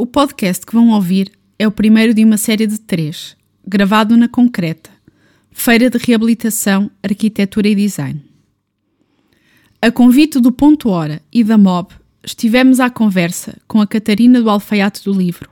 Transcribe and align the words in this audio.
O 0.00 0.06
podcast 0.06 0.64
que 0.64 0.72
vão 0.72 0.92
ouvir 0.92 1.30
é 1.58 1.68
o 1.68 1.70
primeiro 1.70 2.14
de 2.14 2.24
uma 2.24 2.38
série 2.38 2.66
de 2.66 2.80
três, 2.80 3.36
gravado 3.68 4.16
na 4.16 4.28
Concreta, 4.28 4.88
Feira 5.50 5.90
de 5.90 5.98
Reabilitação, 5.98 6.90
Arquitetura 7.02 7.68
e 7.68 7.74
Design. 7.74 8.24
A 9.82 9.90
convite 9.90 10.40
do 10.40 10.50
Ponto 10.52 10.88
Hora 10.88 11.20
e 11.30 11.44
da 11.44 11.58
MOB, 11.58 11.92
estivemos 12.24 12.80
à 12.80 12.88
conversa 12.88 13.58
com 13.68 13.78
a 13.78 13.86
Catarina 13.86 14.40
do 14.40 14.48
Alfaiate 14.48 15.04
do 15.04 15.12
Livro, 15.12 15.50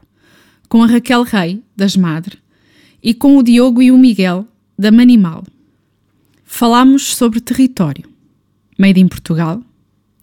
com 0.67 0.83
a 0.83 0.87
Raquel 0.87 1.25
Rei, 1.25 1.63
das 1.77 1.95
Madre, 1.95 2.39
e 3.03 3.13
com 3.13 3.37
o 3.37 3.43
Diogo 3.43 3.83
e 3.83 3.93
o 3.93 3.99
Miguel, 3.99 4.49
da 4.79 4.91
Manimal. 4.91 5.45
Falámos 6.43 7.15
sobre 7.15 7.39
território, 7.39 8.09
made 8.79 8.99
in 8.99 9.09
Portugal, 9.09 9.61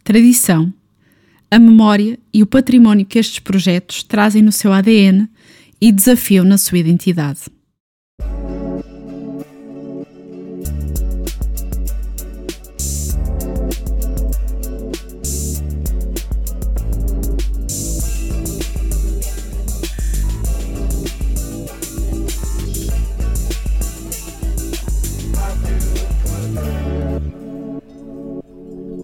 tradição, 0.04 0.74
a 1.56 1.60
memória 1.60 2.20
e 2.34 2.44
o 2.44 2.46
património 2.46 3.06
que 3.06 3.18
estes 3.18 3.40
projetos 3.40 4.04
trazem 4.04 4.42
no 4.42 4.52
seu 4.52 4.74
ADN 4.74 5.30
e 5.80 5.90
desafiam 5.90 6.44
na 6.44 6.58
sua 6.58 6.80
identidade. 6.80 7.44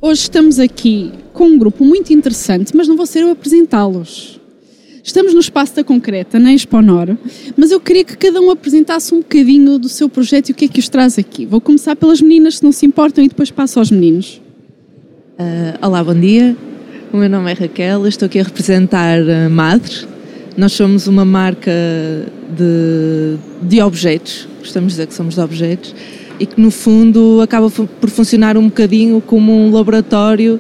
Hoje 0.02 0.24
estamos 0.24 0.60
aqui 0.60 1.13
com 1.41 1.48
um 1.48 1.58
grupo 1.58 1.84
muito 1.84 2.13
interessante, 2.13 2.77
mas 2.77 2.88
não 2.88 2.95
vou 2.95 3.08
ser 3.08 3.22
eu 3.22 3.30
a 3.30 3.31
apresentá-los. 3.31 4.40
Estamos 5.04 5.34
no 5.34 5.40
espaço 5.40 5.76
da 5.76 5.84
Concreta, 5.84 6.38
na 6.38 6.54
Exponor, 6.54 7.18
mas 7.58 7.72
eu 7.72 7.80
queria 7.80 8.04
que 8.04 8.16
cada 8.16 8.40
um 8.40 8.52
apresentasse 8.52 9.12
um 9.16 9.21
bocadinho 9.21 9.79
do 9.79 9.90
seu 9.90 10.07
projeto 10.07 10.49
e 10.49 10.51
o 10.51 10.55
que 10.55 10.66
é 10.66 10.68
que 10.68 10.79
os 10.79 10.88
traz 10.88 11.18
aqui. 11.18 11.48
Vou 11.48 11.60
começar 11.60 11.96
pelas 11.96 12.21
meninas, 12.21 12.57
se 12.57 12.63
não 12.63 12.71
se 12.71 12.85
importam, 12.85 13.24
e 13.24 13.27
depois 13.27 13.49
passo 13.49 13.79
aos 13.79 13.90
meninos. 13.90 14.40
Uh, 15.40 15.84
olá, 15.84 16.04
bom 16.04 16.13
dia. 16.13 16.55
O 17.12 17.18
meu 17.18 17.27
nome 17.27 17.49
é 17.49 17.55
Raquel, 17.55 18.05
estou 18.05 18.27
aqui 18.27 18.38
a 18.38 18.44
representar 18.44 19.18
a 19.27 19.49
Madre. 19.49 20.05
Nós 20.55 20.73
somos 20.73 21.07
uma 21.07 21.26
marca 21.26 21.71
de, 22.55 23.38
de 23.68 23.82
objetos, 23.82 24.48
gostamos 24.60 24.90
de 24.90 24.98
dizer 24.98 25.07
que 25.07 25.16
somos 25.16 25.34
de 25.34 25.41
objetos, 25.41 25.96
e 26.40 26.46
que 26.46 26.62
no 26.62 26.70
fundo 26.70 27.41
acaba 27.41 27.68
por 27.71 28.10
funcionar 28.12 28.57
um 28.57 28.66
bocadinho 28.66 29.20
como 29.21 29.51
um 29.51 29.71
laboratório 29.71 30.60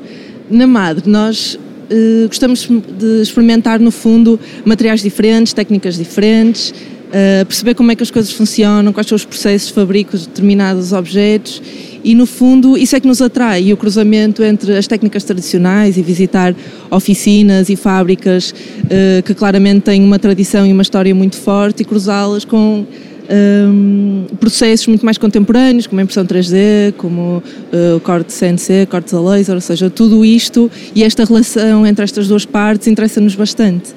na 0.51 0.67
Madre, 0.67 1.09
nós 1.09 1.55
uh, 1.55 2.27
gostamos 2.27 2.67
de 2.67 3.21
experimentar, 3.21 3.79
no 3.79 3.91
fundo, 3.91 4.39
materiais 4.65 5.01
diferentes, 5.01 5.53
técnicas 5.53 5.95
diferentes, 5.95 6.69
uh, 6.71 7.45
perceber 7.45 7.73
como 7.73 7.91
é 7.91 7.95
que 7.95 8.03
as 8.03 8.11
coisas 8.11 8.31
funcionam, 8.31 8.91
quais 8.93 9.07
são 9.07 9.15
os 9.15 9.25
processos 9.25 9.69
de 9.69 9.73
fabrico 9.73 10.17
de 10.17 10.27
determinados 10.27 10.93
objetos 10.93 11.61
e, 12.03 12.15
no 12.15 12.25
fundo, 12.25 12.77
isso 12.77 12.95
é 12.95 12.99
que 12.99 13.07
nos 13.07 13.21
atrai. 13.21 13.63
E 13.63 13.73
o 13.73 13.77
cruzamento 13.77 14.43
entre 14.43 14.75
as 14.75 14.87
técnicas 14.87 15.23
tradicionais 15.23 15.97
e 15.97 16.01
visitar 16.01 16.55
oficinas 16.89 17.69
e 17.69 17.75
fábricas 17.75 18.51
uh, 18.51 19.23
que 19.23 19.33
claramente 19.33 19.81
têm 19.81 20.03
uma 20.03 20.17
tradição 20.17 20.65
e 20.65 20.71
uma 20.71 20.81
história 20.81 21.13
muito 21.13 21.35
forte 21.35 21.81
e 21.81 21.85
cruzá-las 21.85 22.43
com 22.43 22.85
um, 23.31 24.25
processos 24.39 24.87
muito 24.87 25.05
mais 25.05 25.17
contemporâneos, 25.17 25.87
como 25.87 25.99
a 25.99 26.03
impressão 26.03 26.25
3D, 26.25 26.93
como 26.97 27.41
uh, 27.73 27.95
o 27.95 27.99
corte 27.99 28.33
CNC, 28.33 28.87
cortes 28.89 29.13
a 29.13 29.21
laser, 29.21 29.55
ou 29.55 29.61
seja, 29.61 29.89
tudo 29.89 30.25
isto 30.25 30.69
e 30.93 31.03
esta 31.03 31.23
relação 31.23 31.85
entre 31.85 32.03
estas 32.03 32.27
duas 32.27 32.45
partes 32.45 32.87
interessa-nos 32.87 33.35
bastante. 33.35 33.93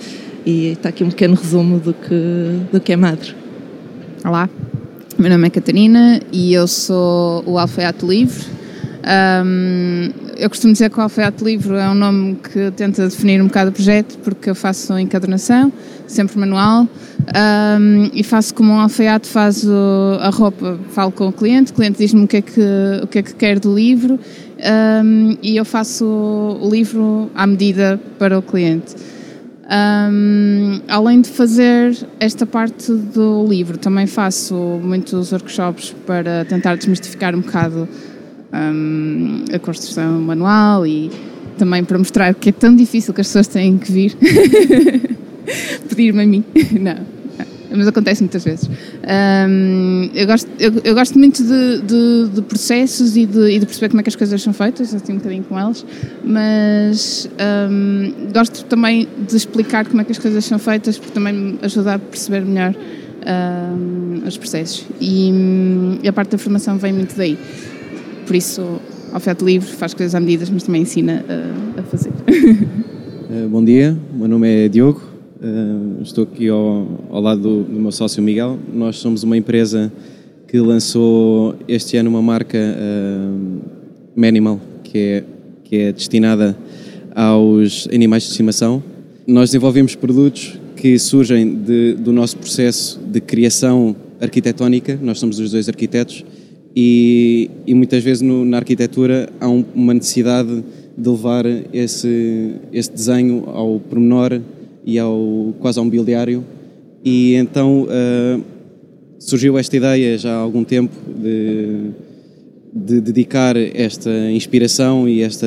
E 0.47 0.69
está 0.69 0.91
aqui 0.91 1.03
um 1.03 1.09
pequeno 1.09 1.35
resumo 1.35 1.79
do 1.81 1.93
que, 1.95 2.61
do 2.73 2.81
que 2.81 2.93
é 2.93 2.97
Madre. 2.97 3.35
Olá, 4.25 4.49
meu 5.19 5.31
nome 5.31 5.47
é 5.47 5.51
Catarina 5.51 6.21
e 6.33 6.53
eu 6.53 6.67
sou 6.67 7.43
o 7.47 7.59
Alfaiate 7.59 8.05
Livre. 8.05 8.45
Um, 9.05 10.11
eu 10.39 10.49
costumo 10.49 10.73
dizer 10.73 10.89
que 10.89 10.99
o 10.99 11.03
Alfaiate 11.03 11.45
Livre 11.45 11.75
é 11.77 11.89
um 11.91 11.95
nome 11.95 12.37
que 12.37 12.71
tenta 12.71 13.07
definir 13.07 13.41
um 13.43 13.47
bocado 13.47 13.71
o 13.71 13.73
projeto, 13.73 14.19
porque 14.25 14.49
eu 14.49 14.55
faço 14.55 14.99
encadernação, 14.99 15.71
sempre 16.07 16.39
manual, 16.39 16.89
um, 16.89 18.11
e 18.15 18.25
faço 18.25 18.55
como 18.55 18.73
um 18.73 18.81
alfaiate 18.81 19.29
faz 19.29 19.63
o, 19.65 20.19
a 20.21 20.31
roupa. 20.31 20.79
Falo 20.91 21.13
com 21.13 21.29
o 21.29 21.33
cliente, 21.33 21.73
o 21.73 21.75
cliente 21.75 21.99
diz-me 21.99 22.25
o, 22.25 22.27
que 22.27 22.39
é 22.39 22.43
que, 22.43 22.61
o 23.03 23.07
que 23.07 23.19
é 23.19 23.23
que 23.23 23.35
quer 23.35 23.61
do 23.61 23.75
livro, 23.75 24.19
um, 25.05 25.37
e 25.43 25.57
eu 25.57 25.65
faço 25.65 26.07
o 26.07 26.69
livro 26.71 27.31
à 27.35 27.47
medida 27.47 28.01
para 28.19 28.39
o 28.39 28.43
cliente. 28.43 28.95
Um, 29.67 30.81
além 30.89 31.21
de 31.21 31.29
fazer 31.31 31.97
esta 32.21 32.47
parte 32.47 32.93
do 32.93 33.47
livro, 33.47 33.79
também 33.79 34.07
faço 34.07 34.55
muitos 34.83 35.33
workshops 35.33 35.95
para 36.07 36.45
tentar 36.47 36.77
desmistificar 36.77 37.35
um 37.35 37.41
bocado 37.41 37.89
um, 38.55 39.45
a 39.53 39.59
construção 39.59 40.21
manual 40.21 40.87
e 40.87 41.11
também 41.59 41.85
para 41.85 41.99
mostrar 41.99 42.35
que 42.35 42.49
é 42.49 42.53
tão 42.53 42.75
difícil 42.75 43.13
que 43.13 43.21
as 43.21 43.27
pessoas 43.27 43.47
têm 43.49 43.79
que 43.79 43.91
vir 43.91 44.17
pedir-me 45.89 46.23
a 46.23 46.27
mim. 46.27 46.45
Não. 46.81 47.15
Mas 47.77 47.89
acontece 47.89 48.23
muitas 48.23 48.45
vezes. 48.45 48.71
Um, 49.49 50.09
eu, 50.15 50.27
gosto, 50.27 50.49
eu, 50.61 50.73
eu, 50.85 50.95
gosto 50.95 51.19
muito 51.19 51.43
de, 51.43 51.83
de, 51.83 52.29
de 52.35 52.43
processos 52.43 53.17
e 53.17 53.27
de, 53.27 53.51
e 53.51 53.59
de, 53.59 53.67
perceber 53.67 53.89
como 53.89 54.01
é 54.01 54.03
que 54.05 54.09
as 54.11 54.15
coisas 54.15 54.41
são 54.41 54.53
feitas, 54.53 54.95
assim 54.95 55.15
um 55.15 55.17
bocadinho 55.17 55.43
com 55.43 55.59
elas, 55.59 55.85
mas 56.23 57.29
um, 57.69 58.31
gosto 58.33 58.65
também 58.67 59.09
de 59.29 59.37
explicar 59.37 59.87
como 59.87 60.01
é 60.01 60.05
que 60.05 60.13
as 60.13 60.19
coisas 60.19 60.45
são 60.45 60.59
feitas, 60.59 60.99
porque 60.99 61.13
também 61.13 61.33
me 61.33 61.59
ajuda 61.63 61.95
a 61.95 61.99
perceber 61.99 62.43
melhor 62.43 62.77
um, 63.27 64.23
os 64.25 64.39
processos. 64.39 64.85
E, 65.01 65.99
e 66.01 66.09
a 66.09 66.13
parte 66.13 66.31
da 66.31 66.39
formação 66.39 66.79
vem 66.79 66.93
muito 66.93 67.17
daí. 67.17 67.37
Por 68.27 68.35
isso, 68.35 68.81
oferta 69.15 69.45
livre, 69.45 69.69
faz 69.69 69.93
coisas 69.93 70.15
à 70.15 70.21
medida, 70.21 70.47
mas 70.51 70.63
também 70.63 70.83
ensina 70.83 71.25
a, 71.29 71.81
a 71.81 71.83
fazer. 71.85 72.11
Uh, 72.11 73.49
bom 73.51 73.63
dia, 73.63 73.97
o 74.15 74.19
meu 74.19 74.29
nome 74.29 74.65
é 74.65 74.69
Diogo, 74.69 75.03
uh, 75.43 76.03
estou 76.03 76.25
aqui 76.25 76.49
ao, 76.49 77.07
ao 77.11 77.21
lado 77.21 77.43
do, 77.43 77.63
do, 77.65 77.79
meu 77.79 77.93
sócio 77.93 78.23
Miguel. 78.23 78.59
Nós 78.73 78.97
somos 78.97 79.23
uma 79.23 79.37
empresa 79.37 79.93
que 80.49 80.59
lançou 80.59 81.55
este 81.69 81.99
ano 81.99 82.09
uma 82.09 82.23
marca 82.23 82.59
uh, 82.59 83.61
Manimal, 84.17 84.59
que 84.83 84.99
é, 84.99 85.25
que 85.63 85.77
é 85.77 85.93
destinada 85.93 86.57
aos 87.15 87.87
animais 87.93 88.23
de 88.23 88.31
estimação. 88.31 88.83
Nós 89.27 89.51
desenvolvemos 89.51 89.95
produtos 89.95 90.59
que 90.77 90.99
surgem 90.99 91.57
de, 91.57 91.95
do 91.95 92.13
nosso 92.13 92.39
processo 92.39 92.99
de 93.01 93.21
criação 93.21 93.95
arquitetónica, 94.21 94.99
nós 95.03 95.19
somos 95.19 95.39
os 95.39 95.51
dois 95.51 95.69
arquitetos, 95.69 96.25
e, 96.75 97.51
e 97.67 97.75
muitas 97.75 98.03
vezes 98.03 98.23
no, 98.23 98.45
na 98.45 98.59
arquitetura 98.59 99.29
há 99.41 99.49
um, 99.49 99.65
uma 99.75 99.95
necessidade 99.95 100.65
de 100.97 101.09
levar 101.09 101.45
esse, 101.73 102.53
esse 102.73 102.91
desenho 102.91 103.45
ao 103.47 103.81
pormenor 103.81 104.41
e 104.85 104.99
ao 104.99 105.55
quase 105.61 105.79
ao 105.79 105.85
mobiliário 105.85 106.45
e 107.05 107.35
então 107.35 107.83
uh, 107.83 108.43
surgiu 109.19 109.59
esta 109.59 109.77
ideia 109.77 110.19
já 110.19 110.33
há 110.33 110.39
algum 110.39 110.65
tempo 110.65 110.95
de, 111.07 111.91
de 112.75 113.01
dedicar 113.01 113.57
esta 113.57 114.11
inspiração 114.31 115.09
e, 115.09 115.23
esta, 115.23 115.47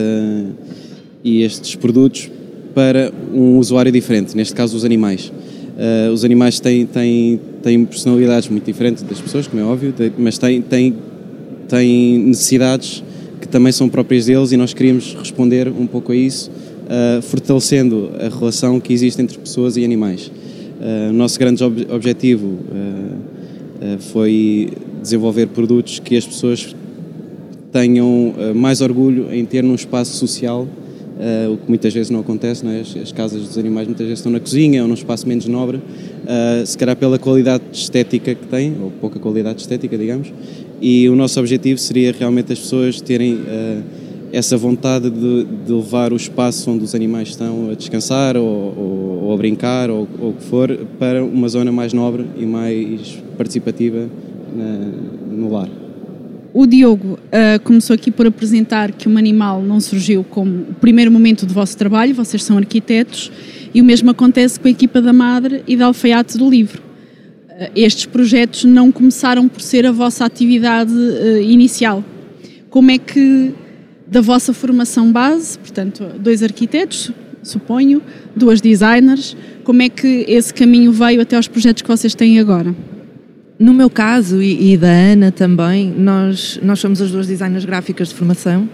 e 1.24 1.44
estes 1.44 1.76
produtos 1.76 2.30
para 2.74 3.12
um 3.34 3.58
usuário 3.58 3.92
diferente, 3.92 4.38
neste 4.38 4.54
caso 4.54 4.78
os 4.78 4.86
animais. 4.86 5.32
Uh, 5.78 6.12
os 6.12 6.24
animais 6.24 6.60
têm, 6.60 6.86
têm, 6.86 7.40
têm 7.62 7.86
personalidades 7.86 8.50
muito 8.50 8.66
diferentes 8.66 9.04
das 9.04 9.20
pessoas, 9.20 9.48
como 9.48 9.62
é 9.62 9.66
óbvio, 9.66 9.94
mas 10.18 10.38
têm, 10.38 10.62
têm 10.62 10.96
têm 11.68 12.18
necessidades 12.20 13.04
que 13.48 13.48
também 13.48 13.72
são 13.72 13.88
próprias 13.88 14.26
deles 14.26 14.52
e 14.52 14.58
nós 14.58 14.74
queríamos 14.74 15.16
responder 15.18 15.68
um 15.70 15.88
pouco 15.88 16.12
a 16.12 16.16
isso, 16.16 16.52
uh, 16.52 17.22
fortalecendo 17.22 18.12
a 18.20 18.28
relação 18.28 18.80
que 18.80 18.94
existe 18.94 19.22
entre 19.22 19.38
pessoas 19.38 19.78
e 19.78 19.86
animais. 19.86 20.28
Uh, 20.28 21.10
o 21.10 21.14
nosso 21.14 21.40
grande 21.40 21.64
ob 21.64 21.88
objetivo 21.90 22.48
uh, 22.48 23.98
foi 24.00 24.70
desenvolver 25.02 25.48
produtos 25.48 26.00
que 26.00 26.18
as 26.18 26.26
pessoas 26.26 26.76
tenham 27.72 28.34
mais 28.56 28.82
orgulho 28.82 29.32
em 29.32 29.46
ter 29.46 29.64
num 29.64 29.76
espaço 29.76 30.14
social, 30.14 30.68
o 31.52 31.58
que 31.58 31.64
muitas 31.68 31.94
vezes 31.94 32.10
não 32.10 32.22
acontece, 32.22 32.66
não 32.66 32.72
é? 32.72 32.80
as, 32.80 32.96
as, 32.98 33.12
casas 33.12 33.44
dos 33.44 33.58
animais 33.58 33.88
muitas 33.88 34.08
vezes 34.08 34.20
estão 34.20 34.32
na 34.32 34.40
cozinha 34.40 34.82
ou 34.82 34.88
num 34.88 34.96
espaço 34.96 35.28
menos 35.28 35.46
nobre, 35.46 35.80
se 36.66 36.76
calhar 36.76 36.96
pela 36.96 37.20
qualidade 37.20 37.64
estética 37.72 38.34
que 38.34 38.48
têm, 38.48 38.74
ou 38.82 38.92
pouca 39.00 39.20
qualidade 39.20 39.62
estética, 39.62 39.96
digamos, 39.96 40.34
e 40.82 41.10
o 41.10 41.16
nosso 41.16 41.40
objetivo 41.40 41.80
seria 41.80 42.14
realmente 42.18 42.54
as 42.54 42.60
pessoas 42.60 43.02
terem 43.02 43.36
uh, 43.36 43.84
essa 44.32 44.58
vontade 44.58 45.10
de, 45.10 45.46
de, 45.66 45.72
levar 45.72 46.12
o 46.12 46.16
espaço 46.16 46.70
onde 46.70 46.84
os 46.84 46.94
animais 46.94 47.30
estão 47.30 47.70
a 47.72 47.74
descansar 47.74 48.36
ou, 48.36 48.44
ou, 48.46 49.24
ou 49.24 49.34
a 49.34 49.38
brincar 49.38 49.90
ou, 49.90 50.08
ou, 50.20 50.30
o 50.30 50.34
que 50.34 50.44
for 50.44 50.78
para 51.00 51.24
uma 51.24 51.48
zona 51.48 51.72
mais 51.72 51.94
nobre 51.94 52.26
e 52.38 52.46
mais 52.46 53.22
participativa 53.38 54.10
na, 54.56 55.36
no 55.36 55.52
lar. 55.52 55.70
O 56.54 56.66
Diogo 56.66 57.14
uh, 57.14 57.60
começou 57.64 57.94
aqui 57.94 58.10
por 58.10 58.26
apresentar 58.26 58.92
que 58.92 59.08
o 59.08 59.18
animal 59.18 59.62
não 59.62 59.80
surgiu 59.80 60.24
como 60.24 60.62
o 60.70 60.74
primeiro 60.74 61.12
momento 61.12 61.46
do 61.46 61.54
vosso 61.54 61.78
trabalho, 61.78 62.16
vocês 62.16 62.44
são 62.44 62.58
arquitetos, 62.58 63.32
E 63.74 63.82
o 63.82 63.86
mesmo 63.86 64.10
acontece 64.10 64.60
com 64.60 64.68
a 64.68 64.72
equipa 64.72 65.02
da 65.02 65.14
Madre 65.14 65.64
e 65.68 65.76
da 65.76 65.86
Alfaiate 65.86 66.38
do 66.38 66.50
Livro. 66.50 66.87
Uh, 67.58 67.72
estes 67.76 68.06
projetos 68.06 68.66
não 68.66 68.92
começaram 68.92 69.48
por 69.48 69.62
ser 69.62 69.84
a 69.88 69.92
vossa 69.92 70.24
atividade 70.24 70.94
uh, 70.94 71.42
inicial. 71.42 72.04
Como 72.70 72.92
é 72.92 73.00
que, 73.00 73.52
da 74.06 74.22
vossa 74.22 74.54
formação 74.54 75.12
base, 75.12 75.58
portanto, 75.58 76.06
dois 76.20 76.44
arquitetos, 76.44 77.12
suponho, 77.42 78.00
duas 78.36 78.62
designers, 78.62 79.36
como 79.64 79.82
é 79.82 79.90
que 79.90 80.24
esse 80.28 80.54
caminho 80.54 80.92
veio 80.92 81.20
até 81.20 81.36
aos 81.36 81.48
projetos 81.48 81.82
que 81.82 81.88
vocês 81.88 82.14
têm 82.14 82.40
agora? 82.40 82.76
No 83.58 83.74
meu 83.74 83.90
caso 83.90 84.40
e, 84.40 84.74
e 84.74 84.78
da 84.78 84.92
Ana 84.92 85.32
também, 85.32 85.92
nós, 85.98 86.60
nós 86.62 86.80
somos 86.80 87.02
as 87.02 87.10
duas 87.10 87.26
designers 87.26 87.66
gráficas 87.66 88.10
de 88.10 88.14
formação. 88.14 88.70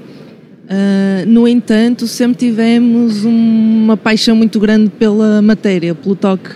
Uh, 0.66 1.26
no 1.26 1.48
entanto, 1.48 2.06
sempre 2.06 2.50
tivemos 2.50 3.24
uma 3.24 3.96
paixão 3.96 4.36
muito 4.36 4.60
grande 4.60 4.90
pela 4.90 5.42
matéria, 5.42 5.96
pelo 5.96 6.16
toque 6.16 6.50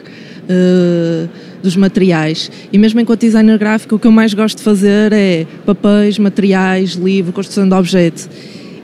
uh, 0.50 1.30
dos 1.62 1.76
materiais. 1.76 2.52
E 2.72 2.78
mesmo 2.78 3.00
enquanto 3.00 3.22
designer 3.22 3.58
gráfico, 3.58 3.96
o 3.96 4.00
que 4.00 4.08
eu 4.08 4.12
mais 4.12 4.34
gosto 4.34 4.58
de 4.58 4.64
fazer 4.64 5.12
é 5.14 5.46
papéis, 5.66 6.18
materiais, 6.18 6.92
livro, 6.94 7.34
construção 7.34 7.68
de 7.68 7.76
objeto. 7.76 8.30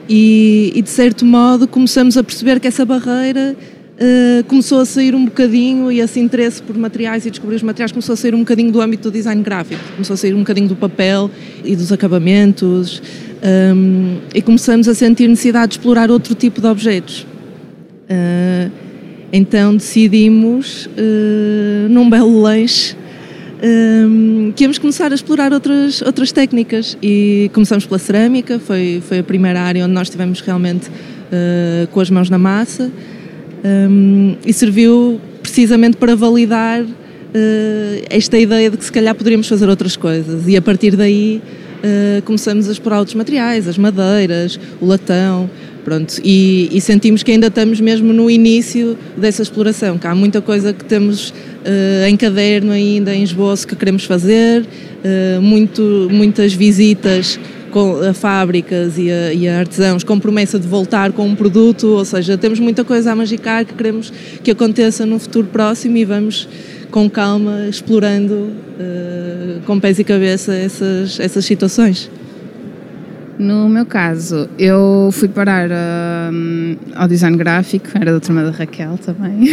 E, 0.09 0.73
e 0.75 0.81
de 0.81 0.89
certo 0.89 1.25
modo 1.25 1.67
começamos 1.67 2.17
a 2.17 2.23
perceber 2.23 2.59
que 2.59 2.67
essa 2.67 2.85
barreira 2.85 3.55
uh, 3.93 4.43
começou 4.45 4.81
a 4.81 4.85
sair 4.85 5.15
um 5.15 5.25
bocadinho 5.25 5.91
e 5.91 6.01
esse 6.01 6.19
interesse 6.19 6.61
por 6.61 6.77
materiais 6.77 7.25
e 7.25 7.29
descobrir 7.29 7.55
os 7.55 7.63
materiais 7.63 7.91
começou 7.91 8.13
a 8.13 8.17
sair 8.17 8.35
um 8.35 8.39
bocadinho 8.39 8.71
do 8.71 8.81
âmbito 8.81 9.09
do 9.09 9.13
design 9.13 9.41
gráfico, 9.41 9.81
começou 9.93 10.13
a 10.15 10.17
sair 10.17 10.33
um 10.33 10.39
bocadinho 10.39 10.67
do 10.67 10.75
papel 10.75 11.31
e 11.63 11.75
dos 11.75 11.91
acabamentos 11.91 13.01
um, 13.75 14.17
e 14.33 14.41
começamos 14.41 14.87
a 14.87 14.93
sentir 14.93 15.27
necessidade 15.27 15.69
de 15.69 15.77
explorar 15.77 16.11
outro 16.11 16.35
tipo 16.35 16.61
de 16.61 16.67
objetos. 16.67 17.25
Uh, 18.09 18.82
então 19.35 19.75
decidimos, 19.75 20.85
uh, 20.85 21.89
num 21.89 22.07
belo 22.07 22.39
lanche, 22.39 22.95
um, 23.63 24.53
que 24.55 24.63
íamos 24.63 24.77
começar 24.77 25.11
a 25.11 25.15
explorar 25.15 25.51
outras, 25.51 26.03
outras 26.03 26.31
técnicas. 26.31 26.95
E 27.01 27.49
começamos 27.51 27.83
pela 27.87 27.97
cerâmica, 27.97 28.59
foi, 28.59 29.01
foi 29.07 29.19
a 29.19 29.23
primeira 29.23 29.59
área 29.59 29.83
onde 29.83 29.93
nós 29.93 30.07
estivemos 30.07 30.39
realmente 30.39 30.87
uh, 30.87 31.87
com 31.87 31.99
as 31.99 32.11
mãos 32.11 32.29
na 32.29 32.37
massa. 32.37 32.91
Um, 33.65 34.35
e 34.45 34.53
serviu 34.53 35.19
precisamente 35.41 35.97
para 35.97 36.15
validar 36.15 36.83
uh, 36.83 36.87
esta 38.09 38.37
ideia 38.37 38.69
de 38.69 38.77
que 38.77 38.85
se 38.85 38.91
calhar 38.91 39.15
poderíamos 39.15 39.47
fazer 39.47 39.67
outras 39.67 39.95
coisas. 39.95 40.47
E 40.47 40.55
a 40.55 40.61
partir 40.61 40.95
daí 40.95 41.41
uh, 41.83 42.21
começamos 42.21 42.69
a 42.69 42.71
explorar 42.71 42.99
outros 42.99 43.15
materiais, 43.15 43.67
as 43.67 43.79
madeiras, 43.79 44.59
o 44.79 44.85
latão, 44.85 45.49
pronto, 45.83 46.19
e, 46.23 46.69
e, 46.71 46.81
sentimos 46.81 47.23
que 47.23 47.31
ainda 47.31 47.47
estamos 47.47 47.79
mesmo 47.79 48.13
no 48.13 48.29
início 48.29 48.97
dessa 49.17 49.41
exploração, 49.41 49.97
que 49.97 50.07
há 50.07 50.15
muita 50.15 50.41
coisa 50.41 50.73
que 50.73 50.85
temos 50.85 51.29
uh, 51.29 52.07
em 52.07 52.15
caderno 52.15 52.71
ainda, 52.71 53.13
em 53.13 53.23
esboço 53.23 53.67
que 53.67 53.75
queremos 53.75 54.05
fazer, 54.05 54.65
muito, 55.41 56.07
muitas 56.09 56.53
visitas 56.53 57.37
com, 57.73 57.95
a 57.97 58.13
fábricas 58.13 58.97
e 58.97 59.11
a, 59.11 59.33
e 59.33 59.47
a, 59.49 59.59
artesãos 59.59 60.03
com 60.03 60.19
promessa 60.19 60.59
de 60.59 60.67
voltar 60.67 61.11
com 61.11 61.25
um 61.25 61.35
produto, 61.35 61.87
ou 61.87 62.05
seja, 62.05 62.37
temos 62.37 62.59
muita 62.59 62.83
coisa 62.83 63.11
a 63.11 63.15
magicar 63.15 63.65
que 63.65 63.73
queremos 63.73 64.13
que 64.43 64.51
aconteça 64.51 65.05
no 65.05 65.17
futuro 65.17 65.47
próximo 65.47 65.97
e 65.97 66.05
vamos 66.05 66.47
com 66.91 67.09
calma 67.09 67.65
explorando 67.67 68.33
uh, 68.33 69.61
com 69.65 69.79
pés 69.79 69.97
e 69.97 70.03
cabeça 70.03 70.53
essas, 70.53 71.19
essas 71.19 71.43
situações. 71.43 72.09
No 73.37 73.67
meu 73.67 73.85
caso, 73.85 74.47
eu 74.59 75.09
fui 75.11 75.27
parar 75.27 75.69
uh, 75.69 76.77
ao 76.95 77.07
design 77.07 77.35
gráfico, 77.35 77.87
era 77.95 78.13
da 78.13 78.19
turma 78.19 78.43
da 78.43 78.51
Raquel 78.51 78.97
também. 78.97 79.49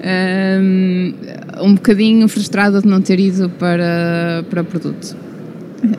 um, 0.60 1.14
um 1.62 1.74
bocadinho 1.74 2.26
frustrada 2.28 2.80
de 2.80 2.88
não 2.88 3.00
ter 3.00 3.20
ido 3.20 3.50
para, 3.50 4.44
para 4.48 4.64
produto. 4.64 5.16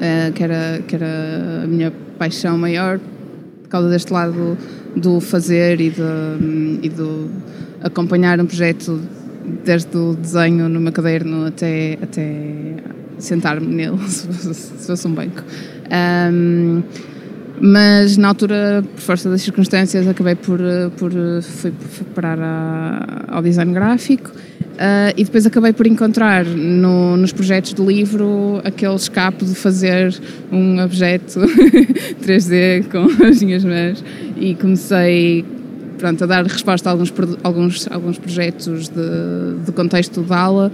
Eh, 0.01 0.31
que, 0.33 0.43
era, 0.43 0.81
que 0.87 0.95
era 0.95 1.61
a 1.63 1.67
minha 1.67 1.93
paixão 2.17 2.57
maior, 2.57 2.99
por 3.63 3.69
causa 3.69 3.89
deste 3.89 4.11
lado 4.11 4.57
do 4.95 5.19
fazer 5.19 5.79
e, 5.79 5.89
de, 5.91 6.79
e 6.81 6.89
do 6.89 7.29
acompanhar 7.81 8.39
um 8.39 8.45
projeto 8.45 8.99
desde 9.63 9.95
o 9.95 10.15
desenho 10.15 10.67
no 10.67 10.79
meu 10.79 10.91
caderno 10.91 11.45
até, 11.45 11.97
até 12.01 12.73
sentar-me 13.17 13.67
nele, 13.67 13.97
se 14.07 14.85
fosse 14.85 15.07
um 15.07 15.13
banco. 15.13 15.43
Um, 16.31 16.83
mas 17.59 18.17
na 18.17 18.27
altura, 18.27 18.83
por 18.95 19.01
força 19.01 19.29
das 19.29 19.41
circunstâncias, 19.41 20.07
acabei 20.07 20.35
por, 20.35 20.59
por 20.97 21.11
fui, 21.41 21.71
fui 21.71 22.05
parar 22.13 22.39
a, 22.39 23.25
ao 23.35 23.41
design 23.41 23.73
gráfico 23.73 24.31
Uh, 24.77 25.09
e 25.17 25.23
depois 25.23 25.43
acabei 25.43 25.73
por 25.73 25.87
encontrar 25.87 26.45
no, 26.45 27.17
nos 27.17 27.33
projetos 27.33 27.73
do 27.73 27.83
livro 27.83 28.61
aquele 28.63 28.93
escape 28.93 29.43
de 29.43 29.55
fazer 29.55 30.15
um 30.51 30.79
objeto 30.79 31.39
3D 32.21 32.85
com 32.85 33.07
as 33.25 33.41
minhas 33.41 33.63
mãos 33.63 34.03
e 34.39 34.53
comecei 34.53 35.43
pronto, 35.97 36.23
a 36.23 36.27
dar 36.27 36.45
resposta 36.45 36.89
a 36.89 36.91
alguns, 36.91 37.11
alguns, 37.41 37.87
alguns 37.89 38.19
projetos 38.19 38.87
de, 38.89 39.65
de 39.65 39.71
contexto 39.71 40.21
de 40.21 40.31
aula, 40.31 40.71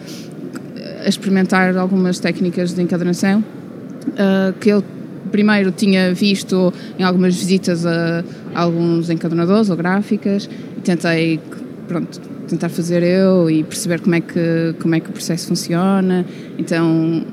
a 1.03 1.09
experimentar 1.09 1.75
algumas 1.77 2.19
técnicas 2.19 2.73
de 2.73 2.81
encadernação 2.81 3.39
uh, 3.41 4.53
que 4.59 4.69
eu 4.69 4.83
primeiro 5.31 5.71
tinha 5.71 6.13
visto 6.13 6.73
em 6.97 7.03
algumas 7.03 7.35
visitas 7.35 7.85
a, 7.85 8.23
alguns 8.53 9.09
encadernadores 9.09 9.69
ou 9.69 9.75
gráficas 9.75 10.50
e 10.77 10.81
tentei 10.81 11.39
pronto, 11.88 12.19
tentar 12.47 12.69
fazer 12.69 13.01
eu 13.03 13.50
e 13.50 13.63
perceber 13.63 14.00
como 14.01 14.15
é 14.15 14.21
que, 14.21 14.75
como 14.79 14.95
é 14.95 15.00
que 15.00 15.09
o 15.09 15.13
processo 15.13 15.47
funciona. 15.47 16.25
Então 16.57 17.25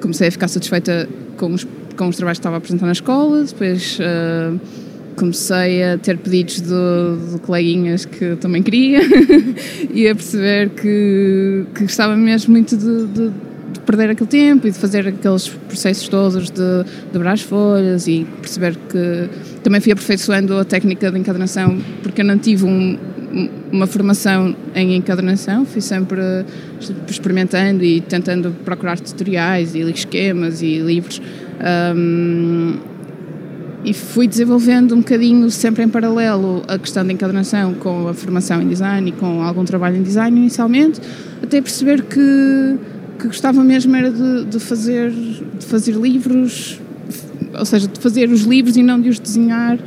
comecei 0.00 0.28
a 0.28 0.30
ficar 0.30 0.48
satisfeita 0.48 1.08
com 1.36 1.52
os, 1.52 1.66
com 1.96 2.08
os 2.08 2.16
trabalhos 2.16 2.38
que 2.38 2.40
estava 2.40 2.56
a 2.56 2.58
apresentar 2.58 2.86
na 2.86 2.92
escola, 2.92 3.44
depois 3.44 3.98
uh, 3.98 4.60
comecei 5.14 5.82
a 5.84 5.98
ter 5.98 6.18
pedidos 6.18 6.60
de, 6.60 7.32
de 7.32 7.38
coleguinhas 7.40 8.04
que 8.04 8.36
também 8.36 8.62
queria 8.62 9.00
e 9.92 10.08
a 10.08 10.14
perceber 10.14 10.70
que, 10.70 11.64
que 11.74 11.82
gostava 11.82 12.16
mesmo 12.16 12.52
muito 12.52 12.76
de, 12.76 13.06
de, 13.06 13.28
de, 13.72 13.80
perder 13.86 14.10
aquele 14.10 14.28
tempo 14.28 14.66
e 14.66 14.70
de 14.70 14.78
fazer 14.78 15.06
aqueles 15.06 15.48
processos 15.48 16.08
todos 16.08 16.50
de 16.50 16.84
dobrar 17.12 17.32
as 17.32 17.42
folhas 17.42 18.06
e 18.06 18.26
perceber 18.40 18.76
que 18.88 19.28
também 19.62 19.80
fui 19.80 19.92
aperfeiçoando 19.92 20.56
a 20.58 20.64
técnica 20.64 21.10
de 21.10 21.18
encadernação 21.18 21.78
porque 22.02 22.22
eu 22.22 22.24
não 22.24 22.38
tive 22.38 22.64
um, 22.64 22.98
uma 23.72 23.86
formação 23.86 24.54
em 24.74 24.94
encadernação, 24.94 25.66
fui 25.66 25.80
sempre 25.80 26.20
experimentando 27.08 27.84
e 27.84 28.00
tentando 28.00 28.52
procurar 28.64 28.98
tutoriais 29.00 29.74
e 29.74 29.80
esquemas 29.90 30.62
e 30.62 30.78
livros. 30.78 31.20
Um, 31.96 32.93
e 33.84 33.92
fui 33.92 34.26
desenvolvendo 34.26 34.94
um 34.94 34.98
bocadinho, 34.98 35.50
sempre 35.50 35.82
em 35.82 35.88
paralelo, 35.88 36.62
a 36.66 36.78
questão 36.78 37.06
da 37.06 37.12
encadernação 37.12 37.74
com 37.74 38.08
a 38.08 38.14
formação 38.14 38.62
em 38.62 38.68
design 38.68 39.10
e 39.10 39.12
com 39.12 39.42
algum 39.42 39.64
trabalho 39.64 39.96
em 39.96 40.02
design 40.02 40.38
inicialmente, 40.38 41.00
até 41.42 41.60
perceber 41.60 42.02
que, 42.02 42.78
que 43.18 43.26
gostava 43.26 43.62
mesmo 43.62 43.94
era 43.94 44.10
de, 44.10 44.46
de, 44.46 44.58
fazer, 44.58 45.10
de 45.10 45.66
fazer 45.66 45.92
livros, 45.96 46.80
ou 47.58 47.64
seja, 47.64 47.86
de 47.86 48.00
fazer 48.00 48.30
os 48.30 48.42
livros 48.42 48.76
e 48.76 48.82
não 48.82 49.00
de 49.00 49.10
os 49.10 49.18
desenhar 49.18 49.78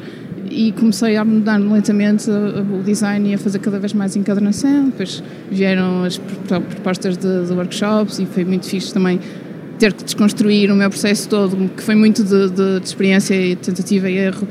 e 0.49 0.71
comecei 0.71 1.15
a 1.17 1.25
mudar 1.25 1.57
lentamente 1.57 2.29
o 2.29 2.81
design 2.83 3.29
e 3.29 3.33
a 3.33 3.37
fazer 3.37 3.59
cada 3.59 3.79
vez 3.79 3.93
mais 3.93 4.15
encadernação. 4.15 4.85
Depois 4.85 5.23
vieram 5.51 6.03
as 6.03 6.17
propostas 6.17 7.17
de, 7.17 7.45
de, 7.45 7.53
workshops 7.53 8.19
e 8.19 8.25
foi 8.25 8.45
muito 8.45 8.67
fixe 8.67 8.93
também 8.93 9.19
ter 9.77 9.93
que 9.93 10.03
desconstruir 10.03 10.71
o 10.71 10.75
meu 10.75 10.89
processo 10.89 11.29
todo, 11.29 11.69
que 11.69 11.83
foi 11.83 11.95
muito 11.95 12.23
de, 12.23 12.49
de, 12.49 12.79
de 12.79 12.85
experiência 12.85 13.35
e 13.35 13.55
tentativa 13.55 14.09
e 14.09 14.17
erro, 14.17 14.47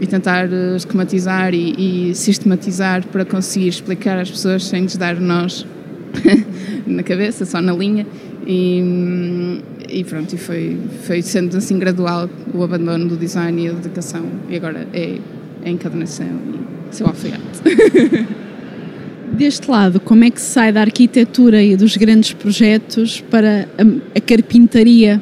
e 0.00 0.06
tentar 0.06 0.52
eh, 0.52 0.76
esquematizar 0.76 1.54
e, 1.54 2.10
e, 2.10 2.14
sistematizar 2.14 3.06
para 3.06 3.24
conseguir 3.24 3.68
explicar 3.68 4.18
às 4.18 4.30
pessoas 4.30 4.64
sem 4.64 4.82
lhes 4.82 4.96
dar 4.96 5.18
nós 5.18 5.66
na 6.86 7.02
cabeça, 7.02 7.44
só 7.44 7.60
na 7.60 7.72
linha. 7.72 8.06
E, 8.46 9.62
e 9.88 10.04
pronto, 10.04 10.34
e 10.34 10.38
foi, 10.38 10.78
foi 11.04 11.22
sendo 11.22 11.56
assim 11.56 11.78
gradual 11.78 12.28
o 12.54 12.62
abandono 12.62 13.08
do 13.08 13.16
design 13.16 13.64
e 13.64 13.68
a 13.68 13.72
dedicação, 13.72 14.24
e 14.48 14.56
agora 14.56 14.86
é 14.92 15.18
a 15.64 15.68
encadernação 15.68 16.26
e 16.90 16.94
seu 16.94 17.06
alfaiate. 17.06 18.36
Deste 19.36 19.70
lado, 19.70 20.00
como 20.00 20.24
é 20.24 20.30
que 20.30 20.40
se 20.40 20.50
sai 20.50 20.72
da 20.72 20.80
arquitetura 20.80 21.62
e 21.62 21.76
dos 21.76 21.94
grandes 21.94 22.32
projetos 22.32 23.20
para 23.30 23.68
a, 23.76 24.16
a 24.16 24.20
carpintaria? 24.20 25.20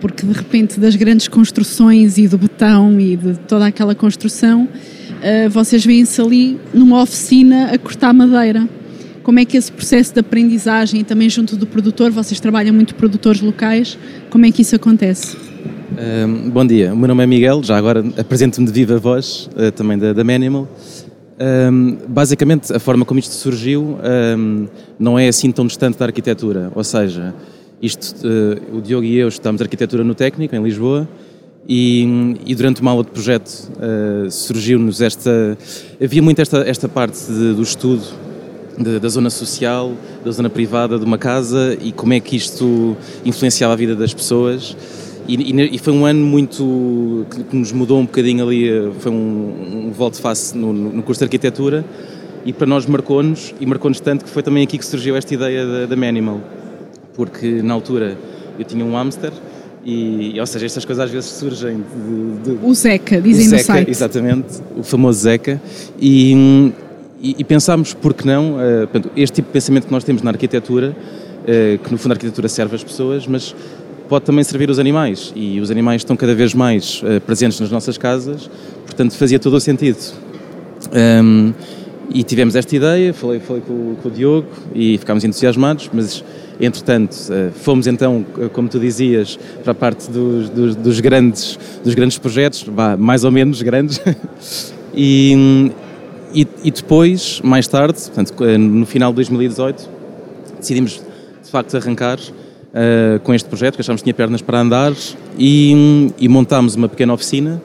Porque 0.00 0.24
de 0.24 0.32
repente 0.32 0.78
das 0.78 0.94
grandes 0.94 1.26
construções 1.26 2.18
e 2.18 2.28
do 2.28 2.38
betão 2.38 3.00
e 3.00 3.16
de 3.16 3.34
toda 3.48 3.66
aquela 3.66 3.94
construção, 3.94 4.64
uh, 4.64 5.50
vocês 5.50 5.84
veem-se 5.84 6.20
ali 6.20 6.58
numa 6.72 7.02
oficina 7.02 7.72
a 7.72 7.78
cortar 7.78 8.12
madeira. 8.12 8.68
Como 9.24 9.40
é 9.40 9.44
que 9.44 9.56
esse 9.56 9.72
processo 9.72 10.14
de 10.14 10.20
aprendizagem 10.20 11.02
também 11.02 11.28
junto 11.28 11.56
do 11.56 11.66
produtor, 11.66 12.12
vocês 12.12 12.38
trabalham 12.38 12.72
muito 12.72 12.94
produtores 12.94 13.40
locais, 13.40 13.98
como 14.30 14.46
é 14.46 14.52
que 14.52 14.62
isso 14.62 14.76
acontece? 14.76 15.36
bom 16.52 16.66
dia, 16.66 16.92
o 16.92 16.96
meu 16.96 17.08
nome 17.08 17.24
é 17.24 17.26
Miguel, 17.26 17.62
já 17.64 17.76
agora 17.76 18.04
apresento-me 18.18 18.66
de 18.66 18.72
viva 18.72 18.98
voz, 18.98 19.48
uh, 19.56 19.72
também 19.72 19.96
da, 19.98 20.12
da 20.12 20.22
Manimal. 20.22 20.68
Um, 21.38 21.98
basicamente, 22.08 22.72
a 22.72 22.78
forma 22.78 23.04
como 23.04 23.20
isto 23.20 23.34
surgiu 23.34 23.98
um, 24.38 24.66
não 24.98 25.18
é 25.18 25.28
assim 25.28 25.52
tão 25.52 25.66
distante 25.66 25.98
da 25.98 26.06
arquitetura. 26.06 26.72
Ou 26.74 26.82
seja, 26.82 27.34
isto, 27.80 28.26
uh, 28.26 28.76
o 28.76 28.80
Diogo 28.80 29.04
e 29.04 29.16
eu 29.16 29.28
estamos 29.28 29.60
arquitetura 29.60 30.02
no 30.02 30.14
técnico, 30.14 30.56
em 30.56 30.62
Lisboa, 30.62 31.06
e, 31.68 32.36
e 32.46 32.54
durante 32.54 32.80
uma 32.80 32.92
aula 32.92 33.04
de 33.04 33.10
projeto 33.10 33.70
uh, 33.76 34.30
surgiu-nos 34.30 35.00
esta. 35.00 35.58
Havia 36.02 36.22
muito 36.22 36.40
esta, 36.40 36.58
esta 36.58 36.88
parte 36.88 37.18
de, 37.26 37.54
do 37.54 37.62
estudo 37.62 38.02
de, 38.78 38.98
da 38.98 39.08
zona 39.08 39.30
social, 39.30 39.92
da 40.24 40.30
zona 40.30 40.48
privada 40.48 40.98
de 40.98 41.04
uma 41.04 41.18
casa 41.18 41.76
e 41.80 41.92
como 41.92 42.12
é 42.12 42.20
que 42.20 42.36
isto 42.36 42.96
influenciava 43.24 43.74
a 43.74 43.76
vida 43.76 43.94
das 43.94 44.14
pessoas. 44.14 44.76
E, 45.28 45.34
e, 45.34 45.74
e, 45.74 45.78
foi 45.78 45.92
um 45.92 46.06
ano 46.06 46.24
muito 46.24 47.26
que, 47.50 47.56
nos 47.56 47.72
mudou 47.72 47.98
um 47.98 48.04
bocadinho 48.04 48.44
ali, 48.44 48.68
eh, 48.68 48.90
foi 49.00 49.10
um, 49.10 49.88
um 49.88 49.92
volte-face 49.92 50.56
no, 50.56 50.72
no, 50.72 51.02
curso 51.02 51.18
de 51.18 51.24
arquitetura 51.24 51.84
e 52.44 52.52
para 52.52 52.66
nós 52.66 52.86
marcou-nos 52.86 53.52
e 53.58 53.66
marcou-nos 53.66 53.98
tanto 53.98 54.24
que 54.24 54.30
foi 54.30 54.42
também 54.42 54.62
aqui 54.62 54.78
que 54.78 54.86
surgiu 54.86 55.16
esta 55.16 55.34
ideia 55.34 55.66
da, 55.66 55.86
da 55.86 55.96
Manimal, 55.96 56.40
porque 57.14 57.60
na 57.60 57.74
altura 57.74 58.16
eu 58.56 58.64
tinha 58.64 58.84
um 58.84 58.92
hamster 58.92 59.32
e, 59.84 60.38
ou 60.38 60.46
seja, 60.46 60.66
estas 60.66 60.84
coisas 60.84 61.04
às 61.04 61.10
vezes 61.10 61.30
surgem 61.30 61.76
de, 61.76 62.50
de 62.50 62.58
o 62.64 62.74
Zeca, 62.74 63.20
dizem 63.20 63.46
o 63.46 63.50
Zeca, 63.50 63.62
no 63.62 63.64
site. 63.64 63.90
exatamente, 63.90 64.62
o 64.76 64.82
famoso 64.84 65.20
Zeca 65.20 65.60
e, 66.00 66.72
e, 67.20 67.42
pensámos, 67.44 67.94
por 67.94 68.14
que 68.14 68.26
não, 68.26 68.54
uh, 68.54 69.10
este 69.16 69.36
tipo 69.36 69.48
de 69.48 69.52
pensamento 69.52 69.86
que 69.86 69.92
nós 69.92 70.04
temos 70.04 70.22
na 70.22 70.30
arquitetura, 70.30 70.90
uh, 70.90 71.78
que 71.78 71.90
no 71.90 71.98
fundo 71.98 72.12
a 72.12 72.14
arquitetura 72.14 72.48
serve 72.48 72.76
as 72.76 72.84
pessoas, 72.84 73.26
mas 73.26 73.54
pode 74.08 74.24
também 74.24 74.44
servir 74.44 74.70
os 74.70 74.78
animais 74.78 75.32
e 75.34 75.60
os 75.60 75.70
animais 75.70 76.02
estão 76.02 76.16
cada 76.16 76.34
vez 76.34 76.54
mais 76.54 77.02
uh, 77.02 77.20
presentes 77.20 77.60
nas 77.60 77.70
nossas 77.70 77.98
casas, 77.98 78.48
portanto 78.84 79.14
fazia 79.16 79.38
todo 79.38 79.54
o 79.54 79.60
sentido. 79.60 79.98
Um, 80.92 81.52
e 82.08 82.22
tivemos 82.22 82.54
esta 82.54 82.74
ideia, 82.76 83.12
falei, 83.12 83.40
falei 83.40 83.62
com, 83.66 83.96
com, 83.96 84.08
o 84.08 84.10
Diogo 84.10 84.46
e 84.74 84.96
ficámos 84.96 85.24
entusiasmados, 85.24 85.90
mas 85.92 86.22
entretanto 86.60 87.12
uh, 87.12 87.50
fomos 87.52 87.86
então, 87.86 88.24
como 88.52 88.68
tu 88.68 88.78
dizias, 88.78 89.38
para 89.62 89.72
a 89.72 89.74
parte 89.74 90.10
dos, 90.10 90.48
dos, 90.48 90.76
dos 90.76 91.00
grandes, 91.00 91.58
dos 91.84 91.94
grandes 91.94 92.16
projetos, 92.18 92.64
mais 92.98 93.24
ou 93.24 93.32
menos 93.32 93.60
grandes, 93.60 94.00
e, 94.94 95.72
e, 96.32 96.46
e, 96.62 96.70
depois, 96.70 97.40
mais 97.42 97.66
tarde, 97.66 97.98
portanto, 98.00 98.44
eh, 98.44 98.56
no 98.56 98.86
final 98.86 99.10
de 99.10 99.16
2018, 99.16 99.88
decidimos 100.58 101.02
de 101.42 101.50
facto 101.50 101.76
arrancar 101.76 102.18
uh, 102.76 103.18
com 103.20 103.32
este 103.32 103.48
projeto, 103.48 103.76
que 103.76 103.80
achámos 103.80 104.02
que 104.02 104.04
tinha 104.04 104.14
pernas 104.14 104.42
para 104.42 104.60
andar 104.60 104.92
e, 105.38 106.12
e 106.18 106.28
montámos 106.28 106.74
uma 106.74 106.88
pequena 106.88 107.14
oficina 107.14 107.62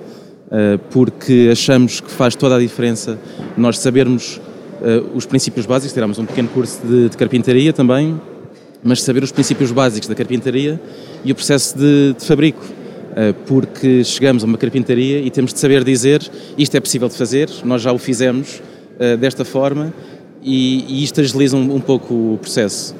uh, 0.47 0.79
porque 0.89 1.49
achamos 1.51 1.99
que 1.99 2.09
faz 2.09 2.35
toda 2.35 2.55
a 2.55 2.59
diferença 2.59 3.19
nós 3.57 3.77
sabermos 3.79 4.37
uh, 4.81 5.09
os 5.13 5.25
princípios 5.25 5.65
básicos, 5.65 5.93
tirámos 5.93 6.17
um 6.17 6.25
pequeno 6.25 6.47
curso 6.47 6.79
de, 6.85 7.09
de, 7.09 7.17
carpintaria 7.17 7.73
também, 7.73 8.19
mas 8.81 9.03
saber 9.03 9.23
os 9.23 9.31
princípios 9.31 9.71
básicos 9.71 10.07
da 10.07 10.15
carpintaria 10.15 10.81
e 11.23 11.31
o 11.31 11.35
processo 11.35 11.77
de, 11.77 12.15
de 12.17 12.25
fabrico 12.25 12.65
porque 13.45 14.05
chegamos 14.05 14.41
a 14.41 14.45
uma 14.47 14.57
carpintaria 14.57 15.19
e 15.19 15.29
temos 15.29 15.53
de 15.53 15.59
saber 15.59 15.83
dizer 15.83 16.21
isto 16.57 16.77
é 16.77 16.79
possível 16.79 17.09
de 17.09 17.15
fazer, 17.15 17.49
nós 17.65 17.81
já 17.81 17.91
o 17.91 17.97
fizemos 17.97 18.61
desta 19.19 19.43
forma 19.43 19.93
e, 20.41 20.85
e 20.87 21.03
isto 21.03 21.19
agiliza 21.19 21.57
um, 21.57 21.75
um 21.75 21.81
pouco 21.81 22.13
o 22.13 22.37
processo. 22.41 22.95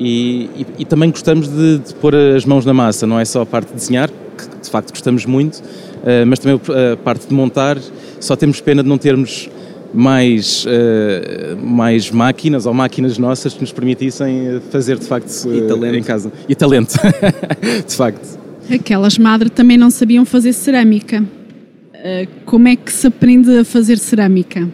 E, 0.00 0.48
e, 0.56 0.66
e 0.78 0.84
também 0.86 1.10
gostamos 1.10 1.46
de, 1.46 1.78
de, 1.78 1.94
pôr 1.96 2.16
as 2.16 2.46
mãos 2.46 2.64
na 2.64 2.72
massa, 2.72 3.06
não 3.06 3.20
é 3.20 3.24
só 3.26 3.42
a 3.42 3.46
parte 3.46 3.68
de 3.68 3.74
desenhar, 3.74 4.08
que 4.08 4.62
de 4.62 4.70
facto 4.70 4.90
gostamos 4.90 5.26
muito, 5.26 5.56
uh, 5.58 6.26
mas 6.26 6.38
também 6.38 6.58
a 6.58 6.96
parte 6.96 7.28
de 7.28 7.34
montar. 7.34 7.76
Só 8.18 8.34
temos 8.34 8.62
pena 8.62 8.82
de 8.82 8.88
não 8.88 8.96
termos 8.96 9.50
mais, 9.92 10.64
uh, 10.64 11.56
mais 11.62 12.10
máquinas 12.10 12.64
ou 12.64 12.72
máquinas 12.72 13.18
nossas 13.18 13.52
que 13.52 13.60
nos 13.60 13.72
permitissem 13.72 14.62
fazer 14.70 14.98
de 14.98 15.04
facto 15.04 15.28
uh, 15.46 15.84
em 15.94 16.02
casa. 16.02 16.32
E 16.48 16.54
talento, 16.54 16.94
de 17.86 17.94
facto. 17.94 18.40
Aquelas 18.72 19.18
madres 19.18 19.52
também 19.54 19.76
não 19.76 19.90
sabiam 19.90 20.24
fazer 20.24 20.54
cerâmica. 20.54 21.22
como 22.46 22.68
é 22.68 22.76
que 22.76 22.90
se 22.90 23.06
aprende 23.06 23.58
a 23.58 23.64
fazer 23.64 23.98
cerâmica? 23.98 24.66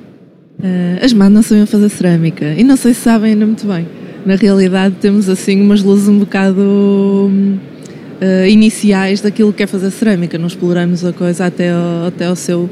as 1.03 1.13
madres 1.13 1.35
não 1.35 1.43
sabiam 1.43 1.67
fazer 1.67 1.89
cerâmica 1.91 2.47
e 2.55 2.65
não 2.65 2.77
sei 2.77 2.95
se 2.95 3.03
sabem 3.03 3.33
ainda 3.33 3.45
muito 3.45 3.67
bem 3.67 3.87
na 4.27 4.35
realidade 4.35 4.97
temos 5.01 5.29
assim 5.29 5.61
umas 5.63 5.85
luzes 5.85 6.09
um 6.09 6.19
bocado 6.19 6.61
uh, 6.61 8.47
iniciais 8.49 9.21
daquilo 9.21 9.53
que 9.53 9.63
é 9.63 9.67
fazer 9.69 9.93
cerâmica. 9.93 10.37
Não 10.37 10.49
exploramos 10.49 11.05
a 11.05 11.13
coisa 11.13 11.47
até 11.47 11.71
ao, 11.71 12.09
até 12.09 12.27
ao 12.27 12.35
seu 12.35 12.69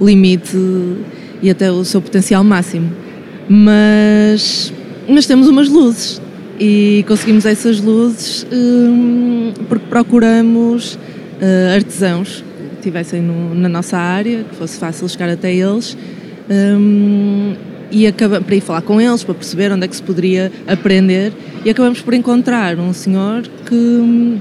limite 0.00 0.58
e 1.40 1.48
até 1.48 1.70
o 1.70 1.84
seu 1.84 2.02
potencial 2.02 2.42
máximo. 2.42 2.90
Mas, 3.48 4.72
mas 5.08 5.26
temos 5.26 5.46
umas 5.46 5.68
luzes 5.68 6.20
e 6.58 7.04
conseguimos 7.06 7.46
essas 7.46 7.80
luzes 7.80 8.44
um, 8.52 9.52
porque 9.68 9.86
procuramos 9.88 10.94
uh, 10.94 11.74
artesãos 11.76 12.42
que 12.58 12.78
estivessem 12.78 13.22
no, 13.22 13.54
na 13.54 13.68
nossa 13.68 13.96
área, 13.96 14.42
que 14.42 14.56
fosse 14.56 14.76
fácil 14.76 15.08
chegar 15.08 15.28
até 15.28 15.54
eles. 15.54 15.96
Um, 16.50 17.54
e 17.90 18.06
acaba, 18.06 18.40
para 18.40 18.54
ir 18.54 18.60
falar 18.60 18.82
com 18.82 19.00
eles, 19.00 19.22
para 19.22 19.34
perceber 19.34 19.72
onde 19.72 19.84
é 19.84 19.88
que 19.88 19.96
se 19.96 20.02
poderia 20.02 20.50
aprender. 20.66 21.32
E 21.64 21.70
acabamos 21.70 22.00
por 22.00 22.14
encontrar 22.14 22.78
um 22.78 22.92
senhor 22.92 23.42
que 23.64 23.74
hum, 23.74 24.38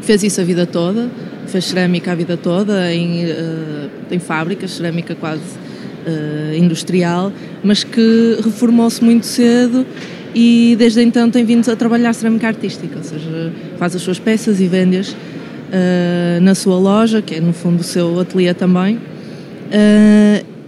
fez 0.00 0.22
isso 0.22 0.40
a 0.40 0.44
vida 0.44 0.66
toda, 0.66 1.08
fez 1.46 1.64
cerâmica 1.64 2.12
a 2.12 2.14
vida 2.14 2.36
toda, 2.36 2.92
em, 2.92 3.24
uh, 3.26 3.90
em 4.10 4.18
fábricas, 4.18 4.72
cerâmica 4.72 5.14
quase 5.14 5.42
uh, 5.42 6.54
industrial, 6.54 7.32
mas 7.62 7.84
que 7.84 8.38
reformou-se 8.42 9.02
muito 9.02 9.26
cedo 9.26 9.86
e 10.34 10.76
desde 10.78 11.02
então 11.02 11.30
tem 11.30 11.44
vindo 11.44 11.68
a 11.70 11.76
trabalhar 11.76 12.12
cerâmica 12.12 12.46
artística, 12.48 12.96
ou 12.96 13.04
seja, 13.04 13.52
faz 13.78 13.96
as 13.96 14.02
suas 14.02 14.18
peças 14.18 14.60
e 14.60 14.66
vende-as 14.66 15.10
uh, 15.10 16.40
na 16.42 16.54
sua 16.54 16.78
loja, 16.78 17.22
que 17.22 17.34
é 17.34 17.40
no 17.40 17.52
fundo 17.52 17.80
o 17.80 17.84
seu 17.84 18.20
ateliê 18.20 18.54
também. 18.54 18.98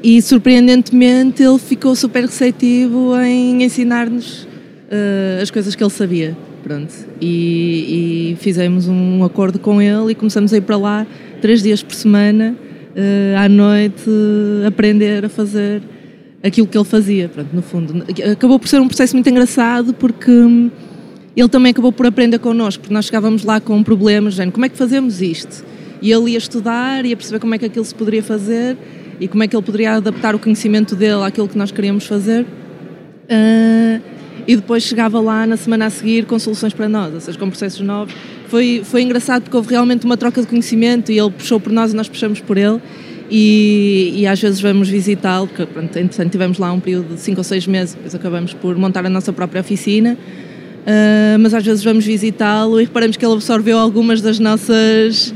E 0.03 0.21
surpreendentemente 0.23 1.43
ele 1.43 1.59
ficou 1.59 1.95
super 1.95 2.23
receptivo 2.23 3.19
em 3.21 3.63
ensinar-nos 3.63 4.45
uh, 4.45 5.43
as 5.43 5.51
coisas 5.51 5.75
que 5.75 5.83
ele 5.83 5.91
sabia. 5.91 6.37
Pronto. 6.63 6.93
E, 7.21 8.33
e, 8.33 8.37
fizemos 8.37 8.87
um 8.87 9.25
acordo 9.25 9.59
com 9.59 9.81
ele 9.81 10.13
e 10.13 10.15
começamos 10.15 10.53
a 10.53 10.59
ir 10.59 10.61
para 10.61 10.77
lá 10.77 11.07
três 11.41 11.63
dias 11.63 11.83
por 11.83 11.95
semana, 11.95 12.55
uh, 12.55 13.39
à 13.39 13.49
noite, 13.49 14.09
uh, 14.09 14.67
aprender 14.67 15.25
a 15.25 15.29
fazer 15.29 15.83
aquilo 16.43 16.67
que 16.67 16.77
ele 16.77 16.85
fazia. 16.85 17.29
Pronto, 17.29 17.49
no 17.55 17.63
fundo. 17.63 18.05
Acabou 18.31 18.59
por 18.59 18.69
ser 18.69 18.81
um 18.81 18.89
processo 18.89 19.17
muito 19.17 19.29
engraçado 19.29 19.95
porque 19.95 20.31
hum, 20.31 20.71
ele 21.37 21.49
também 21.49 21.71
acabou 21.71 21.93
por 21.93 22.07
aprender 22.07 22.39
connosco, 22.39 22.83
porque 22.83 22.95
nós 22.95 23.07
chegávamos 23.07 23.45
lá 23.45 23.61
com 23.61 23.83
problemas, 23.83 24.35
gente, 24.35 24.53
como 24.53 24.67
é 24.67 24.69
que 24.69 24.77
fazemos 24.77 25.23
isto? 25.23 25.65
E 26.03 26.13
ele 26.13 26.33
ia 26.33 26.39
estudar, 26.39 27.05
ia 27.05 27.17
perceber 27.17 27.41
como 27.41 27.55
é 27.55 27.59
que 27.59 27.67
aquilo 27.67 27.85
se 27.85 27.95
poderia 27.95 28.23
fazer 28.23 28.77
e 29.21 29.29
como 29.29 29.43
é 29.43 29.47
que 29.47 29.55
ele 29.55 29.63
poderia 29.63 29.93
adaptar 29.93 30.35
o 30.35 30.39
conhecimento 30.39 30.97
dele 30.97 31.23
àquilo 31.23 31.47
que 31.47 31.59
nós 31.59 31.71
queríamos 31.71 32.07
fazer. 32.07 32.43
Uh, 32.43 34.01
e 34.47 34.57
depois 34.57 34.83
chegava 34.83 35.21
lá 35.21 35.47
na 35.47 35.57
semana 35.57 35.87
a 35.87 35.91
seguir 35.91 36.25
com 36.25 36.39
soluções 36.39 36.73
para 36.73 36.89
nós, 36.89 37.15
ou 37.15 37.21
seja, 37.21 37.39
com 37.39 37.49
processos 37.49 37.81
novos. 37.81 38.15
Foi, 38.49 38.81
foi 38.83 39.03
engraçado 39.03 39.43
porque 39.43 39.57
houve 39.57 39.71
realmente 39.71 40.05
uma 40.05 40.17
troca 40.17 40.41
de 40.41 40.47
conhecimento 40.47 41.13
e 41.13 41.19
ele 41.19 41.31
puxou 41.31 41.61
por 41.61 41.71
nós 41.71 41.93
e 41.93 41.97
nós 41.97 42.09
puxamos 42.09 42.41
por 42.41 42.57
ele. 42.57 42.81
E, 43.31 44.13
e 44.17 44.27
às 44.27 44.41
vezes 44.41 44.61
vamos 44.61 44.89
visitá-lo, 44.89 45.47
porque 45.47 45.65
pronto, 45.65 45.97
entretanto 45.97 46.33
tivemos 46.33 46.59
lá 46.59 46.73
um 46.73 46.81
período 46.81 47.15
de 47.15 47.21
5 47.21 47.39
ou 47.39 47.45
6 47.45 47.67
meses, 47.69 47.95
depois 47.95 48.13
acabamos 48.13 48.55
por 48.55 48.77
montar 48.77 49.07
a 49.07 49.09
nossa 49.09 49.33
própria 49.33 49.61
oficina. 49.61 50.19
Uh, 50.81 51.39
mas 51.39 51.55
às 51.55 51.65
vezes 51.65 51.85
vamos 51.85 52.05
visitá-lo 52.05 52.81
e 52.81 52.85
reparamos 52.85 53.17
que 53.17 53.25
ele 53.25 53.35
absorveu 53.35 53.79
algumas 53.79 54.21
das 54.21 54.39
nossas 54.41 55.33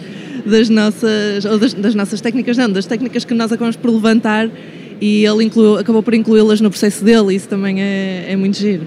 das 0.47 0.69
nossas, 0.69 1.45
ou 1.45 1.59
das, 1.59 1.75
das, 1.75 1.95
nossas 1.95 2.21
técnicas, 2.21 2.57
não, 2.57 2.71
das 2.71 2.87
técnicas 2.87 3.25
que 3.25 3.35
nós 3.35 3.51
acabamos 3.51 3.77
por 3.77 3.91
levantar 3.91 4.51
e 5.01 5.25
ele 5.25 5.45
incluiu, 5.45 5.79
acabou 5.79 6.03
por 6.03 6.15
incluí-las 6.15 6.61
no 6.61 6.71
processo 6.71 7.05
dele 7.05 7.33
e 7.33 7.37
isso 7.37 7.49
também 7.49 7.83
é, 7.83 8.27
é 8.29 8.37
muito 8.37 8.57
giro. 8.57 8.87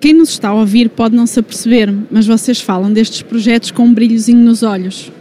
Quem 0.00 0.14
nos 0.14 0.30
está 0.30 0.48
a 0.48 0.54
ouvir 0.54 0.88
pode 0.88 1.14
não 1.14 1.26
se 1.26 1.38
aperceber, 1.38 1.94
mas 2.10 2.26
vocês 2.26 2.60
falam 2.60 2.92
destes 2.92 3.22
projetos 3.22 3.70
com 3.70 3.84
um 3.84 3.94
brilhozinho 3.94 4.40
nos 4.40 4.62
olhos. 4.62 5.12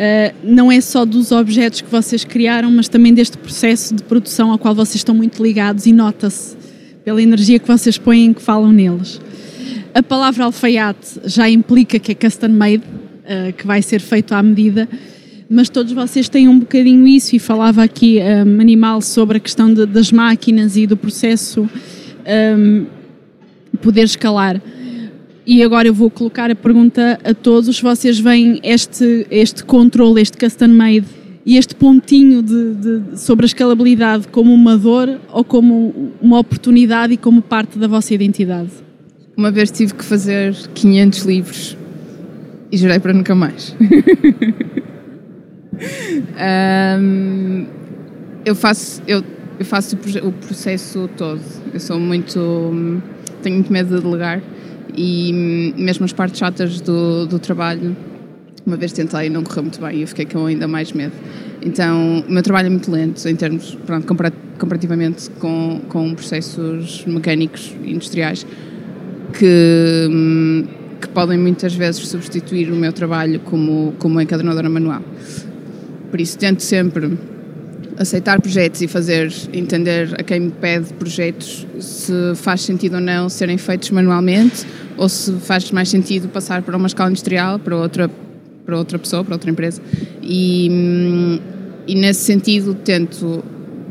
Uh, 0.00 0.34
não 0.42 0.70
é 0.70 0.80
só 0.80 1.04
dos 1.04 1.32
objetos 1.32 1.80
que 1.80 1.90
vocês 1.90 2.24
criaram, 2.24 2.70
mas 2.70 2.88
também 2.88 3.12
deste 3.12 3.38
processo 3.38 3.94
de 3.94 4.02
produção 4.02 4.50
ao 4.50 4.58
qual 4.58 4.74
vocês 4.74 4.96
estão 4.96 5.14
muito 5.14 5.42
ligados 5.42 5.86
e 5.86 5.92
nota-se 5.92 6.56
pela 7.04 7.22
energia 7.22 7.58
que 7.58 7.66
vocês 7.66 7.96
põem 7.98 8.32
que 8.32 8.42
falam 8.42 8.70
neles. 8.70 9.20
A 9.94 10.02
palavra 10.02 10.44
alfaiate 10.44 11.20
já 11.24 11.48
implica 11.48 11.98
que 11.98 12.12
é 12.12 12.14
custom 12.14 12.48
made, 12.48 12.82
uh, 13.30 13.52
que 13.52 13.66
vai 13.66 13.80
ser 13.80 14.00
feito 14.00 14.34
à 14.34 14.42
medida, 14.42 14.88
mas 15.48 15.68
todos 15.68 15.92
vocês 15.92 16.28
têm 16.28 16.48
um 16.48 16.58
bocadinho 16.58 17.06
isso, 17.06 17.34
e 17.36 17.38
falava 17.38 17.82
aqui 17.82 18.18
um, 18.18 18.22
ehm, 18.22 18.60
Animal 18.60 19.00
sobre 19.00 19.38
a 19.38 19.40
questão 19.40 19.72
de, 19.72 19.86
das 19.86 20.12
máquinas 20.12 20.76
e 20.76 20.86
do 20.86 20.96
processo 20.96 21.62
um, 21.62 21.68
ehm, 22.24 22.86
poder 23.80 24.04
escalar. 24.04 24.60
E 25.46 25.62
agora 25.62 25.88
eu 25.88 25.94
vou 25.94 26.08
colocar 26.08 26.50
a 26.50 26.54
pergunta 26.54 27.18
a 27.24 27.34
todos: 27.34 27.80
vocês 27.80 28.20
veem 28.20 28.60
este, 28.62 29.26
este 29.30 29.64
controle, 29.64 30.20
este 30.20 30.36
custom 30.36 30.68
made, 30.68 31.06
e 31.44 31.56
este 31.56 31.74
pontinho 31.74 32.42
de, 32.42 32.74
de, 32.74 33.18
sobre 33.18 33.44
a 33.44 33.48
escalabilidade 33.48 34.28
como 34.28 34.54
uma 34.54 34.76
dor 34.76 35.18
ou 35.32 35.42
como 35.42 36.12
uma 36.20 36.38
oportunidade 36.38 37.14
e 37.14 37.16
como 37.16 37.42
parte 37.42 37.78
da 37.78 37.88
vossa 37.88 38.14
identidade? 38.14 38.70
Uma 39.36 39.50
vez 39.50 39.70
tive 39.70 39.94
que 39.94 40.04
fazer 40.04 40.54
500 40.74 41.22
livros 41.24 41.76
e 42.70 42.76
jurei 42.76 42.98
para 42.98 43.12
nunca 43.12 43.34
mais. 43.34 43.76
um, 47.00 47.66
eu 48.44 48.54
faço, 48.54 49.02
eu, 49.06 49.24
eu 49.58 49.64
faço 49.64 49.96
o 50.22 50.32
processo 50.32 51.08
todo. 51.16 51.40
Eu 51.72 51.80
sou 51.80 51.98
muito. 51.98 53.00
tenho 53.42 53.56
muito 53.56 53.72
medo 53.72 53.96
de 53.96 54.02
delegar 54.02 54.42
e 54.96 55.32
mesmo 55.76 56.04
as 56.04 56.12
partes 56.12 56.38
chatas 56.38 56.80
do, 56.80 57.26
do 57.26 57.38
trabalho 57.38 57.96
uma 58.66 58.76
vez 58.76 58.92
tentei 58.92 59.26
e 59.26 59.30
não 59.30 59.42
correu 59.42 59.62
muito 59.64 59.80
bem 59.80 59.98
e 59.98 60.02
eu 60.02 60.08
fiquei 60.08 60.26
com 60.26 60.46
ainda 60.46 60.68
mais 60.68 60.92
medo. 60.92 61.12
Então, 61.62 62.24
o 62.26 62.32
meu 62.32 62.42
trabalho 62.42 62.66
é 62.66 62.70
muito 62.70 62.90
lento 62.90 63.26
em 63.28 63.36
termos, 63.36 63.76
pronto, 63.86 64.06
comparativamente 64.58 65.30
com, 65.38 65.80
com 65.88 66.14
processos 66.14 67.04
mecânicos 67.06 67.74
industriais 67.84 68.46
que, 69.32 70.08
que 71.00 71.08
podem 71.08 71.38
muitas 71.38 71.74
vezes 71.74 72.06
substituir 72.08 72.70
o 72.70 72.76
meu 72.76 72.92
trabalho 72.92 73.40
como, 73.40 73.94
como 73.98 74.20
encadenadora 74.20 74.68
manual. 74.68 75.02
Por 76.10 76.20
isso, 76.20 76.36
tento 76.36 76.62
sempre 76.62 77.18
aceitar 77.96 78.40
projetos 78.40 78.80
e 78.80 78.88
fazer 78.88 79.32
entender 79.52 80.14
a 80.18 80.22
quem 80.22 80.40
me 80.40 80.50
pede 80.50 80.92
projetos 80.94 81.66
se 81.78 82.12
faz 82.34 82.62
sentido 82.62 82.94
ou 82.94 83.00
não 83.00 83.28
serem 83.28 83.58
feitos 83.58 83.90
manualmente 83.90 84.66
ou 84.96 85.08
se 85.08 85.32
faz 85.34 85.70
mais 85.70 85.88
sentido 85.88 86.28
passar 86.28 86.62
para 86.62 86.76
uma 86.76 86.86
escala 86.86 87.10
industrial, 87.10 87.58
para 87.58 87.76
outra 87.76 88.10
para 88.64 88.78
outra 88.78 88.98
pessoa, 88.98 89.24
para 89.24 89.34
outra 89.34 89.50
empresa. 89.50 89.82
E, 90.22 91.40
e 91.86 91.94
nesse 91.94 92.20
sentido 92.20 92.74
tento 92.74 93.42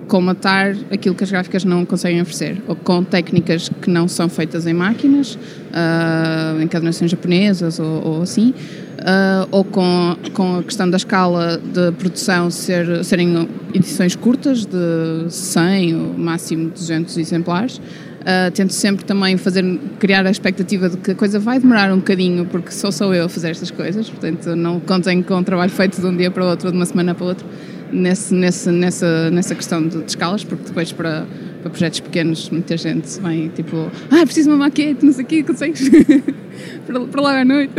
comatar 0.10 0.76
aquilo 0.92 1.16
que 1.16 1.24
as 1.24 1.32
gráficas 1.32 1.64
não 1.64 1.86
conseguem 1.86 2.20
oferecer, 2.22 2.62
ou 2.68 2.76
com 2.76 3.04
técnicas 3.04 3.70
que 3.82 3.90
não 3.90 4.08
são 4.08 4.28
feitas 4.28 4.66
em 4.66 4.74
máquinas, 4.74 5.36
uh, 5.36 6.62
encadernações 6.62 7.12
japonesas 7.12 7.80
ou, 7.80 8.06
ou 8.06 8.22
assim, 8.24 8.50
uh, 8.50 9.48
ou 9.52 9.64
com, 9.64 10.18
com 10.34 10.58
a 10.58 10.64
questão 10.64 10.90
da 10.90 10.98
escala 10.98 11.58
de 11.58 11.92
produção 11.94 12.50
ser, 12.50 13.06
serem 13.06 13.48
edições 13.74 14.16
curtas, 14.16 14.66
de 14.66 15.30
100 15.30 15.96
ou 15.96 16.18
máximo 16.18 16.70
200 16.72 17.18
exemplares, 17.18 17.80
Uh, 18.20 18.52
tento 18.52 18.74
sempre 18.74 19.06
também 19.06 19.38
fazer, 19.38 19.64
criar 19.98 20.28
a 20.28 20.30
expectativa 20.30 20.90
de 20.90 20.98
que 20.98 21.12
a 21.12 21.16
coisa 21.16 21.40
vai 21.40 21.58
demorar 21.58 21.92
um 21.94 22.00
bocadinho, 22.00 22.46
porque 22.46 22.70
só 22.70 22.92
sou 22.92 23.14
eu 23.14 23.26
a 23.26 23.30
fazer 23.30 23.50
estas 23.52 23.72
coisas, 23.72 24.10
portanto 24.10 24.58
não 24.58 24.78
contem 24.82 25.24
com 25.24 25.36
um 25.36 25.44
trabalho 25.44 25.72
feito 25.72 26.02
de 26.02 26.06
um 26.06 26.16
dia 26.16 26.30
para 26.30 26.44
o 26.44 26.50
outro 26.50 26.68
ou 26.68 26.72
de 26.74 26.78
uma 26.78 26.86
semana 26.86 27.16
para 27.16 27.24
o 27.24 27.28
outro 27.30 27.46
nesse, 27.92 28.34
nesse, 28.34 28.70
nessa, 28.72 29.32
nessa 29.32 29.56
questão 29.56 29.82
de, 29.88 30.02
de 30.02 30.10
escalas, 30.10 30.44
porque 30.44 30.66
depois 30.66 30.92
para, 30.92 31.26
para 31.62 31.70
projetos 31.70 32.00
pequenos 32.00 32.50
muita 32.50 32.78
gente 32.78 33.20
vem 33.22 33.50
tipo, 33.50 33.92
ah, 34.12 34.24
preciso 34.24 34.50
de 34.50 34.56
uma 34.56 34.66
maquete, 34.66 35.06
não 35.06 35.14
sei 35.14 35.24
o 35.24 35.28
quê, 35.28 35.44
consegues? 35.44 35.90
para, 36.86 37.00
para 37.02 37.22
logo 37.22 37.36
à 37.36 37.46
noite. 37.46 37.74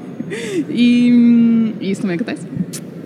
e, 0.68 1.74
e, 1.80 1.90
isso 1.90 2.02
também 2.02 2.16
acontece. 2.16 2.46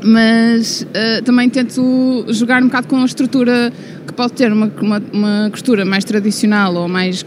Mas 0.03 0.83
uh, 0.83 1.23
também 1.25 1.49
tento 1.50 2.26
jogar 2.29 2.62
um 2.62 2.67
bocado 2.67 2.87
com 2.87 2.97
a 2.97 3.05
estrutura 3.05 3.73
que 4.07 4.12
pode 4.12 4.35
ter 4.35 4.53
uma, 4.53 4.71
uma, 4.81 5.03
uma 5.12 5.49
costura 5.50 5.85
mais 5.85 6.05
tradicional 6.05 6.75
ou 6.75 6.88
mais 6.88 7.25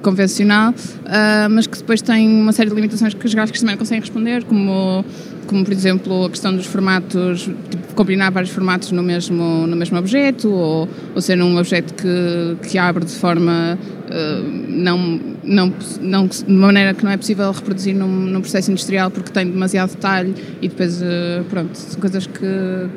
convencional, 0.00 0.70
uh, 0.70 1.50
mas 1.50 1.66
que 1.66 1.78
depois 1.78 2.02
tem 2.02 2.28
uma 2.28 2.52
série 2.52 2.68
de 2.68 2.74
limitações 2.74 3.14
que 3.14 3.26
os 3.26 3.34
gráficos 3.34 3.60
também 3.60 3.74
não 3.74 3.78
conseguem 3.78 4.00
responder, 4.00 4.44
como, 4.44 5.04
como 5.46 5.64
por 5.64 5.72
exemplo 5.72 6.24
a 6.24 6.30
questão 6.30 6.54
dos 6.54 6.66
formatos, 6.66 7.48
tipo, 7.70 7.94
combinar 7.94 8.30
vários 8.30 8.50
formatos 8.50 8.92
no 8.92 9.02
mesmo, 9.02 9.66
no 9.66 9.76
mesmo 9.76 9.98
objeto, 9.98 10.50
ou, 10.50 10.88
ou 11.14 11.20
ser 11.20 11.40
um 11.40 11.56
objeto 11.56 11.94
que, 11.94 12.68
que 12.68 12.78
abre 12.78 13.04
de 13.04 13.14
forma 13.14 13.78
uh, 14.08 14.68
não, 14.68 15.20
não, 15.44 15.72
não, 16.00 16.26
de 16.26 16.52
maneira 16.52 16.94
que 16.94 17.04
não 17.04 17.10
é 17.10 17.16
possível 17.16 17.50
reproduzir 17.52 17.94
num, 17.94 18.08
num 18.08 18.40
processo 18.40 18.70
industrial 18.70 19.10
porque 19.10 19.30
tem 19.30 19.46
demasiado 19.46 19.90
detalhe 19.90 20.34
e 20.60 20.68
depois, 20.68 21.00
uh, 21.02 21.44
pronto, 21.48 21.74
são 21.74 22.00
coisas 22.00 22.26
que 22.26 22.88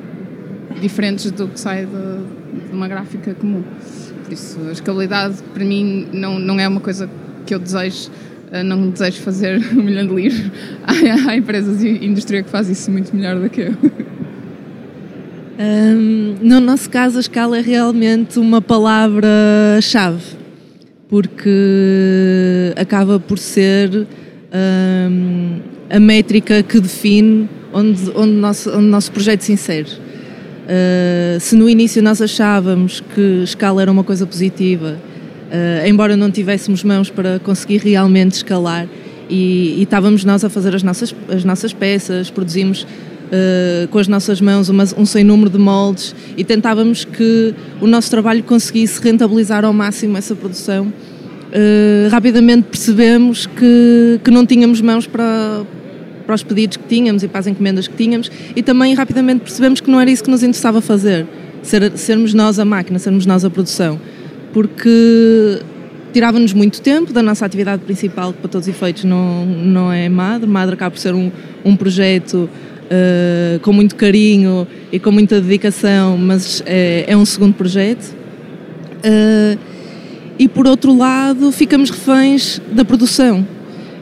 diferentes 0.82 1.30
do 1.32 1.48
que 1.48 1.60
sai 1.60 1.86
de 1.86 2.44
de 2.54 2.76
uma 2.76 2.88
gráfica 2.88 3.34
comum. 3.34 3.64
Por 4.24 4.34
isso, 4.34 4.60
a 4.68 4.72
escalabilidade 4.72 5.36
para 5.54 5.66
mim 5.66 6.08
não, 6.14 6.40
não 6.40 6.60
é 6.60 6.68
uma 6.68 6.80
coisa 6.80 7.10
que 7.46 7.54
eu 7.54 7.60
desejo, 7.60 8.10
eh, 8.52 8.64
não 8.64 8.90
desejo 8.90 9.22
fazer 9.22 9.62
um 9.74 9.84
milhão 9.84 10.08
de 10.08 10.14
livros. 10.14 10.52
Há, 10.86 11.30
há 11.30 11.38
empresas 11.38 11.84
e 11.84 12.06
indústria 12.06 12.42
que 12.42 12.50
fazem 12.50 12.74
isso 12.74 12.90
muito 12.92 13.16
melhor 13.16 13.40
do 13.40 13.50
que 13.50 13.62
eu. 13.62 13.74
Um, 15.60 16.36
no 16.42 16.60
nosso 16.60 16.90
caso, 16.90 17.18
a 17.18 17.22
escala 17.22 17.58
é 17.60 17.62
realmente 17.62 18.40
uma 18.40 18.62
palavra-chave, 18.62 20.24
porque 21.08 22.74
acaba 22.76 23.20
por 23.20 23.38
ser 23.38 24.08
um, 24.54 25.60
a 25.90 26.00
métrica 26.00 26.64
que 26.64 26.80
define 26.80 27.48
onde, 27.72 28.12
onde, 28.16 28.34
nosso, 28.34 28.72
onde 28.72 28.88
nosso 28.88 29.12
projeto 29.12 29.42
se 29.42 29.54
insere. 29.54 29.90
Uh, 30.64 31.40
se 31.42 31.56
no 31.56 31.70
início 31.70 32.02
nós 32.02 32.22
achávamos 32.22 33.02
que 33.14 33.42
escala 33.44 33.82
era 33.82 33.92
uma 33.92 34.04
coisa 34.04 34.26
positiva, 34.26 34.98
uh, 34.98 35.88
embora 35.88 36.16
não 36.16 36.32
tivéssemos 36.32 36.84
mãos 36.84 37.10
para 37.10 37.40
conseguir 37.40 37.80
realmente 37.80 38.34
escalar, 38.34 38.88
e, 39.30 39.76
e 39.80 39.84
estávamos 39.84 40.24
nós 40.24 40.44
a 40.44 40.50
fazer 40.50 40.76
as 40.76 40.84
nossas, 40.84 41.14
as 41.28 41.44
nossas 41.44 41.74
peças, 41.74 42.30
produzimos 42.30 42.84
uh, 42.84 43.88
com 43.90 44.00
as 44.00 44.08
nossas 44.08 44.40
mãos 44.40 44.70
uma, 44.70 44.86
um 44.98 45.06
sem 45.06 45.24
número 45.24 45.50
de 45.50 45.58
moldes 45.58 46.16
e 46.38 46.44
tentávamos 46.44 47.04
que 47.04 47.54
o 47.82 47.88
nosso 47.88 48.10
trabalho 48.10 48.44
conseguisse 48.44 49.02
rentabilizar 49.02 49.66
ao 49.66 49.74
máximo 49.74 50.18
essa 50.18 50.36
produção. 50.36 50.94
rapidamente 52.10 52.68
percebemos 52.70 53.46
que, 53.46 54.20
que 54.24 54.32
não 54.32 54.46
tínhamos 54.46 54.82
mãos 54.82 55.08
para, 55.08 55.66
para 56.26 56.36
os 56.36 56.44
pedidos 56.44 56.78
que 56.78 56.88
tínhamos 56.88 57.24
e 57.24 57.28
para 57.28 57.40
as 57.40 57.48
encomendas 57.48 57.88
que 57.88 57.96
tínhamos 57.96 58.32
e 58.56 58.64
também 58.64 58.94
rapidamente 58.94 59.42
percebemos 59.42 59.82
que 59.82 59.90
não 59.90 60.00
era 60.00 60.10
isso 60.10 60.24
que 60.24 60.30
nos 60.30 60.44
interessava 60.44 60.82
fazer, 60.82 61.26
ser, 61.62 61.92
sermos 61.98 62.34
nós 62.34 62.60
a 62.60 62.66
máquina, 62.66 63.00
sermos 63.00 63.26
nós 63.26 63.44
a 63.44 63.50
produção, 63.50 64.00
porque 64.52 65.60
tirava-nos 66.14 66.54
muito 66.54 66.82
tempo 66.82 67.12
da 67.12 67.24
nossa 67.24 67.46
atividade 67.46 67.84
principal, 67.84 68.32
que 68.32 68.40
para 68.40 68.50
todos 68.50 68.68
os 68.68 68.74
efeitos 68.74 69.04
não, 69.04 69.46
não 69.46 69.92
é 69.92 70.08
Madre. 70.08 70.48
Madre 70.48 70.76
acaba 70.76 70.92
por 70.92 71.00
ser 71.00 71.14
um, 71.16 71.32
um 71.66 71.76
projeto 71.76 72.48
uh, 72.84 73.60
com 73.62 73.74
muito 73.74 73.96
carinho 73.96 74.68
e 74.92 75.00
com 75.00 75.12
muita 75.12 75.42
dedicação, 75.42 76.16
mas 76.18 76.62
é, 76.68 77.06
é 77.08 77.18
um 77.18 77.26
segundo 77.26 77.56
projeto. 77.56 78.16
Uh, 79.00 79.58
e 80.38 80.48
por 80.48 80.68
outro 80.68 80.96
lado, 80.96 81.52
ficamos 81.52 81.90
reféns 81.90 82.62
da 82.72 82.86
produção 82.86 83.46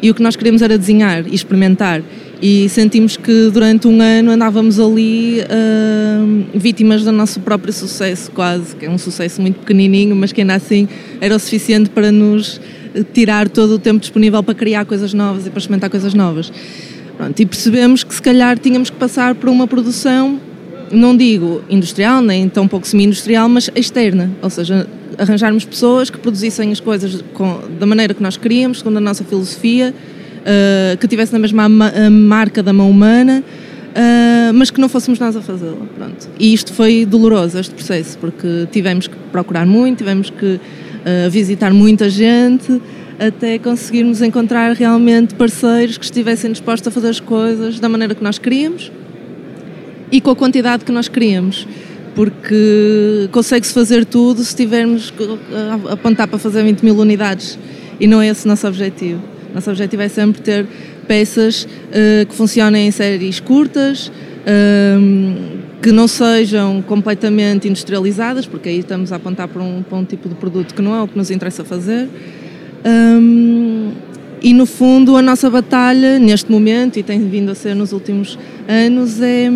e 0.01 0.09
o 0.09 0.15
que 0.15 0.21
nós 0.21 0.35
queríamos 0.35 0.61
era 0.61 0.77
desenhar 0.77 1.27
e 1.27 1.35
experimentar. 1.35 2.01
E 2.41 2.67
sentimos 2.69 3.17
que 3.17 3.49
durante 3.51 3.87
um 3.87 4.01
ano 4.01 4.31
andávamos 4.31 4.79
ali 4.79 5.41
uh, 5.41 6.57
vítimas 6.57 7.03
do 7.03 7.11
nosso 7.11 7.39
próprio 7.39 7.71
sucesso, 7.71 8.31
quase, 8.31 8.75
que 8.75 8.85
é 8.85 8.89
um 8.89 8.97
sucesso 8.97 9.39
muito 9.39 9.59
pequenininho, 9.59 10.15
mas 10.15 10.31
que 10.31 10.41
ainda 10.41 10.55
assim 10.55 10.87
era 11.19 11.35
o 11.35 11.39
suficiente 11.39 11.91
para 11.91 12.11
nos 12.11 12.59
tirar 13.13 13.47
todo 13.47 13.75
o 13.75 13.79
tempo 13.79 13.99
disponível 13.99 14.41
para 14.41 14.55
criar 14.55 14.85
coisas 14.85 15.13
novas 15.13 15.45
e 15.45 15.49
para 15.49 15.59
experimentar 15.59 15.89
coisas 15.89 16.13
novas. 16.15 16.51
Pronto, 17.15 17.39
e 17.39 17.45
percebemos 17.45 18.03
que 18.03 18.13
se 18.13 18.21
calhar 18.21 18.57
tínhamos 18.57 18.89
que 18.89 18.97
passar 18.97 19.35
por 19.35 19.47
uma 19.47 19.67
produção, 19.67 20.39
não 20.91 21.15
digo 21.15 21.61
industrial, 21.69 22.21
nem 22.21 22.49
tão 22.49 22.67
pouco 22.67 22.87
semi-industrial, 22.87 23.47
mas 23.47 23.69
externa, 23.75 24.31
ou 24.41 24.49
seja, 24.49 24.87
arranjarmos 25.17 25.65
pessoas 25.65 26.09
que 26.09 26.17
produzissem 26.17 26.71
as 26.71 26.79
coisas 26.79 27.23
com, 27.33 27.61
da 27.79 27.85
maneira 27.85 28.13
que 28.13 28.21
nós 28.21 28.37
queríamos, 28.37 28.79
segundo 28.79 28.97
a 28.97 29.01
nossa 29.01 29.23
filosofia, 29.23 29.93
uh, 29.93 30.97
que 30.97 31.07
tivessem 31.07 31.37
a 31.37 31.39
mesma 31.39 31.67
marca 32.09 32.63
da 32.63 32.73
mão 32.73 32.89
humana, 32.89 33.43
uh, 33.91 34.53
mas 34.53 34.71
que 34.71 34.79
não 34.79 34.89
fôssemos 34.89 35.19
nós 35.19 35.35
a 35.35 35.41
fazê-la. 35.41 35.77
E 36.39 36.53
isto 36.53 36.73
foi 36.73 37.05
doloroso, 37.05 37.59
este 37.59 37.73
processo, 37.73 38.17
porque 38.17 38.67
tivemos 38.71 39.07
que 39.07 39.15
procurar 39.31 39.65
muito, 39.65 39.99
tivemos 39.99 40.29
que 40.29 40.55
uh, 40.55 41.29
visitar 41.29 41.73
muita 41.73 42.09
gente 42.09 42.81
até 43.19 43.59
conseguirmos 43.59 44.19
encontrar 44.23 44.73
realmente 44.73 45.35
parceiros 45.35 45.95
que 45.95 46.03
estivessem 46.05 46.51
dispostos 46.51 46.87
a 46.87 46.91
fazer 46.91 47.09
as 47.09 47.19
coisas 47.19 47.79
da 47.79 47.87
maneira 47.87 48.15
que 48.15 48.23
nós 48.23 48.39
queríamos 48.39 48.91
e 50.11 50.19
com 50.19 50.31
a 50.31 50.35
quantidade 50.35 50.83
que 50.83 50.91
nós 50.91 51.07
queríamos 51.07 51.67
porque 52.15 53.29
consegue-se 53.31 53.73
fazer 53.73 54.05
tudo 54.05 54.43
se 54.43 54.55
tivermos 54.55 55.13
a 55.87 55.93
apontar 55.93 56.27
para 56.27 56.37
fazer 56.37 56.63
20 56.63 56.83
mil 56.83 56.97
unidades 56.97 57.57
e 57.99 58.07
não 58.07 58.21
é 58.21 58.27
esse 58.27 58.45
o 58.45 58.47
nosso 58.47 58.67
objetivo. 58.67 59.21
Nosso 59.53 59.69
objetivo 59.69 60.01
é 60.01 60.07
sempre 60.07 60.41
ter 60.41 60.65
peças 61.07 61.63
uh, 61.63 62.25
que 62.25 62.33
funcionem 62.33 62.87
em 62.87 62.91
séries 62.91 63.39
curtas, 63.39 64.07
uh, 64.07 65.61
que 65.81 65.91
não 65.91 66.07
sejam 66.07 66.81
completamente 66.81 67.67
industrializadas, 67.67 68.45
porque 68.45 68.69
aí 68.69 68.79
estamos 68.79 69.11
a 69.11 69.17
apontar 69.17 69.47
para 69.47 69.61
um, 69.61 69.83
para 69.83 69.97
um 69.97 70.05
tipo 70.05 70.29
de 70.29 70.35
produto 70.35 70.73
que 70.73 70.81
não 70.81 70.95
é 70.95 71.01
o 71.01 71.07
que 71.07 71.17
nos 71.17 71.31
interessa 71.31 71.63
fazer. 71.63 72.07
Um, 72.83 73.60
e 74.41 74.53
no 74.53 74.65
fundo 74.65 75.15
a 75.15 75.21
nossa 75.21 75.49
batalha 75.49 76.17
neste 76.17 76.51
momento 76.51 76.97
e 76.97 77.03
tem 77.03 77.19
vindo 77.29 77.51
a 77.51 77.55
ser 77.55 77.75
nos 77.75 77.93
últimos 77.93 78.39
anos 78.67 79.21
é, 79.21 79.49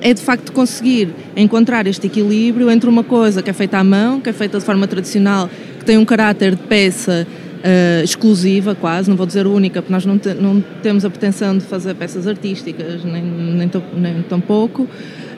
é 0.00 0.14
de 0.14 0.20
facto 0.20 0.52
conseguir 0.52 1.08
encontrar 1.36 1.86
este 1.86 2.06
equilíbrio 2.06 2.70
entre 2.70 2.88
uma 2.88 3.02
coisa 3.02 3.42
que 3.42 3.50
é 3.50 3.52
feita 3.52 3.78
à 3.78 3.84
mão, 3.84 4.20
que 4.20 4.30
é 4.30 4.32
feita 4.32 4.58
de 4.58 4.64
forma 4.64 4.86
tradicional, 4.86 5.50
que 5.78 5.84
tem 5.84 5.98
um 5.98 6.04
caráter 6.04 6.54
de 6.54 6.62
peça 6.62 7.26
uh, 7.26 8.04
exclusiva 8.04 8.74
quase, 8.74 9.10
não 9.10 9.16
vou 9.16 9.26
dizer 9.26 9.48
única, 9.48 9.82
porque 9.82 9.92
nós 9.92 10.06
não, 10.06 10.16
te, 10.16 10.32
não 10.34 10.62
temos 10.80 11.04
a 11.04 11.10
pretensão 11.10 11.58
de 11.58 11.64
fazer 11.64 11.94
peças 11.94 12.28
artísticas, 12.28 13.02
nem, 13.04 13.22
nem, 13.22 13.68
tão, 13.68 13.82
nem 13.96 14.22
tão 14.22 14.40
pouco, 14.40 14.88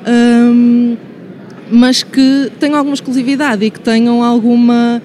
um, 0.07 0.97
mas 1.71 2.03
que 2.03 2.53
tenham 2.61 2.77
alguma 2.77 2.95
exclusividade 2.95 3.65
e 3.65 3.71
que 3.71 3.81
tenham 3.81 4.23
alguma 4.23 5.01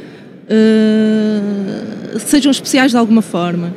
uh, 0.51 2.19
sejam 2.19 2.51
especiais 2.51 2.91
de 2.91 2.97
alguma 2.97 3.21
forma. 3.21 3.73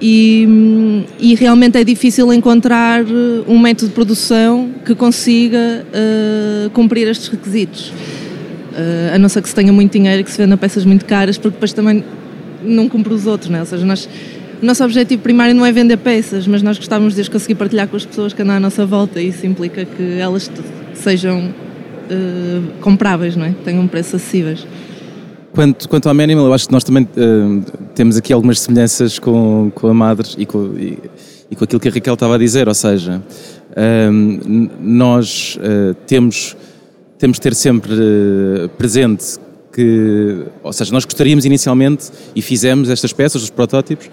E, 0.00 1.04
e, 1.18 1.34
realmente 1.34 1.78
é 1.78 1.84
difícil 1.84 2.30
encontrar 2.30 3.00
eh, 3.00 3.44
um 3.48 3.58
método 3.58 3.88
de 3.88 3.94
produção 3.94 4.70
que 4.84 4.94
consiga 4.94 5.86
uh, 5.88 6.68
cumprir 6.70 7.08
estes 7.08 7.28
requisitos. 7.28 7.88
Uh, 7.88 9.14
a 9.14 9.18
não 9.18 9.26
ser 9.26 9.40
que 9.40 9.48
se 9.48 9.54
tenha 9.54 9.72
muito 9.72 9.92
dinheiro 9.92 10.20
e 10.20 10.24
que 10.24 10.30
se 10.30 10.36
venda 10.36 10.54
peças 10.58 10.84
muito 10.84 11.06
caras, 11.06 11.38
porque 11.38 11.54
depois 11.54 11.72
também 11.72 12.04
não 12.62 12.90
cumpre 12.90 13.14
os 13.14 13.26
outros, 13.26 13.48
né? 13.48 13.60
ou 13.60 13.64
seja, 13.64 13.86
nós, 13.86 14.06
o 14.62 14.66
nosso 14.66 14.84
objetivo 14.84 15.22
primário 15.22 15.54
não 15.54 15.64
é 15.64 15.72
vender 15.72 15.96
peças, 15.96 16.46
mas 16.46 16.62
nós 16.62 16.76
gostávamos 16.76 17.14
de 17.14 17.22
as 17.22 17.28
conseguir 17.28 17.54
partilhar 17.54 17.88
com 17.88 17.96
as 17.96 18.04
pessoas 18.04 18.34
que 18.34 18.42
andam 18.42 18.56
à 18.56 18.60
nossa 18.60 18.84
volta 18.84 19.18
e 19.18 19.28
isso 19.28 19.46
implica 19.46 19.86
que 19.86 20.18
elas 20.18 20.50
sejam 20.92 21.40
uh, 21.40 22.72
compráveis, 22.82 23.34
não 23.34 23.46
é? 23.46 23.54
tenham 23.64 23.86
preços 23.86 24.16
acessíveis. 24.16 24.66
Quanto, 25.56 25.88
quanto 25.88 26.06
ao 26.06 26.14
Manimal, 26.14 26.44
eu 26.44 26.52
acho 26.52 26.66
que 26.66 26.72
nós 26.74 26.84
também 26.84 27.04
uh, 27.04 27.64
temos 27.94 28.18
aqui 28.18 28.30
algumas 28.30 28.60
semelhanças 28.60 29.18
com, 29.18 29.72
com 29.74 29.88
a 29.88 29.94
Madre 29.94 30.28
e 30.36 30.44
com, 30.44 30.76
e, 30.76 30.98
e 31.50 31.56
com 31.56 31.64
aquilo 31.64 31.80
que 31.80 31.88
a 31.88 31.90
Raquel 31.90 32.12
estava 32.12 32.34
a 32.34 32.38
dizer, 32.38 32.68
ou 32.68 32.74
seja, 32.74 33.22
uh, 33.70 34.12
nós 34.78 35.56
uh, 35.56 35.94
temos, 36.06 36.54
temos 37.18 37.38
de 37.38 37.40
ter 37.40 37.54
sempre 37.54 37.90
presente 38.76 39.38
que, 39.72 40.44
ou 40.62 40.74
seja, 40.74 40.92
nós 40.92 41.06
gostaríamos 41.06 41.46
inicialmente 41.46 42.10
e 42.34 42.42
fizemos 42.42 42.90
estas 42.90 43.14
peças, 43.14 43.42
os 43.42 43.48
protótipos, 43.48 44.10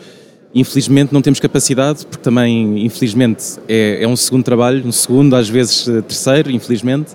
infelizmente 0.56 1.12
não 1.14 1.22
temos 1.22 1.42
capacidade, 1.42 2.06
porque 2.06 2.24
também, 2.24 2.86
infelizmente, 2.86 3.60
é, 3.68 4.02
é 4.02 4.08
um 4.08 4.16
segundo 4.16 4.46
trabalho, 4.46 4.88
um 4.88 4.94
segundo, 4.94 5.36
às 5.36 5.50
vezes 5.50 5.84
terceiro, 6.08 6.50
infelizmente. 6.50 7.12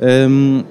Um, 0.00 0.64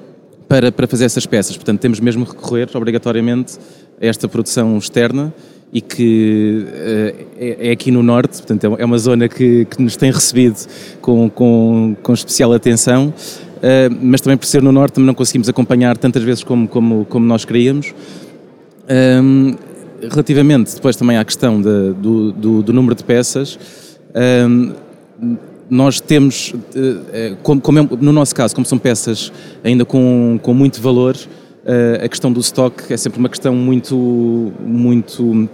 para, 0.47 0.71
para 0.71 0.87
fazer 0.87 1.05
essas 1.05 1.25
peças. 1.25 1.55
Portanto, 1.55 1.79
temos 1.79 1.99
mesmo 1.99 2.25
que 2.25 2.31
recorrer 2.31 2.69
obrigatoriamente 2.73 3.57
a 4.01 4.05
esta 4.05 4.27
produção 4.27 4.77
externa 4.77 5.33
e 5.73 5.81
que 5.81 6.65
uh, 6.65 7.25
é, 7.37 7.69
é, 7.69 7.71
aqui 7.71 7.91
no 7.91 8.01
Norte, 8.01 8.37
portanto, 8.37 8.77
é 8.77 8.85
uma 8.85 8.97
zona 8.97 9.27
que, 9.27 9.65
que 9.65 9.81
nos 9.81 9.95
tem 9.95 10.11
recebido 10.11 10.57
com, 11.01 11.29
com, 11.29 11.95
com 12.01 12.13
especial 12.13 12.53
atenção. 12.53 13.13
Uh, 13.57 13.97
mas 14.01 14.21
também 14.21 14.37
por 14.37 14.45
ser 14.45 14.61
no 14.61 14.71
Norte 14.71 14.99
não 14.99 15.13
conseguimos 15.13 15.49
acompanhar 15.49 15.97
tantas 15.97 16.23
vezes 16.23 16.43
como, 16.43 16.67
como, 16.67 17.05
como 17.05 17.25
nós 17.25 17.45
queríamos. 17.45 17.93
Um, 18.87 19.49
ehm, 19.49 19.55
relativamente 20.11 20.75
depois 20.75 20.95
também 20.95 21.17
à 21.17 21.25
questão 21.25 21.59
de, 21.59 21.93
do, 21.93 22.31
do, 22.31 22.61
do, 22.61 22.73
número 22.73 22.93
de 22.93 23.03
peças, 23.03 23.57
um, 24.13 24.73
ehm, 25.23 25.37
nós 25.69 25.99
temos, 25.99 26.53
eh, 26.75 26.95
eh, 27.11 27.35
como, 27.41 27.61
como 27.61 27.79
é, 27.79 27.87
no 27.99 28.11
nosso 28.11 28.35
caso, 28.35 28.53
como 28.53 28.65
são 28.65 28.77
peças 28.77 29.31
ainda 29.63 29.83
com, 29.83 30.39
com 30.41 30.53
muito 30.53 30.81
valor, 30.81 31.17
eh, 31.65 32.01
a 32.03 32.07
questão 32.07 32.31
do 32.31 32.39
stock 32.39 32.91
é 32.93 32.97
sempre 32.97 33.19
uma 33.19 33.29
questão 33.29 33.55
muito, 33.55 34.53
muito 34.61 35.49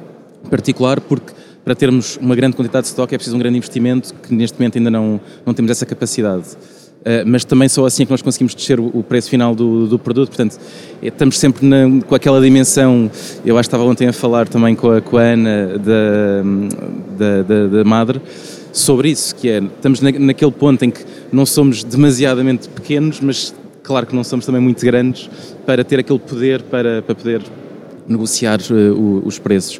particular, 0.49 0.99
porque 0.99 1.31
para 1.63 1.75
termos 1.75 2.17
uma 2.17 2.35
grande 2.35 2.55
quantidade 2.55 2.85
de 2.85 2.89
stock 2.89 3.13
é 3.13 3.17
preciso 3.17 3.35
um 3.35 3.39
grande 3.39 3.57
investimento 3.57 4.13
que 4.15 4.33
neste 4.33 4.59
momento 4.59 4.77
ainda 4.77 4.89
não, 4.89 5.21
não 5.45 5.53
temos 5.53 5.71
essa 5.71 5.85
capacidade. 5.85 6.45
mas 7.25 7.45
também 7.45 7.69
só 7.69 7.85
assim 7.85 8.03
é 8.03 8.05
que 8.05 8.11
nós 8.11 8.21
conseguimos 8.21 8.53
descer 8.53 8.79
o, 8.79 9.03
preço 9.03 9.29
final 9.29 9.55
do, 9.55 9.87
do 9.87 9.97
produto, 9.97 10.29
portanto 10.29 10.59
estamos 11.01 11.37
sempre 11.37 11.65
na, 11.65 12.01
com 12.01 12.15
aquela 12.15 12.41
dimensão, 12.41 13.09
eu 13.45 13.57
acho 13.57 13.69
que 13.69 13.75
estava 13.75 13.89
ontem 13.89 14.07
a 14.07 14.13
falar 14.13 14.47
também 14.47 14.75
com 14.75 14.91
a, 14.91 15.01
com 15.01 15.17
a 15.17 15.21
Ana 15.21 15.79
da, 15.79 16.43
da, 17.17 17.43
da, 17.43 17.67
da 17.67 17.83
Madre, 17.83 18.21
sobre 18.71 19.09
isso, 19.09 19.35
que 19.35 19.49
é, 19.49 19.57
estamos 19.57 20.01
na, 20.01 20.11
naquele 20.11 20.51
ponto 20.51 20.83
em 20.83 20.91
que 20.91 21.03
não 21.31 21.45
somos 21.45 21.83
demasiadamente 21.83 22.69
pequenos, 22.69 23.19
mas 23.19 23.53
claro 23.83 24.05
que 24.07 24.15
não 24.15 24.23
somos 24.23 24.45
também 24.45 24.61
muito 24.61 24.83
grandes 24.85 25.29
para 25.65 25.83
ter 25.83 25.99
aquele 25.99 26.19
poder 26.19 26.61
para, 26.63 27.01
para 27.01 27.15
poder 27.15 27.41
negociar 28.07 28.59
uh, 28.71 29.21
os 29.25 29.39
preços. 29.39 29.77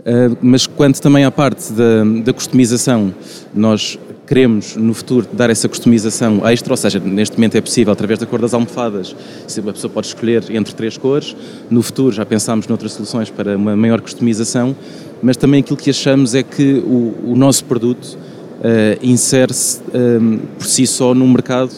Uh, 0.00 0.36
mas 0.40 0.66
quanto 0.66 1.00
também 1.00 1.24
à 1.24 1.30
parte 1.30 1.72
da, 1.72 2.04
da 2.24 2.32
customização, 2.32 3.14
nós 3.54 3.98
queremos 4.32 4.76
no 4.76 4.94
futuro 4.94 5.28
dar 5.30 5.50
essa 5.50 5.68
customização 5.68 6.40
extra, 6.48 6.72
ou 6.72 6.76
seja, 6.78 6.98
neste 6.98 7.36
momento 7.36 7.54
é 7.54 7.60
possível 7.60 7.92
através 7.92 8.18
da 8.18 8.24
cor 8.24 8.40
das 8.40 8.54
almofadas, 8.54 9.14
se 9.46 9.60
a 9.60 9.62
pessoa 9.64 9.92
pode 9.92 10.06
escolher 10.06 10.42
entre 10.50 10.74
três 10.74 10.96
cores, 10.96 11.36
no 11.68 11.82
futuro 11.82 12.14
já 12.14 12.24
pensámos 12.24 12.66
noutras 12.66 12.92
soluções 12.92 13.28
para 13.28 13.58
uma 13.58 13.76
maior 13.76 14.00
customização, 14.00 14.74
mas 15.22 15.36
também 15.36 15.60
aquilo 15.60 15.76
que 15.76 15.90
achamos 15.90 16.34
é 16.34 16.42
que 16.42 16.76
o, 16.78 17.32
o 17.32 17.34
nosso 17.36 17.66
produto 17.66 18.06
uh, 18.06 18.98
insere-se 19.02 19.82
ehm, 19.92 20.38
por 20.56 20.66
si 20.66 20.86
só 20.86 21.12
num 21.12 21.28
mercado 21.28 21.70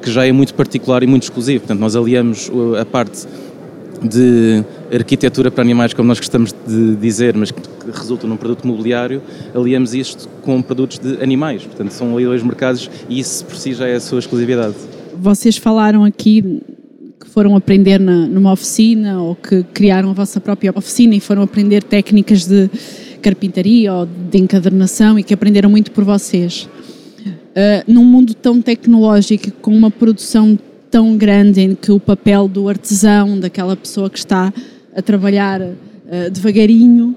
que 0.00 0.10
já 0.10 0.26
é 0.26 0.32
muito 0.32 0.54
particular 0.54 1.02
e 1.02 1.06
muito 1.06 1.24
exclusivo. 1.24 1.60
Portanto, 1.60 1.80
nós 1.80 1.94
aliamos 1.94 2.50
a 2.80 2.86
parte 2.86 3.26
de 4.02 4.64
arquitetura 4.90 5.50
para 5.50 5.60
animais, 5.60 5.92
como 5.92 6.08
nós 6.08 6.18
gostamos 6.18 6.54
de 6.66 6.96
dizer, 6.96 7.36
mas 7.36 7.50
que 7.50 7.60
resulta 7.90 8.26
num 8.26 8.36
produto 8.36 8.66
mobiliário, 8.66 9.22
aliamos 9.54 9.94
isto 9.94 10.28
com 10.42 10.60
produtos 10.62 10.98
de 10.98 11.22
animais. 11.22 11.64
Portanto, 11.64 11.90
são 11.90 12.14
ali 12.14 12.24
dois 12.24 12.42
mercados 12.42 12.90
e 13.08 13.18
isso 13.18 13.44
por 13.44 13.56
si 13.56 13.74
já 13.74 13.86
é 13.86 13.96
a 13.96 14.00
sua 14.00 14.18
exclusividade. 14.18 14.74
Vocês 15.16 15.56
falaram 15.56 16.04
aqui 16.04 16.62
que 17.20 17.28
foram 17.28 17.56
aprender 17.56 17.98
na, 17.98 18.26
numa 18.26 18.52
oficina 18.52 19.20
ou 19.20 19.34
que 19.34 19.62
criaram 19.74 20.10
a 20.10 20.12
vossa 20.12 20.40
própria 20.40 20.72
oficina 20.74 21.14
e 21.14 21.20
foram 21.20 21.42
aprender 21.42 21.82
técnicas 21.82 22.46
de 22.46 22.70
carpintaria 23.20 23.92
ou 23.92 24.06
de 24.06 24.38
encadernação 24.38 25.18
e 25.18 25.22
que 25.22 25.34
aprenderam 25.34 25.68
muito 25.68 25.90
por 25.90 26.04
vocês. 26.04 26.68
Uh, 27.26 27.82
num 27.92 28.04
mundo 28.04 28.34
tão 28.34 28.62
tecnológico, 28.62 29.50
com 29.60 29.74
uma 29.74 29.90
produção 29.90 30.56
tão 30.90 31.16
grande 31.16 31.60
em 31.60 31.74
que 31.74 31.90
o 31.90 31.98
papel 31.98 32.46
do 32.46 32.68
artesão, 32.68 33.38
daquela 33.38 33.76
pessoa 33.76 34.08
que 34.08 34.18
está 34.18 34.52
a 34.94 35.02
trabalhar 35.02 35.60
uh, 35.60 36.30
devagarinho 36.30 37.16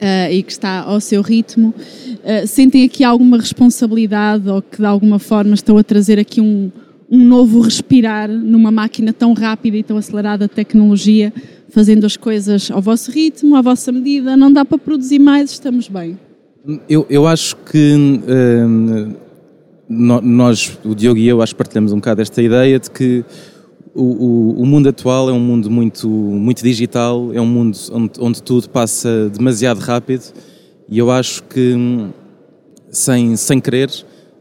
uh, 0.00 0.32
e 0.32 0.42
que 0.42 0.52
está 0.52 0.80
ao 0.80 1.00
seu 1.00 1.22
ritmo, 1.22 1.74
uh, 1.74 2.46
sentem 2.46 2.84
aqui 2.84 3.04
alguma 3.04 3.36
responsabilidade 3.36 4.48
ou 4.48 4.62
que 4.62 4.78
de 4.78 4.86
alguma 4.86 5.18
forma 5.18 5.54
estão 5.54 5.76
a 5.76 5.84
trazer 5.84 6.18
aqui 6.18 6.40
um, 6.40 6.70
um 7.10 7.24
novo 7.24 7.60
respirar 7.60 8.28
numa 8.28 8.70
máquina 8.70 9.12
tão 9.12 9.32
rápida 9.32 9.76
e 9.76 9.82
tão 9.82 9.96
acelerada 9.96 10.48
de 10.48 10.54
tecnologia, 10.54 11.32
fazendo 11.68 12.04
as 12.04 12.16
coisas 12.16 12.70
ao 12.70 12.80
vosso 12.80 13.10
ritmo, 13.10 13.56
à 13.56 13.62
vossa 13.62 13.92
medida, 13.92 14.36
não 14.36 14.52
dá 14.52 14.64
para 14.64 14.78
produzir 14.78 15.18
mais, 15.18 15.50
estamos 15.50 15.88
bem. 15.88 16.18
Eu, 16.88 17.06
eu 17.08 17.26
acho 17.26 17.56
que 17.56 17.94
hum, 17.96 19.14
nós, 19.88 20.78
o 20.84 20.94
Diogo 20.94 21.18
e 21.18 21.26
eu, 21.26 21.42
acho 21.42 21.52
que 21.52 21.58
partilhamos 21.58 21.92
um 21.92 21.96
bocado 21.96 22.22
esta 22.22 22.40
ideia 22.40 22.78
de 22.78 22.90
que 22.90 23.24
o, 24.00 24.04
o, 24.04 24.62
o, 24.62 24.66
mundo 24.66 24.88
atual 24.88 25.28
é 25.28 25.32
um 25.32 25.40
mundo 25.40 25.70
muito, 25.70 26.08
muito 26.08 26.62
digital, 26.62 27.30
é 27.34 27.40
um 27.40 27.46
mundo 27.46 27.76
onde, 27.92 28.12
onde 28.18 28.42
tudo 28.42 28.68
passa 28.70 29.28
demasiado 29.28 29.78
rápido 29.78 30.32
e 30.88 30.98
eu 30.98 31.10
acho 31.10 31.42
que, 31.44 31.74
hum, 31.74 32.10
sem, 32.90 33.36
sem 33.36 33.60
querer, 33.60 33.90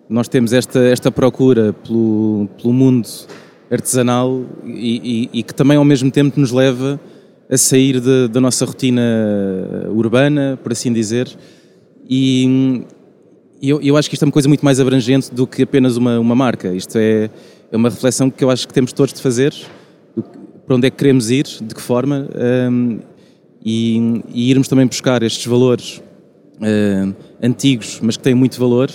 nós 0.07 0.27
temos 0.27 0.53
esta, 0.53 0.79
esta 0.79 1.11
procura 1.11 1.73
pelo, 1.73 2.47
pelo 2.57 2.73
mundo 2.73 3.07
artesanal 3.69 4.45
e, 4.65 5.29
e, 5.33 5.39
e, 5.39 5.43
que 5.43 5.53
também 5.53 5.77
ao 5.77 5.85
mesmo 5.85 6.09
tempo 6.09 6.39
nos 6.39 6.51
leva 6.51 6.99
a 7.49 7.57
sair 7.57 7.99
de, 7.99 8.27
da 8.29 8.39
nossa 8.39 8.65
rotina 8.65 9.01
urbana, 9.93 10.57
por 10.63 10.71
assim 10.71 10.93
dizer, 10.93 11.27
e, 12.09 12.85
e 13.61 13.69
eu, 13.69 13.81
eu, 13.81 13.97
acho 13.97 14.09
que 14.09 14.15
isto 14.15 14.23
é 14.23 14.25
uma 14.25 14.31
coisa 14.31 14.47
muito 14.47 14.63
mais 14.63 14.79
abrangente 14.79 15.33
do 15.33 15.45
que 15.45 15.63
apenas 15.63 15.97
uma, 15.97 16.17
uma 16.17 16.33
marca. 16.33 16.73
Isto 16.73 16.97
é, 16.97 17.29
é 17.71 17.77
uma 17.77 17.89
reflexão 17.89 18.29
que 18.29 18.43
eu 18.43 18.49
acho 18.49 18.67
que 18.67 18.73
temos 18.73 18.91
todos 18.91 19.13
de 19.13 19.21
fazer, 19.21 19.53
para 20.65 20.75
onde 20.75 20.87
é 20.87 20.89
que 20.89 20.97
queremos 20.97 21.29
ir, 21.29 21.45
de 21.45 21.75
que 21.75 21.81
forma, 21.81 22.27
um, 22.71 22.99
e, 23.63 24.23
e, 24.33 24.49
irmos 24.49 24.67
também 24.67 24.87
buscar 24.87 25.21
estes 25.23 25.45
valores 25.45 26.01
uh, 26.57 27.15
antigos, 27.41 27.99
mas 28.01 28.17
que 28.17 28.23
têm 28.23 28.33
muito 28.33 28.59
valor, 28.59 28.89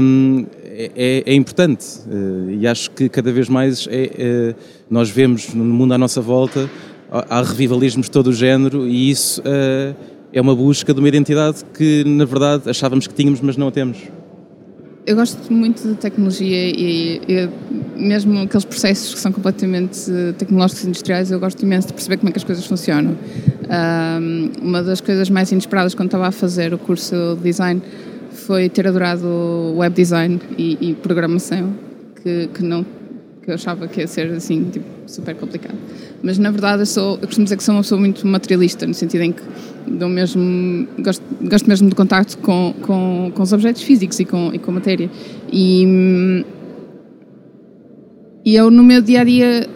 um, 0.00 0.46
é, 0.64 1.22
é, 1.26 1.34
importante. 1.34 1.86
Uh, 2.06 2.50
e 2.50 2.66
acho 2.66 2.90
que 2.90 3.08
cada 3.08 3.32
vez 3.32 3.48
mais 3.48 3.86
é, 3.90 4.54
uh, 4.54 4.60
nós 4.88 5.10
vemos 5.10 5.52
no 5.54 5.64
mundo 5.64 5.92
à 5.92 5.98
nossa 5.98 6.20
volta, 6.20 6.68
há 7.10 7.42
revivalismos 7.42 8.06
de 8.06 8.12
todo 8.12 8.28
o 8.28 8.32
género, 8.32 8.86
e 8.86 9.10
isso 9.10 9.42
é 10.32 10.40
uma 10.40 10.54
busca 10.54 10.94
de 10.94 11.00
uma 11.00 11.08
identidade 11.08 11.64
que, 11.76 12.04
na 12.04 12.24
verdade, 12.24 12.70
achávamos 12.70 13.08
que 13.08 13.14
tínhamos, 13.14 13.40
mas 13.40 13.56
não 13.56 13.66
a 13.66 13.72
temos. 13.72 13.98
Eu 15.06 15.16
gosto 15.16 15.50
muito 15.50 15.82
de 15.82 15.94
tecnologia 15.94 16.68
e, 16.68 17.22
e, 17.26 17.48
mesmo 17.96 18.40
aqueles 18.40 18.66
processos 18.66 19.14
que 19.14 19.20
são 19.20 19.32
completamente 19.32 20.10
tecnológicos 20.36 20.84
e 20.84 20.88
industriais, 20.88 21.30
eu 21.30 21.40
gosto 21.40 21.62
imenso 21.62 21.88
de 21.88 21.94
perceber 21.94 22.18
como 22.18 22.28
é 22.28 22.32
que 22.32 22.38
as 22.38 22.44
coisas 22.44 22.66
funcionam. 22.66 23.16
Um, 23.70 24.50
uma 24.60 24.82
das 24.82 25.00
coisas 25.00 25.30
mais 25.30 25.50
inesperadas 25.52 25.94
quando 25.94 26.08
estava 26.08 26.28
a 26.28 26.30
fazer 26.30 26.74
o 26.74 26.78
curso 26.78 27.34
de 27.36 27.42
design 27.42 27.80
foi 28.30 28.68
ter 28.68 28.86
adorado 28.86 29.74
web 29.76 29.94
design 29.94 30.38
e, 30.58 30.90
e 30.90 30.94
programação, 30.94 31.72
que, 32.22 32.48
que, 32.48 32.62
não 32.62 32.84
que 33.42 33.50
eu 33.50 33.54
achava 33.54 33.88
que 33.88 34.00
ia 34.00 34.06
ser 34.06 34.30
assim 34.32 34.64
tipo, 34.70 34.86
super 35.06 35.34
complicado. 35.34 35.78
Mas 36.22 36.38
na 36.38 36.50
verdade 36.50 36.82
eu, 36.82 36.86
sou, 36.86 37.18
eu 37.20 37.26
costumo 37.26 37.44
dizer 37.44 37.56
que 37.56 37.64
sou 37.64 37.74
uma 37.74 37.82
pessoa 37.82 37.98
muito 37.98 38.26
materialista, 38.26 38.86
no 38.86 38.94
sentido 38.94 39.22
em 39.22 39.32
que 39.32 39.42
dou 39.86 40.08
mesmo, 40.08 40.86
gosto, 40.98 41.22
gosto 41.42 41.68
mesmo 41.68 41.88
de 41.88 41.94
contacto 41.94 42.36
com, 42.38 42.74
com, 42.82 43.32
com 43.34 43.42
os 43.42 43.52
objetos 43.52 43.82
físicos 43.82 44.20
e 44.20 44.24
com, 44.24 44.50
e 44.52 44.58
com 44.58 44.70
a 44.70 44.74
matéria. 44.74 45.10
E, 45.52 46.44
e 48.44 48.54
eu 48.54 48.70
no 48.70 48.82
meu 48.82 49.00
dia 49.00 49.22
a 49.22 49.24
dia 49.24 49.68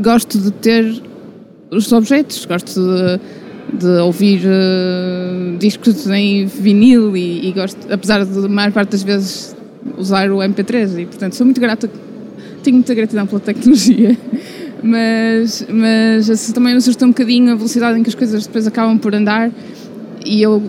gosto 0.00 0.38
de 0.38 0.50
ter 0.50 1.02
os 1.70 1.90
objetos, 1.92 2.44
gosto 2.44 2.80
de, 2.80 3.78
de 3.78 4.00
ouvir 4.00 4.42
uh, 4.44 5.56
discos 5.58 6.06
em 6.08 6.46
vinil 6.46 7.16
e, 7.16 7.48
e, 7.48 7.52
gosto, 7.52 7.90
apesar 7.90 8.24
de 8.24 8.38
a 8.44 8.48
maior 8.48 8.72
parte 8.72 8.90
das 8.90 9.02
vezes 9.02 9.56
usar 9.96 10.30
o 10.30 10.38
MP3 10.38 11.00
e 11.00 11.06
portanto 11.06 11.34
sou 11.34 11.46
muito 11.46 11.60
grata, 11.60 11.90
tenho 12.62 12.76
muita 12.76 12.94
gratidão 12.94 13.26
pela 13.26 13.40
tecnologia, 13.40 14.16
mas, 14.82 15.64
mas 15.68 16.28
assim, 16.28 16.52
também 16.52 16.72
me 16.72 16.78
assusta 16.78 17.04
um 17.04 17.08
bocadinho 17.08 17.52
a 17.52 17.54
velocidade 17.54 17.98
em 17.98 18.02
que 18.02 18.08
as 18.08 18.14
coisas 18.14 18.46
depois 18.46 18.66
acabam 18.66 18.98
por 18.98 19.14
andar 19.14 19.50
e 20.24 20.42
eu 20.42 20.62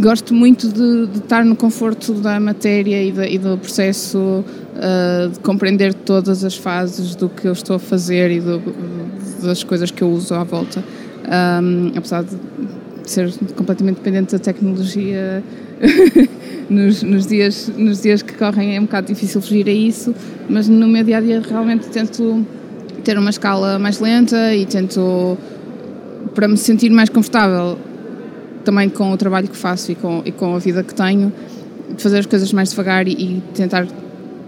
gosto 0.00 0.34
muito 0.34 0.68
de, 0.68 1.06
de 1.06 1.18
estar 1.18 1.44
no 1.44 1.56
conforto 1.56 2.14
da 2.14 2.38
matéria 2.40 3.02
e, 3.02 3.12
de, 3.12 3.26
e 3.26 3.38
do 3.38 3.56
processo 3.58 4.18
uh, 4.18 5.28
de 5.28 5.38
compreender 5.40 5.94
todas 5.94 6.44
as 6.44 6.56
fases 6.56 7.14
do 7.14 7.28
que 7.28 7.46
eu 7.46 7.52
estou 7.52 7.76
a 7.76 7.78
fazer 7.78 8.30
e 8.30 8.40
do, 8.40 8.60
das 9.42 9.62
coisas 9.62 9.90
que 9.90 10.02
eu 10.02 10.10
uso 10.10 10.34
à 10.34 10.42
volta. 10.42 10.82
Um, 11.24 11.92
apesar 11.96 12.24
de 12.24 12.36
ser 13.04 13.32
completamente 13.54 13.96
dependente 13.96 14.32
da 14.32 14.38
tecnologia 14.38 15.42
nos, 16.68 17.02
nos, 17.02 17.26
dias, 17.26 17.70
nos 17.76 18.02
dias 18.02 18.22
que 18.22 18.34
correm 18.34 18.76
é 18.76 18.80
um 18.80 18.84
bocado 18.84 19.08
difícil 19.08 19.40
fugir 19.40 19.66
a 19.68 19.72
isso, 19.72 20.14
mas 20.48 20.68
no 20.68 20.88
meu 20.88 21.04
dia 21.04 21.18
a 21.18 21.20
dia 21.20 21.40
realmente 21.40 21.88
tento 21.88 22.44
ter 23.04 23.18
uma 23.18 23.30
escala 23.30 23.78
mais 23.78 24.00
lenta 24.00 24.54
e 24.54 24.66
tento, 24.66 25.38
para 26.34 26.48
me 26.48 26.56
sentir 26.56 26.90
mais 26.90 27.08
confortável 27.08 27.78
também 28.64 28.88
com 28.88 29.12
o 29.12 29.16
trabalho 29.16 29.46
que 29.46 29.56
faço 29.56 29.92
e 29.92 29.94
com, 29.94 30.22
e 30.24 30.32
com 30.32 30.54
a 30.54 30.58
vida 30.58 30.82
que 30.82 30.94
tenho, 30.94 31.32
fazer 31.98 32.18
as 32.18 32.26
coisas 32.26 32.52
mais 32.52 32.70
devagar 32.70 33.06
e, 33.06 33.12
e 33.12 33.42
tentar 33.54 33.86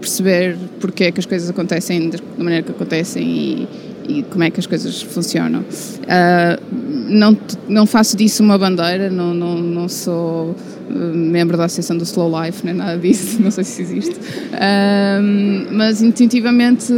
perceber 0.01 0.57
porque 0.79 1.05
é 1.05 1.11
que 1.11 1.19
as 1.19 1.25
coisas 1.25 1.49
acontecem 1.49 2.09
da 2.09 2.17
maneira 2.37 2.63
que 2.63 2.71
acontecem 2.71 3.23
e, 3.23 3.67
e 4.07 4.23
como 4.23 4.43
é 4.43 4.49
que 4.49 4.59
as 4.59 4.65
coisas 4.65 5.01
funcionam. 5.01 5.61
Uh, 5.61 6.77
não, 7.09 7.37
não 7.67 7.85
faço 7.85 8.15
disso 8.15 8.43
uma 8.43 8.57
bandeira, 8.57 9.09
não, 9.09 9.33
não, 9.33 9.57
não 9.57 9.89
sou 9.89 10.55
uh, 10.89 10.93
membro 10.93 11.57
da 11.57 11.65
Associação 11.65 11.97
do 11.97 12.03
Slow 12.03 12.31
Life, 12.43 12.65
nem 12.65 12.73
nada 12.73 12.97
disso, 12.97 13.41
não 13.43 13.51
sei 13.51 13.63
se 13.63 13.81
existe, 13.81 14.15
uh, 14.15 15.73
mas 15.73 16.01
intuitivamente, 16.01 16.93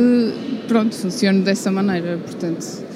pronto, 0.67 0.95
funciono 0.95 1.41
dessa 1.41 1.71
maneira, 1.71 2.17
portanto 2.17 2.89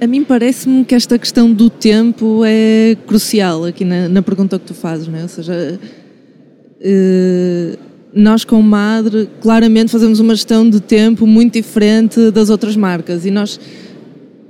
a 0.00 0.06
mim 0.06 0.22
parece-me 0.22 0.84
que 0.84 0.94
esta 0.94 1.18
questão 1.18 1.52
do 1.52 1.68
tempo 1.68 2.42
é 2.44 2.96
crucial 3.06 3.64
aqui 3.64 3.84
na, 3.84 4.08
na 4.08 4.22
pergunta 4.22 4.56
que 4.58 4.66
tu 4.66 4.74
fazes, 4.74 5.08
não 5.08 5.18
é? 5.18 5.22
Ou 5.22 5.28
seja, 5.28 5.80
uh, 6.80 7.78
nós 8.14 8.44
com 8.44 8.60
Madre 8.62 9.28
claramente 9.40 9.90
fazemos 9.90 10.20
uma 10.20 10.34
gestão 10.34 10.68
de 10.68 10.80
tempo 10.80 11.26
muito 11.26 11.54
diferente 11.54 12.30
das 12.30 12.50
outras 12.50 12.76
marcas 12.76 13.24
e 13.24 13.30
nós 13.30 13.60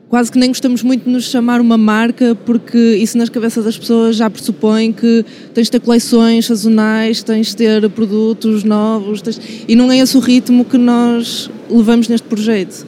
quase 0.09 0.33
que 0.33 0.39
nem 0.39 0.49
gostamos 0.49 0.83
muito 0.83 1.05
de 1.05 1.11
nos 1.11 1.25
chamar 1.25 1.61
uma 1.61 1.77
marca 1.77 2.35
porque 2.35 2.79
isso 2.79 3.19
nas 3.19 3.29
cabeças 3.29 3.65
das 3.65 3.77
pessoas 3.77 4.17
já 4.17 4.31
pressupõe 4.31 4.93
que 4.93 5.25
tens 5.53 5.65
de 5.65 5.73
ter 5.73 5.81
coleções 5.81 6.47
sazonais, 6.47 7.23
tens 7.23 7.49
de 7.49 7.57
ter 7.57 7.91
produtos 7.91 8.65
novos 8.65 9.21
tens... 9.21 9.41
e 9.67 9.77
não 9.77 9.91
é 9.91 9.99
esse 9.99 10.17
o 10.17 10.21
ritmo 10.21 10.65
que 10.65 10.79
nós 10.79 11.51
levamos 11.69 12.09
neste 12.09 12.27
projeto 12.27 12.87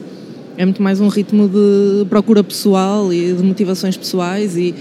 é 0.57 0.65
muito 0.65 0.81
mais 0.81 0.99
um 0.99 1.07
ritmo 1.07 1.47
de 1.47 2.05
procura 2.05 2.43
pessoal 2.43 3.11
e 3.13 3.33
de 3.33 3.43
motivações 3.43 3.97
pessoais 3.97 4.55
e, 4.55 4.75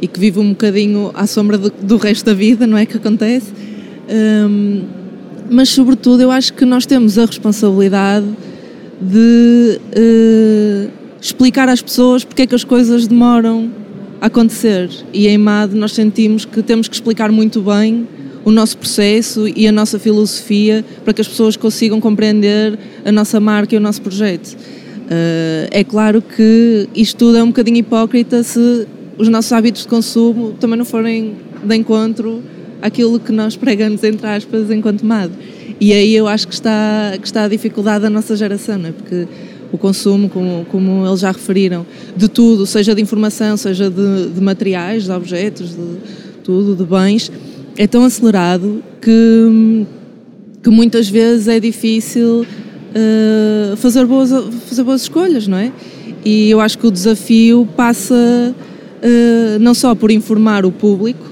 e 0.00 0.08
que 0.08 0.18
vive 0.18 0.38
um 0.38 0.50
bocadinho 0.50 1.10
à 1.14 1.26
sombra 1.26 1.56
do, 1.58 1.70
do 1.70 1.96
resto 1.98 2.24
da 2.24 2.34
vida, 2.34 2.66
não 2.66 2.76
é 2.76 2.86
que 2.86 2.96
acontece? 2.96 3.52
Um, 4.08 4.99
mas, 5.50 5.68
sobretudo, 5.68 6.22
eu 6.22 6.30
acho 6.30 6.54
que 6.54 6.64
nós 6.64 6.86
temos 6.86 7.18
a 7.18 7.26
responsabilidade 7.26 8.26
de 9.00 9.80
uh, 9.96 10.90
explicar 11.20 11.68
às 11.68 11.82
pessoas 11.82 12.24
porque 12.24 12.42
é 12.42 12.46
que 12.46 12.54
as 12.54 12.64
coisas 12.64 13.06
demoram 13.06 13.70
a 14.20 14.26
acontecer. 14.26 14.88
E 15.12 15.26
em 15.26 15.38
MAD 15.38 15.74
nós 15.74 15.92
sentimos 15.92 16.44
que 16.44 16.62
temos 16.62 16.86
que 16.86 16.94
explicar 16.94 17.32
muito 17.32 17.60
bem 17.62 18.06
o 18.44 18.50
nosso 18.50 18.78
processo 18.78 19.48
e 19.48 19.66
a 19.66 19.72
nossa 19.72 19.98
filosofia 19.98 20.84
para 21.04 21.12
que 21.12 21.20
as 21.20 21.28
pessoas 21.28 21.56
consigam 21.56 22.00
compreender 22.00 22.78
a 23.04 23.10
nossa 23.10 23.40
marca 23.40 23.74
e 23.74 23.78
o 23.78 23.80
nosso 23.80 24.00
projeto. 24.00 24.54
Uh, 24.54 25.66
é 25.70 25.82
claro 25.82 26.22
que 26.22 26.88
isto 26.94 27.18
tudo 27.18 27.38
é 27.38 27.42
um 27.42 27.48
bocadinho 27.48 27.78
hipócrita 27.78 28.42
se 28.42 28.86
os 29.18 29.28
nossos 29.28 29.52
hábitos 29.52 29.82
de 29.82 29.88
consumo 29.88 30.54
também 30.60 30.78
não 30.78 30.84
forem 30.84 31.34
de 31.64 31.76
encontro 31.76 32.42
àquilo 32.82 33.18
que 33.20 33.32
nós 33.32 33.56
pregamos, 33.56 34.02
entre 34.04 34.26
aspas, 34.26 34.70
enquanto 34.70 35.04
MAD. 35.04 35.32
E 35.80 35.92
aí 35.92 36.14
eu 36.14 36.28
acho 36.28 36.46
que 36.46 36.54
está, 36.54 37.14
que 37.20 37.26
está 37.26 37.44
a 37.44 37.48
dificuldade 37.48 38.02
da 38.02 38.10
nossa 38.10 38.36
geração, 38.36 38.84
é? 38.84 38.92
porque 38.92 39.26
o 39.72 39.78
consumo, 39.78 40.28
como, 40.28 40.66
como 40.66 41.06
eles 41.06 41.20
já 41.20 41.30
referiram, 41.30 41.86
de 42.16 42.28
tudo, 42.28 42.66
seja 42.66 42.94
de 42.94 43.00
informação, 43.00 43.56
seja 43.56 43.88
de, 43.88 44.30
de 44.30 44.40
materiais, 44.40 45.04
de 45.04 45.12
objetos, 45.12 45.70
de 45.70 45.96
tudo, 46.42 46.74
de 46.74 46.84
bens, 46.84 47.30
é 47.76 47.86
tão 47.86 48.04
acelerado 48.04 48.82
que, 49.00 49.86
que 50.62 50.70
muitas 50.70 51.08
vezes 51.08 51.48
é 51.48 51.60
difícil 51.60 52.44
uh, 52.44 53.76
fazer, 53.76 54.04
boas, 54.06 54.30
fazer 54.68 54.82
boas 54.82 55.02
escolhas, 55.02 55.46
não 55.46 55.58
é? 55.58 55.72
E 56.24 56.50
eu 56.50 56.60
acho 56.60 56.76
que 56.76 56.86
o 56.86 56.90
desafio 56.90 57.66
passa 57.76 58.14
uh, 58.14 59.58
não 59.60 59.72
só 59.72 59.94
por 59.94 60.10
informar 60.10 60.66
o 60.66 60.72
público 60.72 61.29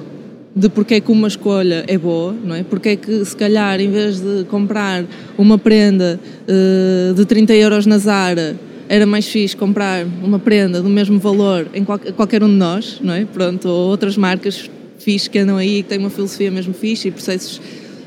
de 0.59 0.68
porque 0.68 0.94
é 0.94 1.01
que 1.01 1.12
uma 1.12 1.29
escolha 1.29 1.85
é 1.87 1.97
boa, 1.97 2.35
não 2.44 2.55
é? 2.55 2.64
Porque 2.64 2.90
é 2.90 2.97
que 2.97 3.25
se 3.25 3.37
calhar 3.37 3.81
em 3.81 3.90
vez 3.90 4.21
de 4.21 4.44
comprar 4.44 5.05
uma 5.37 5.57
prenda 5.57 6.18
uh, 6.49 7.14
de 7.14 7.25
30 7.25 7.55
euros 7.55 7.87
na 7.87 7.97
Zara 7.99 8.57
era 8.88 9.07
mais 9.07 9.27
fixe 9.29 9.57
comprar 9.57 10.05
uma 10.23 10.38
prenda 10.38 10.83
do 10.83 10.88
mesmo 10.88 11.18
valor 11.18 11.68
em 11.73 11.85
qual, 11.85 11.99
qualquer 12.16 12.42
um 12.42 12.49
de 12.49 12.57
nós, 12.57 12.99
não 13.03 13.14
é? 13.14 13.25
Pronto, 13.25 13.68
ou 13.68 13.90
outras 13.90 14.16
marcas 14.16 14.68
fixe 14.99 15.31
que 15.31 15.38
andam 15.38 15.57
aí 15.57 15.83
que 15.83 15.90
têm 15.90 15.99
uma 15.99 16.11
filosofia 16.11 16.51
mesmo 16.51 16.75
fixe 16.75 17.09
e 17.09 17.11
processos 17.11 17.61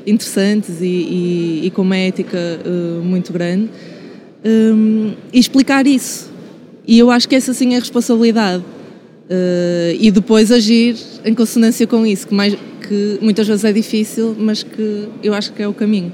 interessantes 0.06 0.80
e, 0.80 0.86
e, 0.86 1.60
e 1.66 1.70
com 1.70 1.82
uma 1.82 1.96
ética 1.96 2.38
uh, 2.66 3.02
muito 3.02 3.32
grande 3.32 3.70
um, 4.44 5.12
e 5.32 5.38
explicar 5.38 5.86
isso. 5.86 6.30
E 6.86 6.98
eu 6.98 7.10
acho 7.10 7.28
que 7.28 7.34
essa 7.34 7.54
sim 7.54 7.72
é 7.72 7.76
a 7.76 7.80
responsabilidade. 7.80 8.62
Uh, 9.24 9.96
e 9.98 10.10
depois 10.10 10.50
agir 10.50 10.96
em 11.24 11.34
consonância 11.34 11.86
com 11.86 12.04
isso, 12.04 12.26
que, 12.26 12.34
mais, 12.34 12.54
que 12.86 13.18
muitas 13.22 13.46
vezes 13.46 13.64
é 13.64 13.72
difícil, 13.72 14.36
mas 14.38 14.62
que 14.62 15.08
eu 15.22 15.32
acho 15.32 15.52
que 15.52 15.62
é 15.62 15.68
o 15.68 15.72
caminho. 15.72 16.12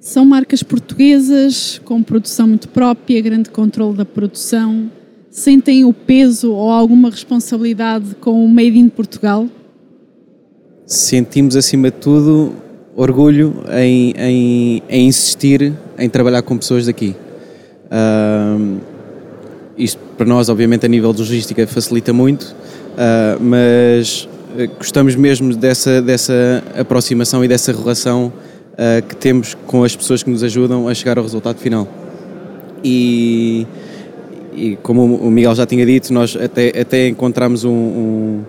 São 0.00 0.24
marcas 0.24 0.62
portuguesas 0.62 1.80
com 1.84 2.02
produção 2.02 2.48
muito 2.48 2.68
própria, 2.68 3.20
grande 3.20 3.50
controle 3.50 3.96
da 3.96 4.04
produção. 4.04 4.90
Sentem 5.30 5.84
o 5.84 5.92
peso 5.92 6.52
ou 6.52 6.70
alguma 6.70 7.10
responsabilidade 7.10 8.16
com 8.20 8.44
o 8.44 8.48
Made 8.48 8.78
in 8.78 8.88
Portugal? 8.88 9.48
sentimos 10.88 11.54
acima 11.54 11.90
de 11.90 11.98
tudo 11.98 12.54
orgulho 12.96 13.62
em, 13.70 14.14
em, 14.18 14.82
em 14.88 15.06
insistir 15.06 15.74
em 15.98 16.08
trabalhar 16.08 16.40
com 16.40 16.56
pessoas 16.56 16.86
daqui. 16.86 17.14
Uh, 17.84 18.80
isto 19.76 20.00
para 20.18 20.26
nós, 20.26 20.48
obviamente, 20.48 20.84
a 20.84 20.88
nível 20.88 21.12
de 21.12 21.20
logística 21.20 21.64
facilita 21.68 22.12
muito, 22.12 22.42
uh, 22.42 23.40
mas 23.40 24.28
eh, 24.58 24.66
gostamos 24.66 25.14
mesmo 25.14 25.54
dessa, 25.54 26.02
dessa 26.02 26.64
aproximação 26.76 27.44
e 27.44 27.48
dessa 27.48 27.70
relação 27.70 28.32
uh, 28.72 29.06
que 29.06 29.14
temos 29.14 29.56
com 29.66 29.84
as 29.84 29.94
pessoas 29.94 30.24
que 30.24 30.28
nos 30.28 30.42
ajudam 30.42 30.88
a 30.88 30.94
chegar 30.94 31.18
ao 31.18 31.24
resultado 31.24 31.58
final. 31.58 31.86
E, 32.82 33.64
e 34.52 34.76
como 34.82 35.04
o 35.04 35.30
Miguel 35.30 35.54
já 35.54 35.64
tinha 35.64 35.86
dito, 35.86 36.12
nós 36.12 36.36
até, 36.36 36.80
até 36.80 37.06
encontramos 37.06 37.62
um, 37.64 37.70
um 37.70 38.44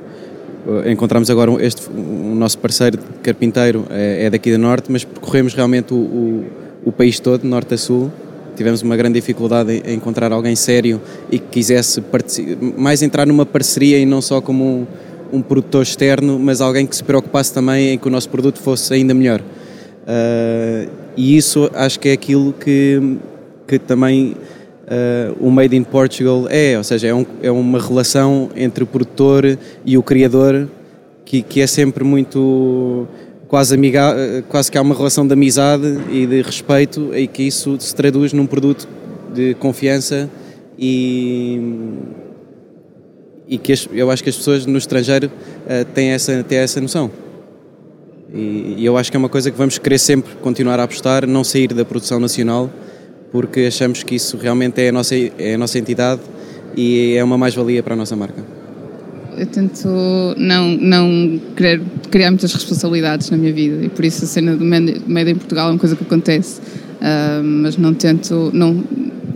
encontramos 0.88 1.29
agora 1.29 1.51
este, 1.63 1.88
o 1.89 2.36
nosso 2.36 2.58
parceiro 2.58 2.99
carpinteiro 3.23 3.86
é, 3.89 4.25
é, 4.25 4.29
daqui 4.29 4.51
do 4.51 4.58
norte, 4.58 4.91
mas 4.91 5.03
percorremos 5.03 5.53
realmente 5.53 5.93
o, 5.93 5.97
o, 5.97 6.45
o, 6.86 6.91
país 6.91 7.19
todo, 7.19 7.43
norte 7.43 7.75
a 7.75 7.77
sul. 7.77 8.12
Tivemos 8.55 8.81
uma 8.81 8.95
grande 8.95 9.19
dificuldade 9.19 9.81
em 9.85 9.95
encontrar 9.95 10.31
alguém 10.31 10.55
sério 10.55 11.01
e 11.31 11.39
que 11.39 11.47
quisesse 11.47 12.03
mais 12.77 13.01
entrar 13.01 13.25
numa 13.25 13.45
parceria 13.45 13.97
e 13.99 14.05
não 14.05 14.21
só 14.21 14.41
como 14.41 14.63
um, 14.63 14.88
um, 15.38 15.41
produtor 15.41 15.83
externo, 15.83 16.38
mas 16.39 16.62
alguém 16.62 16.85
que 16.85 16.95
se 16.95 17.03
preocupasse 17.03 17.53
também 17.53 17.93
em 17.93 17.97
que 17.97 18.07
o 18.07 18.12
nosso 18.12 18.29
produto 18.29 18.59
fosse 18.59 18.93
ainda 18.93 19.13
melhor. 19.13 19.41
Uh, 19.41 20.89
e 21.15 21.38
isso 21.38 21.69
acho 21.73 21.99
que 21.99 22.09
é 22.09 22.13
aquilo 22.13 22.53
que, 22.53 23.17
que 23.67 23.77
também 23.77 24.35
uh, 24.89 25.35
o 25.39 25.51
Made 25.51 25.75
in 25.75 25.83
Portugal 25.83 26.47
é, 26.49 26.77
ou 26.77 26.83
seja, 26.83 27.07
é, 27.07 27.13
um, 27.13 27.25
é 27.41 27.51
uma 27.51 27.79
relação 27.79 28.49
entre 28.55 28.83
o 28.83 28.88
produtor 28.88 29.57
e 29.85 29.97
o 29.97 30.03
criador 30.03 30.67
que, 31.25 31.43
que 31.43 31.62
é 31.62 31.67
sempre 31.67 32.03
muito 32.03 33.07
quase 33.49 33.73
amiga, 33.73 34.15
quase 34.47 34.71
que 34.71 34.77
há 34.77 34.81
uma 34.81 34.95
relação 34.95 35.27
de 35.27 35.33
amizade 35.33 35.85
e 36.12 36.25
de 36.25 36.41
respeito 36.41 37.13
e 37.13 37.27
que 37.27 37.43
isso 37.43 37.75
se 37.79 37.93
traduz 37.93 38.31
num 38.31 38.45
produto 38.45 38.88
de 39.33 39.55
confiança 39.55 40.29
e 40.77 41.59
e 43.49 43.57
que 43.57 43.73
eu 43.93 44.12
acho 44.12 44.23
que 44.23 44.29
as 44.29 44.38
pessoas 44.38 44.67
no 44.67 44.77
estrangeiro 44.77 45.25
uh, 45.27 45.83
têm, 45.93 46.09
essa, 46.12 46.43
têm 46.43 46.59
essa 46.59 46.79
noção. 46.79 47.09
E, 48.31 48.75
e, 48.77 48.85
eu 48.85 48.95
acho 48.95 49.09
que 49.09 49.17
é 49.17 49.19
uma 49.19 49.27
coisa 49.27 49.49
que 49.49 49.57
vamos 49.57 49.79
querer 49.79 49.97
sempre 49.97 50.35
continuar 50.35 50.79
a 50.79 50.83
apostar, 50.83 51.25
não 51.25 51.43
sair 51.43 51.73
da 51.73 51.83
produção 51.83 52.19
nacional, 52.19 52.69
porque 53.31 53.62
achamos 53.62 54.03
que 54.03 54.13
isso 54.13 54.38
realmente 54.38 54.79
é 54.79 54.89
a 54.89 54.91
nossa, 54.91 55.15
é 55.15 55.55
a 55.55 55.57
nossa 55.57 55.79
entidade 55.79 56.21
e 56.77 57.15
é 57.15 57.23
uma 57.23 57.39
mais-valia 57.39 57.81
para 57.81 57.95
a 57.95 57.97
nossa 57.97 58.15
marca. 58.15 58.45
Eu 59.35 59.47
tento 59.47 59.88
não, 60.38 60.69
não 60.77 61.41
querer 61.55 61.81
criar 62.10 62.32
muitas 62.32 62.54
responsabilidades 62.54 63.30
na 63.30 63.38
minha 63.38 63.54
vida. 63.54 63.84
E 63.86 63.89
por 63.89 64.04
isso 64.04 64.26
a 64.26 64.28
cena 64.28 64.56
do 64.56 64.65
Made 64.65 65.32
em 65.32 65.36
Portugal 65.36 65.69
é 65.69 65.72
uma 65.72 65.80
coisa 65.80 65.95
que 65.95 66.04
acontece, 66.04 66.60
uh, 66.60 67.43
mas 67.43 67.78
não 67.78 67.93
tento, 67.93 68.52
não, 68.54 68.84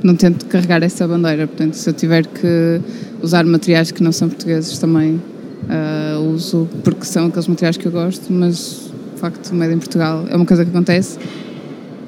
não 0.04 0.16
tento 0.16 0.46
carregar 0.46 0.84
essa 0.84 1.08
bandeira. 1.08 1.48
Portanto, 1.48 1.74
se 1.74 1.90
eu 1.90 1.94
tiver 1.94 2.26
que 2.26 2.82
usar 3.22 3.46
materiais 3.46 3.92
que 3.92 4.04
não 4.04 4.12
são 4.12 4.28
portugueses 4.30 4.78
também 4.78 5.22
uh, 5.64 6.20
uso, 6.34 6.68
porque 6.84 7.06
são 7.06 7.28
aqueles 7.28 7.48
materiais 7.48 7.78
que 7.78 7.86
eu 7.86 7.92
gosto, 7.92 8.32
mas 8.32 8.92
de 9.14 9.20
facto, 9.20 9.52
o 9.52 9.56
Made 9.56 9.74
em 9.74 9.80
Portugal 9.80 10.26
é 10.30 10.36
uma 10.36 10.46
coisa 10.46 10.66
que 10.66 10.72
acontece. 10.72 11.18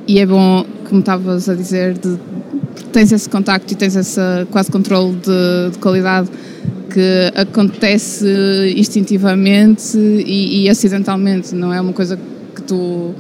E 0.08 0.19
é 0.19 0.25
bom, 0.25 0.65
como 0.88 0.99
estavas 0.99 1.49
a 1.49 1.56
dizer, 1.56 1.97
de, 1.97 2.17
tens 2.91 3.12
esse 3.12 3.28
contacto 3.30 3.71
e 3.73 3.75
tens 3.75 3.95
esse 3.95 4.19
quase 4.51 4.69
controle 4.69 5.15
de, 5.15 5.71
de 5.71 5.80
qualidade 5.80 6.30
que 6.95 7.29
acontece 7.36 8.25
instintivamente 8.77 9.97
e, 9.97 10.63
e, 10.63 10.69
acidentalmente, 10.69 11.53
não 11.53 11.73
é 11.73 11.81
uma 11.81 11.91
coisa 11.91 12.17
que 12.55 12.62
tu 12.62 13.13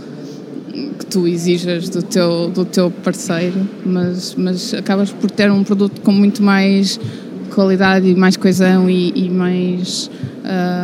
que 0.97 1.05
tu 1.05 1.27
exijas 1.27 1.89
do 1.89 2.01
teu 2.01 2.49
do 2.49 2.63
teu 2.63 2.89
parceiro, 2.89 3.67
mas 3.85 4.33
mas 4.35 4.73
acabas 4.73 5.11
por 5.11 5.29
ter 5.29 5.51
um 5.51 5.61
produto 5.61 5.99
com 5.99 6.13
muito 6.13 6.41
mais 6.41 6.97
qualidade 7.53 8.07
e 8.07 8.15
mais 8.15 8.37
coesão 8.37 8.89
e, 8.89 9.11
e 9.13 9.29
mais 9.29 10.09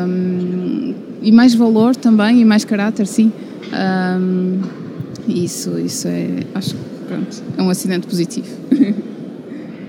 um, 0.06 0.94
e 1.22 1.32
mais 1.32 1.56
valor 1.56 1.96
também 1.96 2.42
e 2.42 2.46
mais 2.46 2.66
caráter, 2.66 3.08
sim. 3.08 3.32
Um, 3.74 4.60
isso, 5.30 5.80
isso 5.80 6.10
é, 6.10 6.28
acho 6.54 6.74
que 6.74 6.82
pronto, 7.08 7.42
é 7.58 7.64
um 7.64 7.70
acidente 7.70 8.06
positivo. 8.06 8.50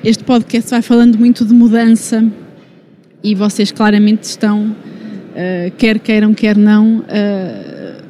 Este 0.05 0.23
podcast 0.25 0.71
vai 0.71 0.83
falando 0.83 1.17
muito 1.17 1.45
de 1.45 1.55
mudança 1.55 2.25
e 3.23 3.35
vocês 3.35 3.71
claramente 3.71 4.25
estão, 4.25 4.69
uh, 4.71 5.71
quer 5.79 5.99
queiram, 5.99 6.35
quer 6.35 6.57
não, 6.57 6.99
uh, 6.99 8.03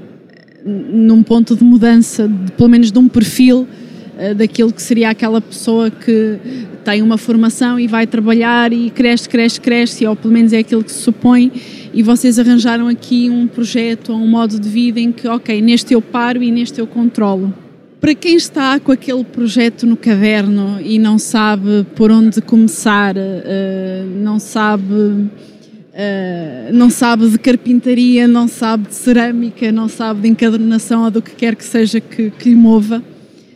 num 0.64 1.22
ponto 1.22 1.54
de 1.54 1.62
mudança, 1.62 2.26
de, 2.28 2.52
pelo 2.52 2.68
menos 2.68 2.90
de 2.90 2.98
um 2.98 3.08
perfil 3.08 3.66
uh, 4.16 4.34
daquilo 4.34 4.72
que 4.72 4.80
seria 4.80 5.10
aquela 5.10 5.40
pessoa 5.40 5.90
que 5.90 6.38
tem 6.84 7.02
uma 7.02 7.18
formação 7.18 7.78
e 7.78 7.86
vai 7.86 8.06
trabalhar 8.06 8.72
e 8.72 8.90
cresce, 8.90 9.28
cresce, 9.28 9.60
cresce, 9.60 10.06
ou 10.06 10.16
pelo 10.16 10.32
menos 10.32 10.52
é 10.52 10.58
aquilo 10.58 10.82
que 10.82 10.92
se 10.92 11.00
supõe, 11.00 11.52
e 11.92 12.02
vocês 12.02 12.38
arranjaram 12.38 12.88
aqui 12.88 13.28
um 13.28 13.46
projeto 13.46 14.12
ou 14.12 14.18
um 14.18 14.26
modo 14.26 14.58
de 14.58 14.68
vida 14.68 14.98
em 14.98 15.12
que, 15.12 15.28
ok, 15.28 15.60
neste 15.60 15.92
eu 15.92 16.00
paro 16.00 16.42
e 16.42 16.50
neste 16.50 16.80
eu 16.80 16.86
controlo. 16.86 17.52
Para 18.02 18.16
quem 18.16 18.34
está 18.34 18.80
com 18.80 18.90
aquele 18.90 19.22
projeto 19.22 19.86
no 19.86 19.96
caderno 19.96 20.80
e 20.80 20.98
não 20.98 21.20
sabe 21.20 21.86
por 21.94 22.10
onde 22.10 22.42
começar, 22.42 23.14
uh, 23.16 24.04
não 24.16 24.40
sabe. 24.40 24.92
Uh, 24.92 26.72
não 26.72 26.90
sabe 26.90 27.28
de 27.28 27.38
carpintaria, 27.38 28.26
não 28.26 28.48
sabe 28.48 28.88
de 28.88 28.94
cerâmica, 28.96 29.70
não 29.70 29.88
sabe 29.88 30.22
de 30.22 30.28
encadernação 30.30 31.04
ou 31.04 31.12
do 31.12 31.22
que 31.22 31.30
quer 31.30 31.54
que 31.54 31.64
seja 31.64 32.00
que, 32.00 32.30
que 32.30 32.48
lhe 32.48 32.56
mova, 32.56 33.04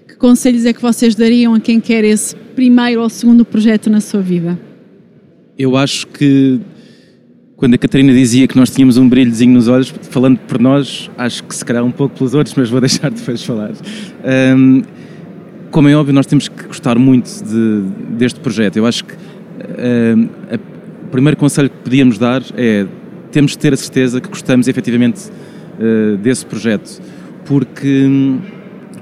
que 0.06 0.14
conselhos 0.14 0.64
é 0.64 0.72
que 0.72 0.80
vocês 0.80 1.16
dariam 1.16 1.52
a 1.54 1.59
quem 1.59 1.80
quer 1.80 2.04
esse 2.04 2.37
primeiro 2.37 3.02
ou 3.02 3.09
segundo 3.09 3.44
projeto 3.44 3.90
na 3.90 4.00
sua 4.00 4.20
vida? 4.20 4.56
Eu 5.59 5.76
acho 5.76 6.06
que 6.06 6.61
quando 7.57 7.75
a 7.75 7.79
Catarina 7.79 8.12
dizia 8.12 8.47
que 8.47 8.57
nós 8.57 8.69
tínhamos 8.71 8.99
um 8.99 9.09
brilhozinho 9.09 9.55
nos 9.55 9.66
olhos, 9.66 9.88
falando 10.11 10.38
por 10.40 10.61
nós, 10.61 11.11
acho 11.16 11.42
que 11.42 11.55
se 11.55 11.64
calhar 11.64 11.83
um 11.83 11.90
pouco 11.90 12.16
pelos 12.16 12.35
outros, 12.35 12.55
mas 12.55 12.69
vou 12.69 12.81
deixar 12.83 13.11
depois 13.11 13.42
falar. 13.42 13.73
Um, 14.55 14.83
como 15.71 15.88
é 15.88 15.97
óbvio, 15.97 16.14
nós 16.14 16.27
temos 16.27 16.49
que 16.49 16.64
gostar 16.66 16.99
muito 16.99 17.31
de, 17.45 17.83
deste 18.16 18.40
projeto. 18.40 18.77
Eu 18.77 18.87
acho 18.87 19.05
que 19.05 19.14
um, 19.14 20.29
a, 20.51 20.57
o 21.07 21.09
primeiro 21.11 21.37
conselho 21.37 21.71
que 21.71 21.77
podíamos 21.79 22.19
dar 22.19 22.42
é 22.57 22.87
temos 23.33 23.53
de 23.53 23.59
ter 23.59 23.73
a 23.73 23.77
certeza 23.77 24.21
que 24.21 24.29
gostamos 24.29 24.69
efetivamente 24.69 25.29
uh, 25.79 26.16
desse 26.19 26.45
projeto, 26.45 27.03
porque 27.45 28.07
um, 28.07 28.40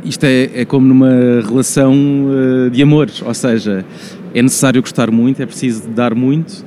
isto 0.05 0.25
é, 0.25 0.61
é, 0.61 0.65
como 0.65 0.87
numa 0.87 1.43
relação 1.47 1.95
uh, 1.95 2.71
de 2.71 2.83
amor, 2.83 3.11
ou 3.25 3.35
seja, 3.35 3.85
é 4.33 4.43
necessário 4.43 4.81
gostar 4.81 5.11
muito, 5.11 5.41
é 5.43 5.47
preciso 5.47 5.89
dar 5.89 6.15
muito 6.15 6.65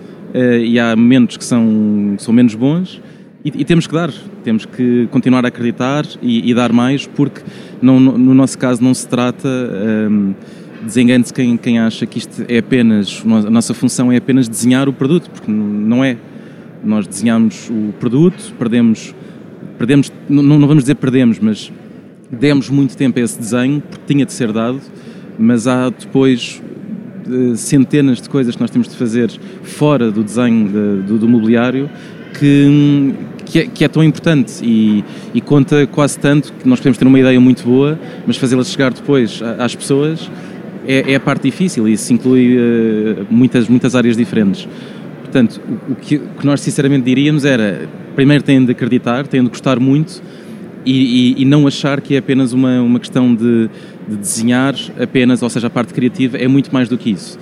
e 0.62 0.80
há 0.80 0.96
momentos 0.96 1.38
que 1.38 1.44
são, 1.44 2.16
são 2.18 2.34
menos 2.34 2.56
bons 2.56 3.02
e, 3.44 3.62
e, 3.62 3.66
temos 3.66 3.88
que 3.88 3.94
dar, 3.94 4.12
temos 4.44 4.66
que 4.66 5.08
continuar 5.10 5.46
a 5.46 5.48
acreditar 5.48 6.06
e, 6.22 6.50
e 6.50 6.54
dar 6.54 6.74
mais 6.74 7.08
porque 7.08 7.42
não, 7.82 8.00
no, 8.00 8.18
no, 8.18 8.34
nosso 8.34 8.58
caso 8.58 8.84
não 8.84 8.94
se 8.94 9.08
trata, 9.08 9.48
um, 9.48 10.34
ehm, 10.34 10.36
desengane-se 10.84 11.34
quem, 11.34 11.56
quem 11.56 11.80
acha 11.80 12.06
que 12.06 12.18
isto 12.18 12.44
é 12.48 12.58
apenas, 12.58 13.24
a 13.26 13.50
nossa 13.50 13.74
função 13.74 14.12
é 14.12 14.18
apenas 14.18 14.50
desenhar 14.50 14.90
o 14.90 14.94
produto, 14.94 15.30
porque 15.30 15.50
não 15.50 16.04
é. 16.04 16.18
Nós 16.84 17.08
desenhamos 17.08 17.70
o 17.70 17.94
produto, 18.00 18.54
perdemos, 18.60 19.16
perdemos 19.78 20.12
não, 20.30 20.44
não 20.44 20.68
vamos 20.68 20.84
dizer 20.84 20.96
perdemos, 20.96 21.40
mas 21.40 21.72
demos 22.32 22.70
muito 22.70 22.96
tempo 22.98 23.20
a 23.20 23.22
esse 23.22 23.40
desenho, 23.40 23.82
porque 23.82 24.14
tinha 24.14 24.26
de 24.26 24.34
ser 24.34 24.52
dado, 24.52 24.82
mas 25.40 25.68
há 25.68 25.90
depois 25.90 26.62
centenas 27.56 28.22
de 28.22 28.30
coisas 28.30 28.56
que 28.56 28.62
nós 28.62 28.70
temos 28.70 28.88
de 28.88 28.96
fazer 28.96 29.30
fora 29.64 30.12
do 30.12 30.24
desenho 30.24 30.68
de, 30.68 31.08
do, 31.08 31.18
do, 31.18 31.28
mobiliário 31.28 31.90
que, 32.38 33.14
que 33.46 33.60
é, 33.60 33.66
que, 33.68 33.84
é, 33.84 33.88
tão 33.88 34.04
importante 34.04 34.64
e, 34.64 35.04
e, 35.34 35.42
conta 35.42 35.88
quase 35.88 36.18
tanto 36.20 36.54
que 36.54 36.68
nós 36.68 36.80
podemos 36.80 36.98
ter 36.98 37.06
uma 37.06 37.20
ideia 37.20 37.40
muito 37.40 37.64
boa, 37.64 38.00
mas 38.26 38.38
fazê-la 38.38 38.64
chegar 38.64 38.94
depois 38.94 39.42
às 39.60 39.76
pessoas 39.76 40.30
é, 40.88 41.12
é, 41.12 41.16
a 41.16 41.20
parte 41.20 41.44
difícil 41.44 41.88
e 41.88 41.94
isso 41.94 42.14
inclui 42.14 42.58
uh, 42.58 43.28
muitas, 43.30 43.68
muitas 43.68 43.96
áreas 43.96 44.16
diferentes. 44.16 44.68
Portanto, 45.22 45.62
o, 45.68 45.92
o, 45.92 45.96
que, 45.96 46.16
o, 46.16 46.30
que, 46.40 46.46
nós 46.46 46.62
sinceramente 46.62 47.04
diríamos 47.04 47.44
era, 47.44 47.90
primeiro 48.16 48.44
têm 48.44 48.64
de 48.64 48.72
acreditar, 48.72 49.28
têm 49.28 49.44
de 49.44 49.50
gostar 49.50 49.80
muito 49.80 50.22
e, 50.86 51.36
e, 51.36 51.42
e 51.42 51.46
não 51.46 51.68
achar 51.68 52.00
que 52.00 52.16
é 52.16 52.20
apenas 52.20 52.54
uma, 52.54 52.82
uma 52.82 53.00
questão 53.00 53.36
de, 53.36 53.70
de 54.08 54.16
desenhar 54.16 54.76
apenas, 55.02 55.42
ou 55.42 55.50
seja, 55.50 55.68
a 55.68 55.70
parte 55.70 55.94
criativa 55.94 56.38
é 56.38 56.48
muito 56.48 56.74
mais 56.74 56.88
do 56.88 56.98
que 56.98 57.12
isso. 57.12 57.38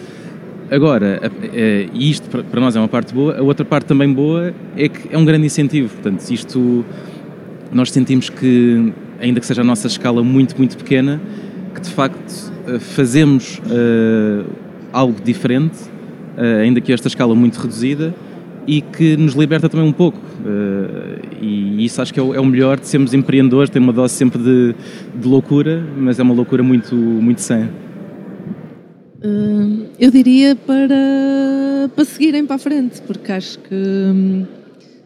Agora, 0.71 1.31
e 1.93 2.09
isto 2.09 2.27
para 2.43 2.59
nós 2.59 2.75
é 2.75 2.79
uma 2.79 2.87
parte 2.87 3.13
boa, 3.13 3.37
a 3.37 3.41
outra 3.43 3.63
parte 3.63 3.85
também 3.85 4.11
boa 4.11 4.51
é 4.75 4.89
que 4.89 5.13
é 5.13 5.17
um 5.17 5.23
grande 5.23 5.45
incentivo. 5.45 5.93
Portanto, 5.93 6.27
isto 6.31 6.83
nós 7.71 7.91
sentimos 7.91 8.29
que, 8.29 8.93
ainda 9.19 9.39
que 9.39 9.45
seja 9.45 9.61
a 9.61 9.65
nossa 9.65 9.87
escala 9.87 10.23
muito, 10.23 10.57
muito 10.57 10.77
pequena, 10.77 11.21
que 11.73 11.81
de 11.81 11.89
facto 11.89 12.51
eh, 12.67 12.79
fazemos 12.79 13.59
uh, 13.59 14.49
algo 14.93 15.21
diferente, 15.21 15.77
uh, 16.37 16.61
ainda 16.61 16.79
que 16.79 16.93
esta 16.93 17.07
escala 17.07 17.35
muito 17.35 17.59
reduzida, 17.59 18.15
e 18.65 18.81
que 18.81 19.17
nos 19.17 19.33
liberta 19.33 19.67
também 19.69 19.85
um 19.85 19.91
pouco. 19.91 20.19
Uh, 20.45 21.25
e 21.41 21.83
isso 21.83 21.99
acho 21.99 22.13
que 22.13 22.19
é 22.19 22.23
o, 22.23 22.35
é 22.35 22.41
melhor 22.45 22.79
de 22.79 22.87
sermos 22.87 23.15
empreendedores, 23.15 23.67
tem 23.67 23.81
uma 23.81 23.91
dose 23.91 24.13
sempre 24.13 24.37
de, 24.37 24.75
de 25.19 25.27
loucura, 25.27 25.83
mas 25.97 26.19
é 26.19 26.23
uma 26.23 26.35
loucura 26.35 26.61
muito, 26.61 26.95
muito 26.95 27.41
sã. 27.41 27.67
Uh, 29.23 29.87
eu 29.99 30.11
diria 30.11 30.55
para, 30.55 31.89
para 31.95 32.05
seguirem 32.05 32.45
para 32.45 32.57
a 32.57 32.59
frente, 32.59 33.01
porque 33.01 33.31
acho 33.31 33.57
que 33.57 33.73
hum, 33.73 34.45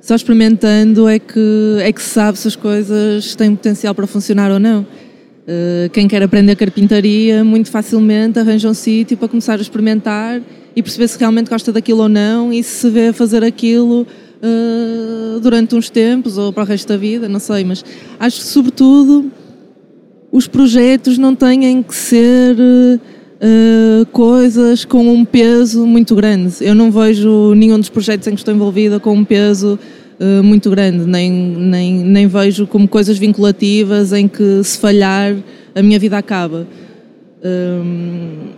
só 0.02 0.13
experimentando 0.13 1.08
é 1.08 1.19
que, 1.19 1.78
é 1.80 1.93
que 1.93 2.02
se 2.02 2.10
sabe 2.10 2.38
se 2.38 2.49
as 2.49 2.58
coisas 2.58 3.34
têm 3.34 3.56
potencial 3.56 3.95
para 3.95 4.06
funcionar 4.06 4.52
ou 4.52 4.60
não. 4.60 4.82
Uh, 4.82 5.89
quem 5.93 6.06
quer 6.06 6.21
aprender 6.21 6.58
carpintaria, 6.58 7.46
muito 7.46 7.71
facilmente 7.71 8.37
arranja 8.37 8.67
um 8.67 8.73
sítio 8.73 9.15
para 9.15 9.29
começar 9.29 9.58
a 9.58 9.62
experimentar 9.62 10.42
e 10.75 10.83
perceber 10.83 11.08
se 11.08 11.17
realmente 11.17 11.50
gosta 11.50 11.71
daquilo 11.71 12.02
ou 12.02 12.10
não 12.10 12.52
e 12.52 12.62
se 12.62 12.90
vê 12.90 13.13
fazer 13.13 13.42
aquilo 13.42 14.06
uh, 14.44 15.40
durante 15.40 15.75
uns 15.75 15.90
tempos 15.90 16.37
ou 16.37 16.52
para 16.52 16.63
o 16.63 16.65
resto 16.65 16.87
da 16.87 16.98
vida, 16.98 17.27
não 17.27 17.40
sei, 17.40 17.63
mas 17.63 17.83
acho 18.19 18.40
que 18.40 18.46
sobretudo 18.46 19.31
os 20.31 20.48
projetos 20.48 21.17
não 21.17 21.33
têm 21.35 21.81
que 21.81 21.96
ser 21.96 22.56
uh, 22.56 24.06
coisas 24.12 24.85
com 24.85 25.12
um 25.12 25.25
peso 25.25 25.85
muito 25.85 26.15
grande. 26.15 26.56
Eu 26.62 26.75
não 26.75 26.92
vejo 26.92 27.54
nenhum 27.56 27.79
dos 27.79 27.90
projetos 27.90 28.27
em 28.27 28.31
que 28.31 28.42
estou 28.42 28.54
envolvida 28.54 29.00
com 29.00 29.13
um 29.13 29.25
peso 29.25 29.79
uh, 30.19 30.44
muito 30.44 30.69
grande, 30.69 31.06
nem, 31.06 31.31
nem, 31.31 32.04
nem 32.04 32.27
vejo 32.27 32.67
como 32.67 32.87
coisas 32.87 33.17
vinculativas 33.17 34.13
em 34.13 34.27
que 34.27 34.63
se 34.63 34.77
falhar 34.77 35.35
a 35.73 35.81
minha 35.81 35.98
vida 35.98 36.17
acaba. 36.17 36.67
Um, 37.44 38.50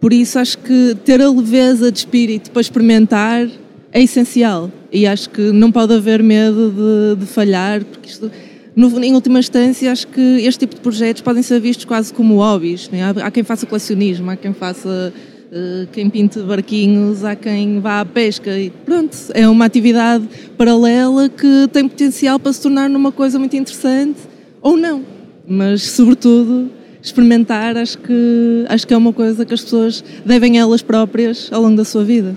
Por 0.00 0.12
isso 0.12 0.38
acho 0.38 0.58
que 0.58 0.96
ter 1.04 1.20
a 1.20 1.28
leveza 1.28 1.90
de 1.90 1.98
espírito 1.98 2.50
para 2.50 2.60
experimentar 2.60 3.48
é 3.92 4.02
essencial 4.02 4.70
e 4.92 5.06
acho 5.06 5.30
que 5.30 5.52
não 5.52 5.70
pode 5.70 5.94
haver 5.94 6.22
medo 6.22 6.70
de, 6.70 7.20
de 7.20 7.26
falhar, 7.26 7.84
porque 7.84 8.08
isto, 8.08 8.30
no, 8.74 9.02
em 9.02 9.14
última 9.14 9.38
instância, 9.38 9.90
acho 9.90 10.06
que 10.08 10.20
este 10.20 10.60
tipo 10.60 10.74
de 10.74 10.80
projetos 10.80 11.22
podem 11.22 11.42
ser 11.42 11.60
vistos 11.60 11.84
quase 11.84 12.12
como 12.12 12.36
hobbies. 12.36 12.88
Né? 12.90 13.02
Há, 13.02 13.26
há, 13.26 13.30
quem 13.30 13.42
faça 13.42 13.66
colecionismo, 13.66 14.30
há 14.30 14.36
quem 14.36 14.52
faça. 14.52 15.12
Uh, 15.46 15.86
quem 15.92 16.10
pinte 16.10 16.40
barquinhos, 16.40 17.22
há 17.22 17.36
quem 17.36 17.78
vá 17.78 18.00
à 18.00 18.04
pesca 18.04 18.58
e 18.58 18.68
pronto, 18.68 19.16
é 19.32 19.48
uma 19.48 19.64
atividade 19.64 20.28
paralela 20.58 21.28
que 21.28 21.68
tem 21.72 21.88
potencial 21.88 22.36
para 22.40 22.52
se 22.52 22.60
tornar 22.60 22.90
numa 22.90 23.12
coisa 23.12 23.38
muito 23.38 23.54
interessante 23.54 24.18
ou 24.60 24.76
não, 24.76 25.04
mas 25.46 25.82
sobretudo 25.82 26.68
experimentar 27.00 27.76
acho 27.76 27.96
que, 27.98 28.64
acho 28.68 28.84
que 28.88 28.92
é 28.92 28.96
uma 28.96 29.12
coisa 29.12 29.46
que 29.46 29.54
as 29.54 29.62
pessoas 29.62 30.02
devem 30.24 30.58
elas 30.58 30.82
próprias 30.82 31.48
ao 31.52 31.62
longo 31.62 31.76
da 31.76 31.84
sua 31.84 32.02
vida. 32.02 32.34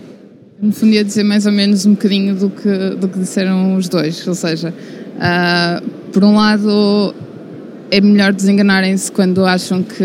No 0.62 0.74
fundo 0.74 0.94
ia 0.94 1.06
dizer 1.06 1.24
mais 1.24 1.46
ou 1.46 1.54
menos 1.54 1.86
um 1.86 1.92
bocadinho 1.92 2.36
do 2.36 2.50
que, 2.50 2.90
do 3.00 3.08
que 3.08 3.20
disseram 3.20 3.78
os 3.78 3.88
dois, 3.88 4.28
ou 4.28 4.36
seja, 4.36 4.74
uh, 5.16 5.90
por 6.12 6.22
um 6.22 6.36
lado 6.36 7.16
é 7.90 8.02
melhor 8.02 8.34
desenganarem-se 8.34 9.10
quando 9.10 9.46
acham 9.46 9.82
que 9.82 9.96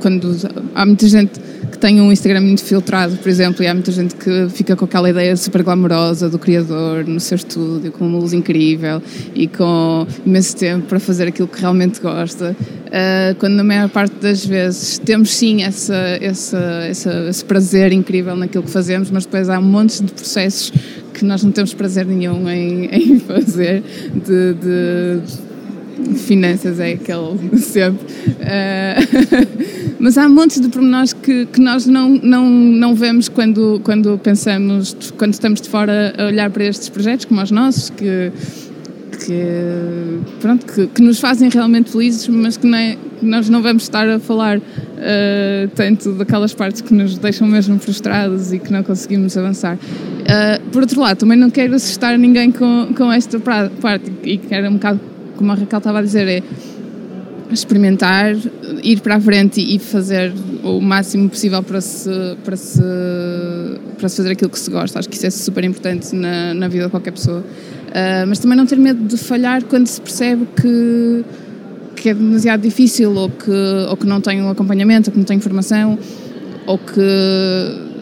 quando 0.00 0.34
há 0.74 0.86
muita 0.86 1.06
gente 1.08 1.38
que 1.74 1.78
tem 1.80 2.00
um 2.00 2.12
Instagram 2.12 2.40
muito 2.42 2.62
filtrado, 2.62 3.16
por 3.16 3.28
exemplo, 3.28 3.64
e 3.64 3.66
há 3.66 3.74
muita 3.74 3.90
gente 3.90 4.14
que 4.14 4.48
fica 4.50 4.76
com 4.76 4.84
aquela 4.84 5.10
ideia 5.10 5.36
super 5.36 5.64
glamourosa 5.64 6.30
do 6.30 6.38
criador 6.38 7.04
no 7.04 7.18
seu 7.18 7.34
estúdio, 7.34 7.90
com 7.90 8.06
uma 8.06 8.18
luz 8.20 8.32
incrível 8.32 9.02
e 9.34 9.48
com 9.48 10.06
imenso 10.24 10.56
tempo 10.56 10.86
para 10.86 11.00
fazer 11.00 11.26
aquilo 11.26 11.48
que 11.48 11.60
realmente 11.60 12.00
gosta. 12.00 12.56
Uh, 12.86 13.34
quando 13.40 13.54
na 13.54 13.64
maior 13.64 13.88
parte 13.88 14.14
das 14.20 14.46
vezes 14.46 14.98
temos 14.98 15.34
sim 15.34 15.64
essa, 15.64 15.96
essa, 16.20 16.58
essa, 16.88 17.26
esse 17.28 17.44
prazer 17.44 17.92
incrível 17.92 18.36
naquilo 18.36 18.62
que 18.62 18.70
fazemos, 18.70 19.10
mas 19.10 19.24
depois 19.24 19.48
há 19.48 19.58
um 19.58 19.62
monte 19.62 20.00
de 20.00 20.12
processos 20.12 20.72
que 21.12 21.24
nós 21.24 21.42
não 21.42 21.50
temos 21.50 21.74
prazer 21.74 22.06
nenhum 22.06 22.48
em, 22.48 22.86
em 22.94 23.18
fazer, 23.18 23.82
de, 24.14 24.54
de 24.54 25.20
finanças 26.16 26.80
é 26.80 26.92
aquele 26.92 27.58
sempre. 27.58 28.04
Uh, 28.04 29.96
mas 29.98 30.18
há 30.18 30.28
montes 30.28 30.60
de 30.60 30.68
pormenores 30.68 31.12
que, 31.12 31.46
que 31.46 31.60
nós 31.60 31.86
não, 31.86 32.08
não, 32.08 32.48
não 32.48 32.94
vemos 32.94 33.28
quando, 33.28 33.80
quando 33.82 34.18
pensamos, 34.18 34.96
quando 35.16 35.32
estamos 35.32 35.60
de 35.60 35.68
fora 35.68 36.14
a 36.18 36.26
olhar 36.26 36.50
para 36.50 36.64
estes 36.64 36.88
projetos 36.88 37.24
como 37.24 37.42
os 37.42 37.50
nossos, 37.50 37.90
que, 37.90 38.32
que, 39.24 40.20
pronto, 40.40 40.66
que, 40.66 40.86
que 40.88 41.02
nos 41.02 41.18
fazem 41.20 41.48
realmente 41.48 41.90
felizes, 41.90 42.28
mas 42.28 42.56
que, 42.56 42.66
nós 43.22 43.48
não 43.48 43.62
vamos 43.62 43.84
estar 43.84 44.08
a 44.08 44.18
falar 44.20 44.58
uh, 44.58 44.62
tanto 45.74 46.12
daquelas 46.12 46.52
partes 46.52 46.80
que 46.82 46.92
nos 46.92 47.16
deixam 47.18 47.48
mesmo 47.48 47.78
frustrados 47.78 48.52
e 48.52 48.58
que 48.58 48.72
não 48.72 48.82
conseguimos 48.82 49.36
avançar. 49.36 49.76
Uh, 49.76 50.70
por 50.70 50.82
outro 50.82 51.00
lado, 51.00 51.18
também 51.18 51.38
não 51.38 51.50
quero 51.50 51.74
assustar 51.74 52.18
ninguém 52.18 52.50
com, 52.50 52.92
com 52.94 53.10
esta 53.10 53.38
parte 53.40 54.12
e 54.22 54.36
quero 54.36 54.68
um 54.68 54.74
bocado 54.74 55.00
como 55.36 55.52
a 55.52 55.54
Raquel 55.54 55.78
estava 55.78 55.98
a 55.98 56.02
dizer, 56.02 56.28
é 56.28 56.42
experimentar, 57.52 58.34
ir 58.82 59.00
para 59.00 59.16
a 59.16 59.20
frente 59.20 59.60
e 59.60 59.78
fazer 59.78 60.32
o 60.62 60.80
máximo 60.80 61.28
possível 61.28 61.62
para 61.62 61.80
se, 61.80 62.10
para 62.44 62.56
se, 62.56 62.82
para 63.98 64.08
se 64.08 64.16
fazer 64.16 64.32
aquilo 64.32 64.50
que 64.50 64.58
se 64.58 64.70
gosta. 64.70 64.98
Acho 64.98 65.08
que 65.08 65.16
isso 65.16 65.26
é 65.26 65.30
super 65.30 65.64
importante 65.64 66.14
na, 66.14 66.54
na 66.54 66.68
vida 66.68 66.84
de 66.84 66.90
qualquer 66.90 67.12
pessoa. 67.12 67.40
Uh, 67.40 68.26
mas 68.26 68.38
também 68.38 68.56
não 68.56 68.66
ter 68.66 68.76
medo 68.76 69.04
de 69.06 69.16
falhar 69.16 69.62
quando 69.64 69.86
se 69.86 70.00
percebe 70.00 70.46
que, 70.60 71.24
que 71.94 72.08
é 72.08 72.14
demasiado 72.14 72.62
difícil 72.62 73.14
ou 73.14 73.30
que, 73.30 73.50
ou 73.88 73.96
que 73.96 74.06
não 74.06 74.20
tem 74.20 74.42
um 74.42 74.50
acompanhamento, 74.50 75.10
ou 75.10 75.12
que 75.12 75.18
não 75.18 75.24
tem 75.24 75.36
informação, 75.36 75.98
ou 76.66 76.78
que 76.78 77.00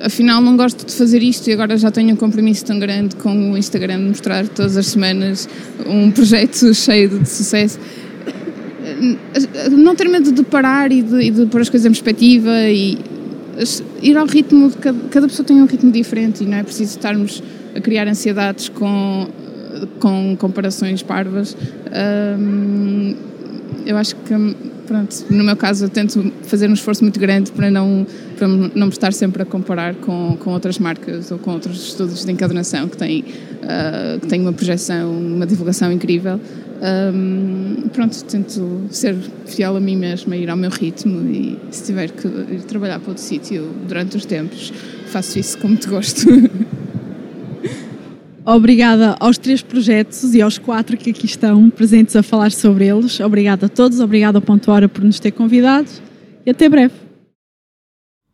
afinal 0.03 0.43
não 0.43 0.57
gosto 0.57 0.85
de 0.85 0.93
fazer 0.93 1.23
isto 1.23 1.49
e 1.49 1.53
agora 1.53 1.77
já 1.77 1.91
tenho 1.91 2.13
um 2.13 2.17
compromisso 2.17 2.65
tão 2.65 2.79
grande 2.79 3.17
com 3.17 3.53
o 3.53 3.57
Instagram 3.57 3.99
de 3.99 4.05
mostrar 4.09 4.47
todas 4.49 4.77
as 4.77 4.87
semanas 4.87 5.49
um 5.87 6.11
projeto 6.11 6.75
cheio 6.75 7.09
de 7.09 7.29
sucesso. 7.29 7.79
Não 9.71 9.95
ter 9.95 10.09
medo 10.09 10.33
de 10.33 10.43
parar 10.43 10.91
e 10.91 11.03
de, 11.03 11.23
e 11.23 11.31
de 11.31 11.47
pôr 11.47 11.61
as 11.61 11.71
coisas 11.71 11.87
em 11.87 11.91
perspectiva 11.91 12.69
e 12.69 12.99
ir 14.03 14.17
ao 14.17 14.27
ritmo 14.27 14.71
de 14.71 14.77
cada, 14.77 14.99
cada 15.09 15.29
pessoa 15.29 15.47
tem 15.47 15.63
um 15.63 15.67
ritmo 15.67 15.93
diferente 15.93 16.43
e 16.43 16.47
não 16.47 16.57
é 16.57 16.63
preciso 16.63 16.97
estarmos 16.97 17.43
a 17.75 17.81
criar 17.81 18.09
ansiedades 18.09 18.69
com, 18.69 19.29
com 20.01 20.37
comparações 20.37 21.03
parvas. 21.03 21.57
Um, 22.39 23.15
eu 23.87 23.97
acho 23.97 24.17
que 24.17 24.35
pronto, 24.87 25.25
no 25.31 25.45
meu 25.45 25.57
caso 25.57 25.85
eu 25.85 25.89
tento 25.89 26.33
fazer 26.43 26.69
um 26.69 26.75
esforço 26.75 27.03
muito 27.03 27.19
grande 27.19 27.51
para 27.53 27.71
não, 27.71 28.07
para 28.37 28.49
não 28.49 28.87
me 28.87 28.93
estar 28.93 29.13
sempre 29.13 29.43
a 29.43 29.45
comparar 29.45 29.95
com, 29.95 30.37
com 30.39 30.51
outras 30.53 30.79
marcas 30.79 31.31
ou 31.31 31.39
com 31.39 31.53
outros 31.53 31.89
estudos 31.89 32.25
de 32.25 32.33
encadernação 32.33 32.89
que 32.89 32.97
têm, 32.97 33.21
uh, 33.21 34.21
que 34.21 34.27
têm 34.27 34.41
uma 34.41 34.53
projeção, 34.53 35.11
uma 35.11 35.47
divulgação 35.47 35.93
incrível. 35.93 36.41
Um, 37.15 37.89
pronto, 37.93 38.25
tento 38.25 38.87
ser 38.91 39.15
fiel 39.47 39.77
a 39.77 39.81
mim 39.81 39.97
mesma, 39.97 40.37
ir 40.37 40.51
ao 40.51 40.57
meu 40.57 40.71
ritmo 40.71 41.31
e 41.31 41.57
se 41.71 41.85
tiver 41.85 42.11
que 42.11 42.27
ir 42.27 42.63
trabalhar 42.67 42.99
para 42.99 43.11
outro 43.11 43.23
sítio 43.23 43.71
durante 43.87 44.17
os 44.17 44.25
tempos, 44.25 44.73
faço 45.07 45.39
isso 45.39 45.59
com 45.59 45.69
muito 45.69 45.89
gosto. 45.89 46.27
Obrigada 48.45 49.17
aos 49.21 49.39
três 49.39 49.63
projetos 49.63 50.35
e 50.35 50.43
aos 50.43 50.59
quatro 50.59 50.97
que 50.97 51.11
aqui 51.11 51.27
estão 51.27 51.71
presentes 51.71 52.17
a 52.17 52.25
falar 52.25 52.51
sobre 52.51 52.87
eles. 52.87 53.21
Obrigada 53.21 53.67
a 53.67 53.69
todos, 53.69 54.01
obrigada 54.01 54.39
ao 54.39 54.43
Ponto 54.43 54.69
Hora 54.73 54.89
por 54.89 55.05
nos 55.05 55.21
ter 55.21 55.31
convidado 55.31 55.89
e 56.45 56.51
até 56.51 56.69
breve. 56.69 56.95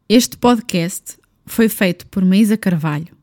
Este 0.08 0.38
podcast 0.38 1.18
foi 1.44 1.68
feito 1.68 2.06
por 2.06 2.24
Maísa 2.24 2.56
Carvalho, 2.56 3.14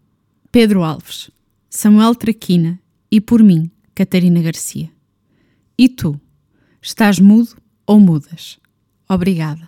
Pedro 0.51 0.83
Alves, 0.83 1.31
Samuel 1.71 2.13
Traquina 2.13 2.79
e 3.09 3.19
por 3.19 3.41
mim, 3.41 3.71
Catarina 3.95 4.39
Garcia. 4.43 4.91
E 5.75 5.89
tu? 5.89 6.21
Estás 6.79 7.19
mudo 7.19 7.57
ou 7.87 7.99
mudas? 7.99 8.59
Obrigada. 9.09 9.67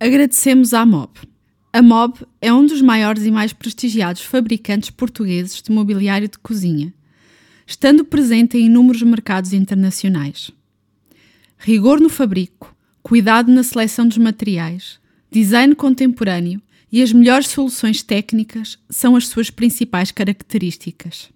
Agradecemos 0.00 0.74
à 0.74 0.84
MOB 0.84 1.29
a 1.72 1.80
MOB 1.80 2.26
é 2.40 2.52
um 2.52 2.66
dos 2.66 2.82
maiores 2.82 3.24
e 3.24 3.30
mais 3.30 3.52
prestigiados 3.52 4.22
fabricantes 4.22 4.90
portugueses 4.90 5.62
de 5.62 5.70
mobiliário 5.70 6.28
de 6.28 6.38
cozinha, 6.38 6.92
estando 7.66 8.04
presente 8.04 8.58
em 8.58 8.66
inúmeros 8.66 9.02
mercados 9.02 9.52
internacionais. 9.52 10.50
Rigor 11.56 12.00
no 12.00 12.08
fabrico, 12.08 12.74
cuidado 13.02 13.52
na 13.52 13.62
seleção 13.62 14.08
dos 14.08 14.18
materiais, 14.18 14.98
design 15.30 15.74
contemporâneo 15.76 16.60
e 16.90 17.02
as 17.02 17.12
melhores 17.12 17.46
soluções 17.46 18.02
técnicas 18.02 18.76
são 18.88 19.14
as 19.14 19.28
suas 19.28 19.48
principais 19.48 20.10
características. 20.10 21.30